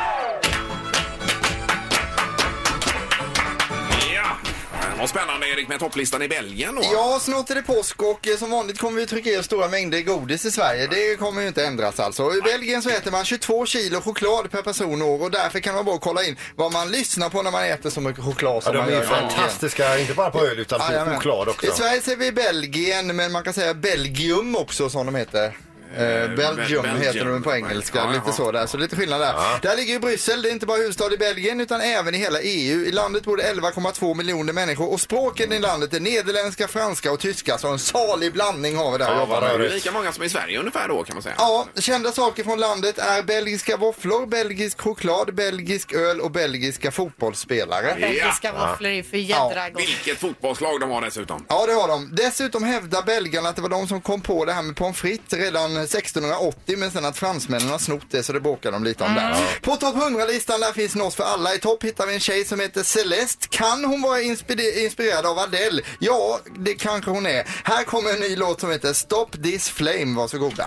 Vad 4.99 5.09
spännande 5.09 5.49
Erik 5.49 5.69
med 5.69 5.79
topplistan 5.81 6.23
i 6.23 6.29
Belgien 6.29 6.75
då. 6.75 6.83
Ja, 6.93 7.19
snart 7.23 7.51
är 7.51 7.55
det 7.55 7.63
påsk 7.63 8.03
och 8.03 8.29
eh, 8.29 8.37
som 8.37 8.51
vanligt 8.51 8.79
kommer 8.79 9.01
vi 9.01 9.07
trycka 9.07 9.39
oss 9.41 9.47
stora 9.47 9.69
mängder 9.69 10.01
godis 10.01 10.45
i 10.45 10.51
Sverige. 10.51 10.87
Det 10.87 11.17
kommer 11.17 11.43
ju 11.43 11.49
inte 11.49 11.65
ändras 11.67 12.01
alltså. 12.01 12.35
I 12.35 12.41
Belgien 12.43 12.83
så 12.83 12.91
äter 12.91 13.11
man 13.11 13.25
22 13.25 13.67
kilo 13.67 14.01
choklad 14.01 14.51
per 14.51 14.63
person 14.63 15.03
och 15.03 15.09
år 15.09 15.23
och 15.23 15.31
därför 15.31 15.61
kan 15.61 15.75
man 15.75 15.85
bara 15.85 15.99
kolla 15.99 16.25
in 16.25 16.37
vad 16.57 16.73
man 16.73 16.91
lyssnar 16.91 17.29
på 17.31 17.43
när 17.43 17.51
man 17.51 17.65
äter 17.65 17.91
så 17.91 18.01
mycket 18.01 18.25
choklad 18.25 18.55
Ja, 18.57 18.61
som 18.61 18.73
de 18.73 18.79
man 18.79 18.89
är 18.89 18.93
gör 18.93 19.03
i 19.05 19.07
Belgien. 19.07 19.29
fantastiska, 19.31 19.99
inte 19.99 20.15
bara 20.15 20.31
på 20.31 20.41
öl 20.47 20.59
utan 20.59 20.81
på 20.81 20.87
Jajamän. 20.93 21.15
choklad 21.17 21.49
också. 21.49 21.67
I 21.67 21.71
Sverige 21.71 22.01
ser 22.01 22.17
vi 22.17 22.33
Belgien, 22.33 23.17
men 23.17 23.33
man 23.33 23.45
kan 23.45 23.53
säga 23.55 23.75
Belgium 23.75 24.57
också 24.57 24.91
som 24.91 25.07
de 25.07 25.15
heter. 25.15 25.57
Eh, 25.95 25.99
Belgium 26.01 26.57
Belgium. 26.57 26.85
heter 27.01 27.25
de 27.25 27.43
på 27.43 27.55
engelska, 27.55 27.99
Ja, 27.99 28.07
lite 28.11 28.23
jaha. 28.27 28.33
så 28.35 28.53
där. 28.53 28.67
Så 28.67 28.77
lite 28.77 28.97
skillnad 28.97 29.21
där. 29.21 29.35
Där 29.63 29.77
ligger 29.77 29.93
ju 29.93 29.99
Bryssel, 30.01 30.43
det 30.43 30.49
är 30.49 30.53
inte 30.53 30.67
bara 30.67 30.77
huvudstad 30.79 31.13
i 31.15 31.17
Belgien 31.17 31.61
utan 31.61 31.81
även 31.81 32.15
i 32.15 32.19
hela 32.19 32.41
EU. 32.41 32.85
I 32.85 32.93
landet 32.93 33.25
bor 33.25 33.37
det 33.37 33.43
11,2 33.43 34.15
miljoner 34.15 34.53
människor 34.53 34.93
och 34.93 35.01
språken 35.01 35.53
i 35.53 35.59
landet 35.59 35.95
är 35.95 36.01
nederländska, 36.01 36.69
franska 36.69 37.13
och 37.13 37.21
tyska. 37.21 37.59
Så 37.59 37.69
en 37.69 37.79
salig 37.79 38.33
blandning 38.33 38.77
har 38.77 38.93
vi 38.93 38.99
där 38.99 39.05
Ja. 39.31 39.41
Det 39.59 39.65
är 39.67 39.69
lika 39.71 39.93
många 39.93 40.13
som 40.13 40.23
i 40.25 40.29
Sverige 40.29 40.59
ungefär 40.59 40.89
då 40.89 41.03
kan 41.05 41.17
man 41.17 41.23
säga. 41.23 41.35
Ja, 41.39 41.67
kända 41.79 42.13
saker 42.13 42.45
från 42.45 42.61
landet 42.61 42.99
är 42.99 43.23
belgiska 43.23 43.77
våfflor, 43.77 44.27
belgisk 44.27 44.81
choklad, 44.81 45.35
belgisk 45.35 45.93
öl 45.93 46.21
och 46.21 46.31
belgiska 46.31 46.91
fotbollsspelare. 46.91 47.97
Belgiska 48.01 48.53
våfflor 48.53 48.91
är 48.91 49.03
för 49.03 49.17
jädra 49.17 49.71
gott. 49.71 49.83
Vilket 49.83 50.19
fotbollslag 50.19 50.81
de 50.81 50.91
har 50.91 51.01
dessutom. 51.01 51.45
Ja, 51.49 51.67
det 51.67 51.73
har 51.73 51.89
de. 51.89 52.09
Dessutom 52.15 52.65
hävdar 52.65 53.03
belgarna 53.03 53.49
att 53.49 53.57
det 53.57 53.63
var 53.63 53.69
de 53.69 53.89
som 53.89 54.01
kom 54.01 54.21
på 54.21 54.45
det 54.45 54.53
här 54.53 54.63
med 54.63 54.77
pommes 54.77 54.97
frites 54.97 55.39
redan 55.39 55.76
1680, 55.85 56.77
men 56.79 56.91
sen 56.91 57.05
att 57.05 57.19
fransmännen 57.19 57.69
har 57.69 57.79
snott 57.79 58.03
det 58.11 58.23
så 58.23 58.33
det 58.33 58.41
bråkar 58.41 58.73
de 58.73 58.85
lite 58.85 59.05
om 59.05 59.15
där. 59.15 59.37
På 59.63 59.77
topp 59.77 59.95
100-listan 59.97 60.61
där 60.61 60.73
finns 60.73 60.95
något 60.95 61.15
för 61.15 61.25
alla. 61.25 61.55
I 61.55 61.59
topp 61.59 61.85
hittar 61.85 62.07
vi 62.07 62.15
en 62.15 62.21
tjej 62.21 62.45
som 62.45 62.61
heter 62.61 62.83
Celeste. 62.83 63.49
Kan 63.49 63.85
hon 63.85 64.03
vara 64.03 64.21
inspire- 64.21 64.85
inspirerad 64.85 65.27
av 65.27 65.39
Adele? 65.39 65.83
Ja, 65.99 66.41
det 66.59 66.75
kanske 66.75 67.11
hon 67.11 67.27
är. 67.27 67.45
Här 67.65 67.85
kommer 67.85 68.11
en 68.11 68.21
ny 68.21 68.37
låt 68.37 68.61
som 68.61 68.71
heter 68.71 68.93
Stop 68.93 69.27
This 69.43 69.69
Flame. 69.69 70.17
Varsågoda. 70.17 70.67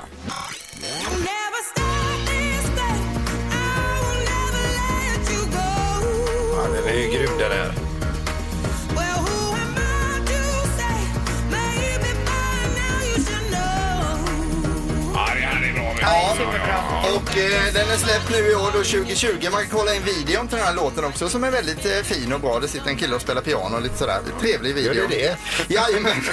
Ja, 6.55 6.67
den 6.73 6.87
är 6.87 6.97
ju 6.99 7.07
grym 7.11 7.37
den 7.37 7.51
här. 7.51 7.88
Här 16.09 16.41
är 16.41 16.45
bra. 16.45 16.57
Ja, 16.57 16.58
och 17.15 17.37
eh, 17.37 17.73
den 17.73 17.89
är 17.89 17.97
släppt 17.97 18.29
nu 18.31 18.51
i 18.51 18.55
år 18.55 18.71
då 18.73 18.83
2020. 18.83 19.49
Man 19.51 19.61
kan 19.61 19.77
kolla 19.79 19.95
in 19.95 20.03
videon 20.03 20.47
till 20.47 20.57
den 20.57 20.67
här 20.67 20.75
låten 20.75 21.05
också 21.05 21.29
som 21.29 21.43
är 21.43 21.51
väldigt 21.51 21.85
eh, 21.85 22.03
fin 22.03 22.33
och 22.33 22.39
bra. 22.39 22.59
Det 22.59 22.67
sitter 22.67 22.89
en 22.89 22.97
kille 22.97 23.15
och 23.15 23.21
spelar 23.21 23.41
piano 23.41 23.75
och 23.75 23.81
lite 23.81 23.97
sådär. 23.97 24.19
Trevlig 24.41 24.75
video. 24.75 24.93
Gör 24.93 25.07
det 25.07 25.17
det? 25.17 25.73
Jajamän. 25.73 26.21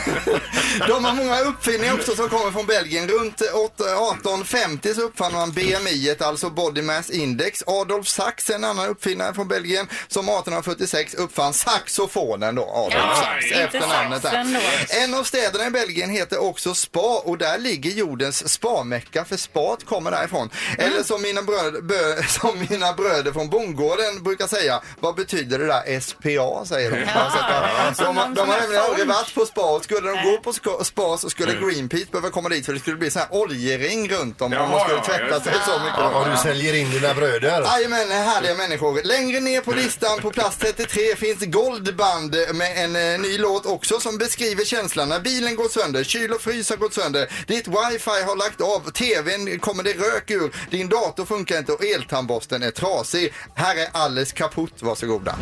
De 0.89 1.05
har 1.05 1.15
många 1.15 1.41
uppfinningar 1.41 1.95
också 1.95 2.17
som 2.17 2.29
kommer 2.29 2.51
från 2.51 2.67
Belgien. 2.67 3.09
Runt 3.09 3.41
8 3.41 3.85
1850 3.85 4.95
så 4.95 5.03
uppfann 5.03 5.33
man 5.33 5.53
BMI, 5.53 6.17
alltså 6.21 6.51
Body 6.51 6.83
Mass 6.83 7.11
Index. 7.11 7.63
Adolf 7.67 8.09
Sachs, 8.09 8.51
en 8.51 8.65
annan 8.65 8.89
uppfinnare 8.89 9.35
från 9.35 9.49
Belgien, 9.49 9.89
som 10.09 10.25
1846 10.25 11.15
uppfann 11.15 11.53
saxofonen 11.55 12.55
då. 12.55 12.63
Adolf 12.63 12.95
Ja, 12.95 13.17
Sachs, 13.17 13.45
inte 13.45 13.79
efter 13.79 13.89
namnet 13.89 14.23
där. 14.23 14.61
En 15.03 15.15
av 15.15 15.25
städerna 15.25 15.67
i 15.67 15.71
Belgien 15.71 16.11
heter 16.11 16.43
också 16.43 16.75
Spa 16.75 17.23
och 17.25 17.39
där 17.39 17.59
ligger 17.59 17.91
jordens 17.91 18.53
spamecka 18.53 19.25
för 19.25 19.37
spat 19.37 19.85
kommer 19.85 20.11
därifrån. 20.11 20.51
Eller 20.79 21.03
som 21.03 21.23
mina, 21.23 21.43
bröd, 21.43 21.85
bö, 21.85 22.23
som 22.23 22.67
mina 22.71 22.93
bröder 22.93 23.33
från 23.33 23.49
bondgården 23.51 24.23
brukar 24.23 24.47
säga, 24.47 24.81
vad 25.01 25.15
betyder 25.15 25.59
det 25.59 25.67
där 25.67 26.01
SPA 26.01 26.65
säger 26.65 26.91
de. 26.91 27.07
Så 27.07 27.19
att, 27.19 27.97
de, 27.99 28.17
de, 28.17 28.35
de 28.35 28.49
har 28.49 28.61
nämligen 28.61 28.85
aldrig 28.85 29.07
varit 29.09 29.35
på 29.35 29.47
spa. 29.47 29.77
Och 29.77 29.85
skulle 29.85 30.11
de 30.11 30.23
gå 30.31 30.39
på 30.39 30.53
spa 30.85 31.19
så 31.19 31.31
skulle 31.31 31.53
Greenpeace 31.55 32.07
behöva 32.11 32.31
komma 32.31 32.49
dit 32.49 32.67
för 32.67 32.73
det 32.73 32.81
skulle 32.81 32.97
bli 32.97 33.11
sån 33.11 33.23
här 33.23 33.29
oljering 33.31 34.09
runt 34.09 34.43
om 34.43 34.53
Jaha, 34.53 34.71
de 34.71 34.81
skulle 34.81 35.19
tvätta 35.19 35.41
sig 35.41 35.53
så 35.67 35.79
mycket. 35.79 35.99
Ja, 35.99 36.21
och 36.21 36.31
du 36.31 36.37
säljer 36.37 36.75
in 36.75 36.91
dina 36.91 37.15
bröder. 37.15 37.63
Jajamän, 37.63 38.11
härliga 38.11 38.55
människor. 38.55 39.03
Längre 39.05 39.41
ner 39.41 39.61
på 39.61 39.73
listan 39.73 40.19
på 40.21 40.31
plats 40.31 40.57
33 40.57 41.17
finns 41.17 41.45
Goldband 41.45 42.37
med 42.55 42.85
en 42.85 42.97
eh, 42.97 43.21
ny 43.21 43.39
låt 43.39 43.67
också 43.67 44.01
som 44.01 44.19
beskriver 44.19 44.65
känslan. 44.65 45.09
När 45.09 45.21
bilen 45.21 45.57
går 45.57 45.69
sönder, 45.69 46.05
kyl 46.05 46.33
och 46.33 46.41
frys 46.41 46.71
har 46.71 46.77
gått 46.77 46.95
sönder, 46.95 47.33
ditt 47.47 47.69
wifi 47.69 48.23
har 48.27 48.37
lagt 48.37 48.61
av, 48.61 48.91
tvn 48.91 49.59
kommer 49.59 49.83
det 49.83 49.93
rök 49.93 50.31
ur, 50.31 50.53
din 50.71 50.89
dator 50.89 51.25
funkar 51.25 51.59
inte 51.59 51.73
och 51.73 51.85
eltandborsten 51.85 52.63
är 52.63 52.71
trasig. 52.71 53.33
Här 53.55 53.77
är 53.77 53.89
alles 53.93 54.33
kaputt, 54.33 54.83
varsågoda. 54.83 55.35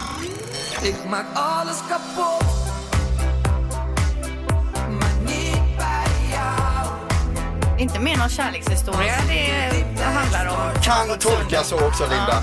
Inte 7.78 7.98
mer 8.00 8.16
någon 8.16 8.28
kärlekshistoria 8.28 9.14
det, 9.28 9.84
det 9.96 10.02
handlar 10.04 10.46
om. 10.46 10.82
Kan 10.82 11.18
tolkas 11.18 11.68
så 11.68 11.86
också 11.86 12.02
Linda. 12.02 12.42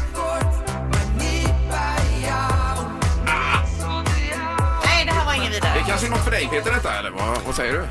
Nej, 4.85 5.05
det 5.05 5.11
här 5.11 5.25
var 5.25 5.33
ingen 5.33 5.51
vidare. 5.51 5.73
Det 5.79 5.85
kanske 5.87 6.07
är 6.07 6.11
något 6.11 6.23
för 6.23 6.31
dig 6.31 6.47
Peter 6.51 6.71
detta 6.71 6.99
eller 6.99 7.09
vad, 7.11 7.37
vad 7.45 7.55
säger 7.55 7.73
du? 7.73 7.85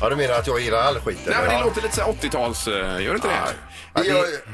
Ja, 0.00 0.08
du 0.08 0.16
menar 0.16 0.34
att 0.34 0.46
jag 0.46 0.60
gillar 0.60 0.78
all 0.78 1.00
skit? 1.00 1.18
Nej 1.26 1.34
eller? 1.34 1.38
men 1.40 1.48
det 1.48 1.54
Ja. 1.54 1.64
låter 1.64 1.82
lite 1.82 1.94
så 1.94 2.00
här 2.02 2.08
80-tals, 2.12 2.66
eh, 2.68 2.74
gör 2.74 3.10
det 3.10 3.14
inte 3.14 3.28
det? 3.28 3.54
Ja, 3.94 4.02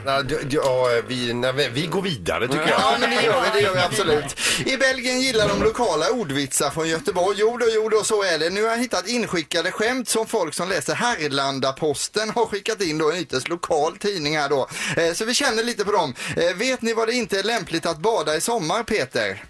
ja, 0.07 0.23
ja, 0.51 0.89
vi, 1.09 1.33
vi- 1.57 1.69
vi 1.73 1.87
går 1.87 2.03
vidare 2.03 2.47
tycker 2.49 2.69
jag. 2.69 2.81
Ja, 2.81 2.97
men 3.01 3.11
det 3.11 3.23
gör 3.23 3.41
vi, 3.43 3.49
det 3.53 3.61
gör 3.61 3.75
vi 3.75 3.81
absolut. 3.81 4.37
I 4.67 4.77
Belgien 4.77 5.21
gillar 5.21 5.49
de 5.49 5.63
lokala 5.63 6.11
ordvitsar 6.11 6.71
från 6.71 6.89
Göteborg. 6.89 7.37
Jo 7.41 7.57
då, 7.57 7.67
jo 7.71 7.89
då, 7.89 8.05
så 8.05 8.23
är 8.23 8.39
det. 8.39 8.51
Nu 8.51 8.63
har 8.63 8.71
jag 8.71 8.79
hittat 8.79 9.09
inskickade 9.09 9.71
skämt 9.73 10.09
som 10.09 10.27
folk 10.27 10.55
som 10.55 10.69
läser 10.69 10.95
Härlanda-Posten 10.95 12.31
har 12.31 12.47
skickat 12.47 12.83
in 12.83 12.99
då, 12.99 13.11
en 13.11 13.17
ytterst 13.19 13.49
lokal 13.49 13.97
tidning 13.99 14.37
här 14.39 14.49
då. 14.49 14.69
Eh, 14.97 15.13
så 15.13 15.25
vi 15.25 15.35
känner 15.35 15.63
lite 15.65 15.85
på 15.85 15.93
dem. 15.93 16.15
Eh, 16.37 16.57
vet 16.57 16.83
ni 16.83 16.93
vad 16.93 17.09
det 17.09 17.15
inte 17.15 17.39
är 17.39 17.43
lämpligt 17.43 17.87
att 17.87 17.99
bada 17.99 18.37
i 18.37 18.41
sommar, 18.41 18.83
Peter? 18.83 19.45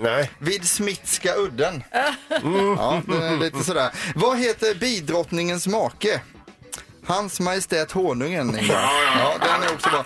Nej. 0.00 0.30
Vid 0.38 0.68
Smitska 0.68 1.34
udden. 1.36 1.82
Ja, 2.78 3.02
lite 3.40 3.64
sådär. 3.64 3.90
Vad 4.14 4.38
heter 4.38 4.74
bidrottningens 4.74 5.66
make? 5.66 6.20
Hans 7.08 7.40
Majestät 7.40 7.92
Honungen. 7.92 8.58
Ingvar. 8.58 8.76
Ja, 9.18 9.34
den 9.40 9.62
är 9.62 9.74
också 9.74 9.88
bra. 9.90 10.04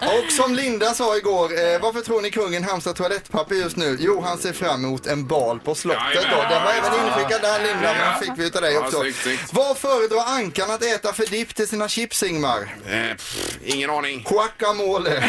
Och 0.00 0.32
som 0.32 0.54
Linda 0.54 0.94
sa 0.94 1.16
igår, 1.16 1.44
eh, 1.52 1.80
varför 1.82 2.00
tror 2.00 2.20
ni 2.22 2.30
kungen 2.30 2.64
hamstrar 2.64 2.92
toalettpapper 2.92 3.54
just 3.54 3.76
nu? 3.76 3.96
Jo, 4.00 4.22
han 4.26 4.38
ser 4.38 4.52
fram 4.52 4.84
emot 4.84 5.06
en 5.06 5.26
bal 5.26 5.60
på 5.60 5.74
slottet. 5.74 6.26
Då. 6.30 6.36
Den 6.36 6.64
var 6.64 6.72
även 6.72 7.06
inskickad 7.06 7.42
där 7.42 7.58
Linda, 7.66 7.94
men 7.94 8.20
fick 8.20 8.30
vi 8.36 8.46
utav 8.46 8.62
dig 8.62 8.74
Ja, 8.74 8.80
också. 8.80 9.00
snyggt, 9.00 9.22
snyggt. 9.22 9.42
Vad 9.52 9.78
föredrar 9.78 10.24
ankan 10.26 10.70
att 10.70 10.82
äta 10.82 11.12
för 11.12 11.26
dipp 11.26 11.54
till 11.54 11.68
sina 11.68 11.88
chips, 11.88 12.22
Ingmar? 12.22 12.76
Eh, 12.88 13.16
pff, 13.16 13.56
ingen 13.64 13.90
aning. 13.90 14.26
Guacamole. 14.30 15.24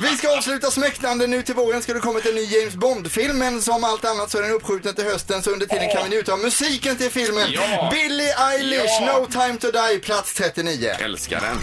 Vi 0.00 0.16
ska 0.16 0.36
avsluta 0.36 0.70
smäktande. 0.70 1.26
Nu 1.26 1.42
till 1.42 1.54
våren 1.54 1.82
ska 1.82 1.94
det 1.94 2.00
kommit 2.00 2.26
en 2.26 2.34
ny 2.34 2.44
James 2.44 2.74
Bond-film, 2.74 3.38
men 3.38 3.62
som 3.62 3.84
allt 3.84 4.04
annat 4.04 4.30
så 4.30 4.38
är 4.38 4.42
den 4.42 4.50
uppskjuten 4.52 4.94
till 4.94 5.04
hösten, 5.04 5.42
så 5.42 5.50
under 5.50 5.66
tiden 5.66 5.88
kan 5.92 6.02
vi 6.04 6.08
njuta 6.10 6.32
av 6.32 6.38
musiken 6.38 6.96
till 6.96 7.10
filmen. 7.10 7.46
Ja. 7.52 7.88
Billie 7.92 8.32
Eilish, 8.50 9.00
Ja. 9.00 9.18
No 9.18 9.26
time 9.26 9.49
to 9.58 9.70
die, 9.70 9.98
plats 9.98 10.32
39. 10.32 10.96
Älskar 11.00 11.40
den. 11.40 11.56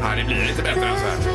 Ja, 0.00 0.14
det 0.16 0.24
blir 0.24 0.46
lite 0.46 0.62
bättre 0.62 0.86
än 0.86 0.98
så 0.98 1.28
här. 1.28 1.33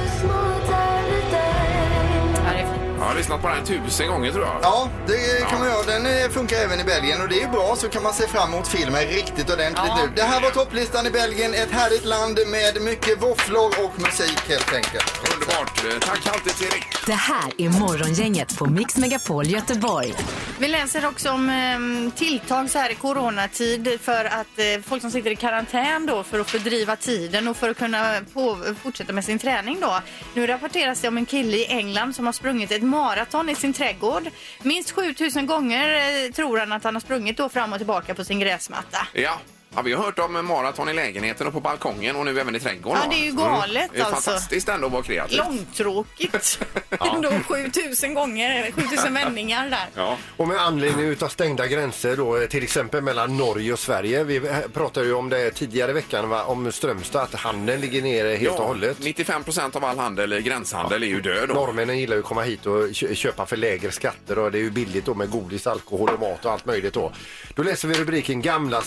Har 3.09 3.15
lyssnat 3.15 3.41
på 3.41 3.47
den 3.47 3.65
tusen 3.65 4.07
gånger 4.07 4.31
tror 4.31 4.45
jag. 4.45 4.59
Ja, 4.61 4.89
det 5.07 5.49
kan 5.49 5.59
man 5.59 5.67
göra. 5.67 5.83
Den 5.83 6.05
eh, 6.05 6.29
funkar 6.29 6.57
även 6.57 6.79
i 6.79 6.83
Belgien 6.83 7.21
och 7.21 7.29
det 7.29 7.41
är 7.43 7.47
bra 7.49 7.75
så 7.75 7.89
kan 7.89 8.03
man 8.03 8.13
se 8.13 8.27
fram 8.27 8.53
emot 8.53 8.67
filmen 8.67 9.01
riktigt 9.05 9.49
ordentligt 9.53 9.77
Ja. 9.87 9.99
nu. 10.05 10.11
Det 10.15 10.23
här 10.23 10.41
var 10.41 10.49
topplistan 10.51 11.07
i 11.07 11.11
Belgien, 11.11 11.53
ett 11.53 11.71
härligt 11.71 12.05
land 12.05 12.39
med 12.47 12.81
mycket 12.81 13.21
våfflor 13.23 13.69
och 13.85 14.01
musik 14.01 14.39
helt 14.49 14.73
enkelt. 14.73 15.13
Underbart. 15.33 16.03
Tack 16.05 16.27
alltid 16.33 16.67
Erik. 16.67 16.85
Det 17.05 17.13
här 17.13 17.51
är 17.57 17.69
Morgongänget 17.69 18.57
på 18.57 18.65
Mix 18.65 18.97
Megapol 18.97 19.47
Göteborg. 19.47 20.13
Vi 20.59 20.67
läser 20.67 21.05
också 21.07 21.31
om 21.31 21.49
eh, 21.49 22.13
tilltag 22.17 22.69
så 22.69 22.79
här 22.79 22.91
i 22.91 22.95
coronatid 22.95 23.97
för 24.01 24.25
att 24.25 24.59
eh, 24.59 24.81
folk 24.85 25.01
som 25.01 25.11
sitter 25.11 25.31
i 25.31 25.35
karantän 25.35 26.05
då 26.05 26.23
för 26.23 26.39
att 26.39 26.49
fördriva 26.49 26.95
tiden 26.95 27.47
och 27.47 27.57
för 27.57 27.69
att 27.69 27.77
kunna 27.77 28.13
på, 28.33 28.57
fortsätta 28.83 29.13
med 29.13 29.25
sin 29.25 29.39
träning 29.39 29.77
då. 29.81 30.01
Nu 30.33 30.47
rapporteras 30.47 31.01
det 31.01 31.07
om 31.07 31.17
en 31.17 31.25
kille 31.25 31.57
i 31.57 31.65
England 31.65 32.15
som 32.15 32.25
har 32.25 32.33
sprungit 32.33 32.71
ett 32.71 32.83
maraton 32.99 33.49
i 33.49 33.55
sin 33.55 33.73
trädgård. 33.73 34.29
Minst 34.63 34.91
7000 34.91 35.45
gånger 35.45 35.87
eh, 36.25 36.31
tror 36.31 36.57
han 36.57 36.71
att 36.71 36.83
han 36.83 36.95
har 36.95 36.99
sprungit 36.99 37.37
då 37.37 37.49
fram 37.49 37.73
och 37.73 37.79
tillbaka 37.79 38.15
på 38.15 38.23
sin 38.23 38.39
gräsmatta. 38.39 39.07
Ja. 39.13 39.39
Ja, 39.75 39.81
vi 39.81 39.93
har 39.93 40.03
hört 40.03 40.19
om 40.19 40.45
maraton 40.45 40.89
i 40.89 40.93
lägenheten 40.93 41.47
och 41.47 41.53
på 41.53 41.59
balkongen 41.59 42.15
och 42.15 42.25
nu 42.25 42.39
även 42.39 42.55
i 42.55 42.59
trädgården. 42.59 43.01
Ja, 43.03 43.09
det 43.09 43.15
är 43.15 43.25
ju 43.25 43.31
galet, 43.31 43.89
Det 43.93 43.99
är 43.99 44.03
alltså. 44.03 44.21
fantastiskt 44.21 44.69
ändå 44.69 44.87
att 44.87 44.93
vara 44.93 45.03
kreativ. 45.03 45.37
Långtråkigt. 45.37 46.59
Ändå 47.15 47.31
7000 47.47 48.13
gånger, 48.13 48.59
eller 48.59 48.71
7000 48.71 49.13
vändningar 49.13 49.69
där. 49.69 49.85
Ja. 49.95 50.17
Och 50.37 50.47
med 50.47 50.57
anledning 50.61 51.15
av 51.21 51.27
stängda 51.27 51.67
gränser 51.67 52.17
då, 52.17 52.47
till 52.49 52.63
exempel 52.63 53.01
mellan 53.01 53.37
Norge 53.37 53.73
och 53.73 53.79
Sverige. 53.79 54.23
Vi 54.23 54.41
pratade 54.73 55.05
ju 55.05 55.13
om 55.13 55.29
det 55.29 55.51
tidigare 55.51 55.91
i 55.91 55.93
veckan, 55.93 56.29
va? 56.29 56.43
om 56.43 56.71
Strömstad, 56.71 57.21
att 57.23 57.35
handeln 57.35 57.81
ligger 57.81 58.01
nere 58.01 58.35
helt 58.35 58.59
och 58.59 58.65
hållet. 58.65 58.97
95 58.99 59.43
procent 59.43 59.75
av 59.75 59.85
all 59.85 59.97
handel, 59.97 60.39
gränshandel, 60.41 61.03
är 61.03 61.07
ju 61.07 61.21
död. 61.21 61.49
Då. 61.49 61.53
Norrmännen 61.53 61.99
gillar 61.99 62.15
ju 62.15 62.19
att 62.21 62.25
komma 62.27 62.41
hit 62.41 62.65
och 62.65 62.93
kö- 62.95 63.15
köpa 63.15 63.45
för 63.45 63.57
lägre 63.57 63.91
skatter 63.91 64.39
och 64.39 64.51
det 64.51 64.57
är 64.57 64.61
ju 64.63 64.71
billigt 64.71 65.05
då 65.05 65.13
med 65.13 65.29
godis, 65.29 65.67
alkohol 65.67 66.09
och 66.09 66.19
mat 66.19 66.45
och 66.45 66.51
allt 66.51 66.65
möjligt 66.65 66.93
då. 66.93 67.11
Då 67.55 67.63
läser 67.63 67.87
vi 67.87 67.93
rubriken 67.95 68.41
Gamla 68.41 68.81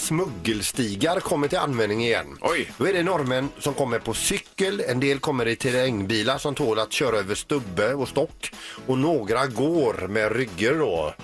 smuggelstigar 0.77 1.21
kommer 1.21 1.49
till 1.49 1.59
användning 1.59 2.05
igen. 2.05 2.39
Oj. 2.41 2.73
Då 2.79 2.87
är 2.89 2.93
det 2.93 3.03
norrmän 3.03 3.49
som 3.59 3.75
kommer 3.75 3.99
på 3.99 4.15
cykel, 4.15 4.83
en 4.89 5.01
del 5.01 5.19
kommer 5.19 5.49
i 5.49 5.57
terrängbilar 5.57 6.39
som 6.39 6.55
tål 6.55 6.79
att 6.79 6.93
köra 6.93 7.17
över 7.17 7.35
stubbe 7.35 7.95
och 7.95 8.09
stock 8.09 8.53
och 8.87 8.99
några 8.99 9.47
går 9.47 10.07
med 10.09 10.37
rygger 10.37 10.75
då. 10.75 11.15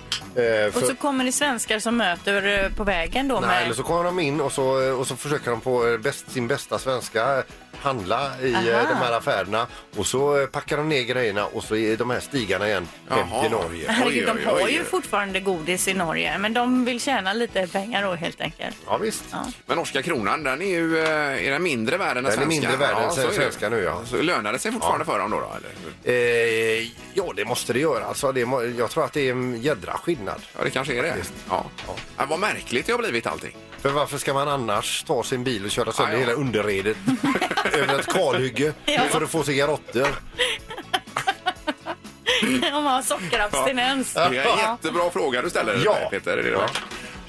Eh, 0.41 0.67
Och 0.67 0.73
för- 0.73 0.87
så 0.87 0.95
kommer 0.95 1.25
det 1.25 1.31
svenskar 1.31 1.79
som 1.79 1.97
möter 1.97 2.63
eh, 2.65 2.71
på 2.75 2.83
vägen 2.83 3.27
då 3.27 3.39
Nej, 3.39 3.49
med... 3.49 3.63
eller 3.63 3.73
så 3.73 3.83
kommer 3.83 4.03
de 4.03 4.19
in 4.19 4.41
och 4.41 4.51
så, 4.51 4.63
och 4.99 5.07
så 5.07 5.15
försöker 5.15 5.51
de 5.51 5.61
på 5.61 5.87
eh, 5.87 5.97
bäst, 5.97 6.31
sin 6.31 6.47
bästa 6.47 6.79
svenska 6.79 7.43
handla 7.81 8.31
i 8.41 8.51
eh, 8.53 8.57
Aha. 8.57 8.87
de 8.89 8.93
här 8.95 9.11
affärerna 9.17 9.67
och 9.97 10.05
så 10.07 10.39
eh, 10.41 10.45
packar 10.47 10.77
de 10.77 10.89
ner 10.89 11.01
grejerna 11.03 11.45
och 11.45 11.63
så 11.63 11.75
är 11.75 11.97
de 11.97 12.09
här 12.09 12.19
stigarna 12.19 12.67
igen 12.67 12.87
hem 13.09 13.27
till 13.41 13.51
Norge. 13.51 13.85
Herregud, 13.91 14.27
de 14.27 14.45
har 14.45 14.67
ju 14.67 14.83
fortfarande 14.83 15.39
godis 15.39 15.87
i 15.87 15.93
Norge, 15.93 16.37
men 16.37 16.53
de 16.53 16.85
vill 16.85 17.01
tjäna 17.01 17.33
lite 17.33 17.67
pengar 17.67 18.03
då 18.03 18.13
helt 18.13 18.41
enkelt. 18.41 18.75
Ja 18.85 18.97
visst. 18.97 19.23
Men 19.65 19.77
norska 19.77 20.01
kronan, 20.01 20.43
den 20.43 20.61
är 20.61 20.65
ju 20.65 20.99
eh, 21.03 21.47
är 21.47 21.51
den 21.51 21.63
mindre 21.63 21.97
värd 21.97 22.17
än 22.17 22.23
den 22.23 22.23
Den 22.23 22.31
är 22.33 22.35
svenska. 22.37 22.69
mindre 22.69 22.77
värd 22.87 23.03
än 23.03 23.09
så 23.11 23.15
den 23.15 23.25
är 23.25 23.29
det. 23.29 23.35
svenska 23.35 23.69
nu, 23.69 23.83
ja. 23.83 24.01
Så 24.05 24.21
lönar 24.21 24.53
det 24.53 24.59
sig 24.59 24.71
fortfarande 24.71 25.05
för 25.05 25.19
dem 25.19 25.31
då? 25.31 25.39
då 25.39 25.47
eller? 25.57 26.79
Eh, 26.83 26.87
ja, 27.13 27.23
det 27.35 27.45
måste 27.45 27.73
det 27.73 27.79
göra. 27.79 28.05
Alltså, 28.05 28.31
det, 28.31 28.45
må- 28.45 28.63
jag 28.63 28.89
tror 28.89 29.05
att 29.05 29.13
det 29.13 29.21
är 29.27 29.31
en 29.31 29.61
jädra 29.61 29.93
skillnad. 29.93 30.41
Ja, 30.57 30.63
det 30.63 30.69
kanske 30.69 30.93
är 30.99 31.03
det. 31.03 31.15
Ja. 31.49 31.65
Ja. 32.17 32.25
vad 32.29 32.39
märkligt 32.39 32.85
det 32.85 32.91
har 32.91 32.99
blivit 32.99 33.27
allting. 33.27 33.55
För 33.81 33.89
varför 33.89 34.17
ska 34.17 34.33
man 34.33 34.47
annars 34.47 35.03
ta 35.03 35.23
sin 35.23 35.43
bil 35.43 35.65
och 35.65 35.71
köra 35.71 35.91
sönder 35.91 36.17
hela 36.17 36.31
underredet 36.31 36.97
över 37.73 37.99
ett 37.99 38.07
kalhygge 38.07 38.73
Ja. 38.85 39.01
för 39.11 39.21
att 39.21 39.29
få 39.29 39.43
cigaretter? 39.43 40.07
Om 42.73 42.83
man 42.83 42.93
har 42.93 43.01
sockerabstinens. 43.01 44.13
Det 44.13 44.19
är 44.19 44.25
en 44.27 44.33
jättebra 44.71 45.09
fråga 45.09 45.41
du 45.41 45.49
ställer 45.49 45.81
Ja. 45.85 45.95
Peter. 46.11 46.37
Är 46.37 46.43
det 46.43 46.49
ja. 46.49 46.65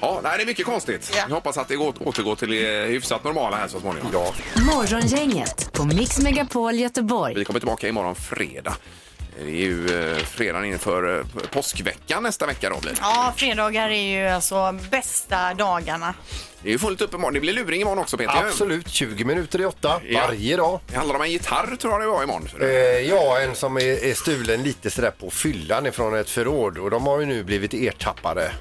Ja, 0.01 0.19
nej, 0.23 0.33
det 0.37 0.43
är 0.43 0.45
mycket 0.45 0.65
konstigt. 0.65 1.11
Ja. 1.15 1.21
Jag 1.27 1.35
hoppas 1.35 1.57
att 1.57 1.67
det 1.67 1.75
går, 1.75 1.93
återgår 1.99 2.35
till 2.35 2.51
eh, 2.65 2.69
hyfsat 2.69 3.23
normala 3.23 3.57
här 3.57 3.67
så 3.67 3.79
småningom. 3.79 4.09
Ja. 4.13 4.33
Morgongänget 4.75 5.73
på 5.73 5.83
Mix 5.85 6.19
Megapol 6.19 6.75
Göteborg. 6.75 7.33
Vi 7.35 7.45
kommer 7.45 7.59
tillbaka 7.59 7.87
imorgon 7.87 8.15
fredag. 8.15 8.73
Det 9.37 9.43
är 9.43 9.49
ju 9.49 10.11
eh, 10.11 10.17
fredagen 10.17 10.65
inför 10.65 11.19
eh, 11.19 11.25
påskveckan 11.51 12.23
nästa 12.23 12.45
vecka 12.45 12.69
då 12.69 12.79
blir 12.79 12.91
det. 12.91 12.97
Ja, 13.01 13.33
fredagar 13.37 13.89
är 13.89 14.19
ju 14.21 14.27
alltså 14.27 14.79
bästa 14.91 15.53
dagarna. 15.53 16.13
Det 16.63 16.69
är 16.69 16.71
ju 16.71 16.79
fullt 16.79 17.01
upp 17.01 17.13
imorgon. 17.13 17.33
Det 17.33 17.39
blir 17.39 17.53
luring 17.53 17.81
imorgon 17.81 17.99
också 17.99 18.17
Peter. 18.17 18.45
Absolut, 18.45 18.87
20 18.89 19.25
minuter 19.25 19.61
i 19.61 19.65
åtta 19.65 20.01
Ja. 20.07 20.21
varje 20.27 20.57
dag. 20.57 20.79
Det 20.87 20.95
handlar 20.97 21.15
om 21.15 21.21
en 21.21 21.31
gitarr 21.31 21.75
tror 21.75 21.93
jag 21.93 22.01
det 22.01 22.07
var 22.07 22.23
imorgon. 22.23 22.47
Eh, 22.61 22.67
ja, 23.09 23.39
en 23.41 23.55
som 23.55 23.77
är, 23.77 24.09
är 24.09 24.13
stulen 24.13 24.63
lite 24.63 24.89
sådär 24.89 25.11
på 25.11 25.29
fyllan 25.29 25.85
ifrån 25.85 26.15
ett 26.15 26.29
förråd 26.29 26.77
och 26.77 26.91
de 26.91 27.05
har 27.07 27.19
ju 27.19 27.25
nu 27.25 27.43
blivit 27.43 27.73
ertappade. 27.73 28.51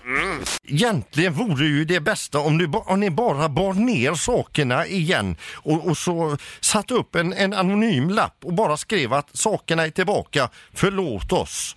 Egentligen 0.69 1.33
vore 1.33 1.67
ju 1.67 1.85
det 1.85 2.01
bästa 2.01 2.39
om, 2.39 2.59
du, 2.59 2.67
ba- 2.67 2.85
om 2.87 3.01
ni 3.01 3.11
bara 3.11 3.49
bar 3.49 3.73
ner 3.75 4.15
sakerna 4.15 4.87
igen 4.87 5.37
och, 5.57 5.87
och 5.89 5.97
så 5.97 6.37
satte 6.61 6.95
upp 6.95 7.15
en, 7.15 7.33
en 7.33 7.53
anonym 7.53 8.11
lapp 8.11 8.37
och 8.45 8.53
bara 8.55 8.77
skrev 8.77 9.13
att 9.13 9.37
sakerna 9.37 9.83
är 9.87 9.91
tillbaka, 9.91 10.49
förlåt 10.75 11.33
oss. 11.33 11.77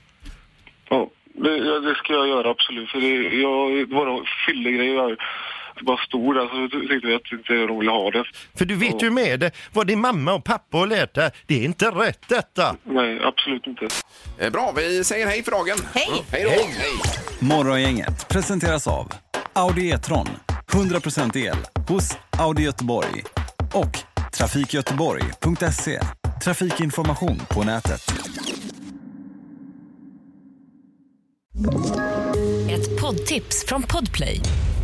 Ja, 0.89 1.09
det, 1.35 1.57
ja, 1.57 1.79
det 1.79 1.95
ska 1.95 2.13
jag 2.13 2.27
göra 2.27 2.49
absolut. 2.49 2.89
För 2.89 2.99
det, 3.01 3.07
jag, 3.37 3.89
det 3.89 3.95
var 4.95 5.17
fyllegrej. 5.75 5.75
Jag 5.75 5.85
bara 5.85 5.97
stod 6.05 6.35
där 6.35 6.47
så 6.47 6.87
tyckte 6.93 7.07
jag 7.07 7.15
att 7.15 7.31
inte 7.31 7.53
de 7.67 7.79
ville 7.79 7.91
ha 7.91 8.11
det. 8.11 8.23
För 8.57 8.65
du 8.65 8.75
vet 8.75 9.03
ju 9.03 9.09
med 9.11 9.39
det, 9.39 9.51
vad 9.73 9.87
din 9.87 9.99
mamma 10.01 10.33
och 10.33 10.43
pappa 10.43 10.77
har 10.77 10.87
lärt 10.87 11.15
dig, 11.15 11.31
det 11.47 11.59
är 11.59 11.65
inte 11.65 11.85
rätt 11.85 12.19
detta. 12.29 12.75
Nej, 12.83 13.19
absolut 13.23 13.67
inte. 13.67 13.87
Eh, 14.39 14.51
Bra, 14.51 14.73
vi 14.75 15.03
säger 15.03 15.27
hej 15.27 15.43
för 15.43 15.51
dagen. 15.51 15.77
Hej! 15.93 16.23
Hej 16.31 16.43
då! 16.43 16.49
Hej. 16.49 16.67
Morgongänget 17.39 18.27
presenteras 18.29 18.87
av 18.87 19.11
Audi 19.53 19.89
E-tron. 19.91 20.27
100% 20.71 21.37
el 21.37 21.57
hos 21.87 22.17
Audi 22.39 22.63
Göteborg. 22.63 23.23
Och 23.73 23.99
trafikgöteborg.se. 24.37 25.99
Trafikinformation 26.43 27.41
på 27.49 27.63
nätet. 27.63 28.13
Ett 32.69 33.01
poddtips 33.01 33.65
från 33.67 33.83
Podplay. 33.83 34.39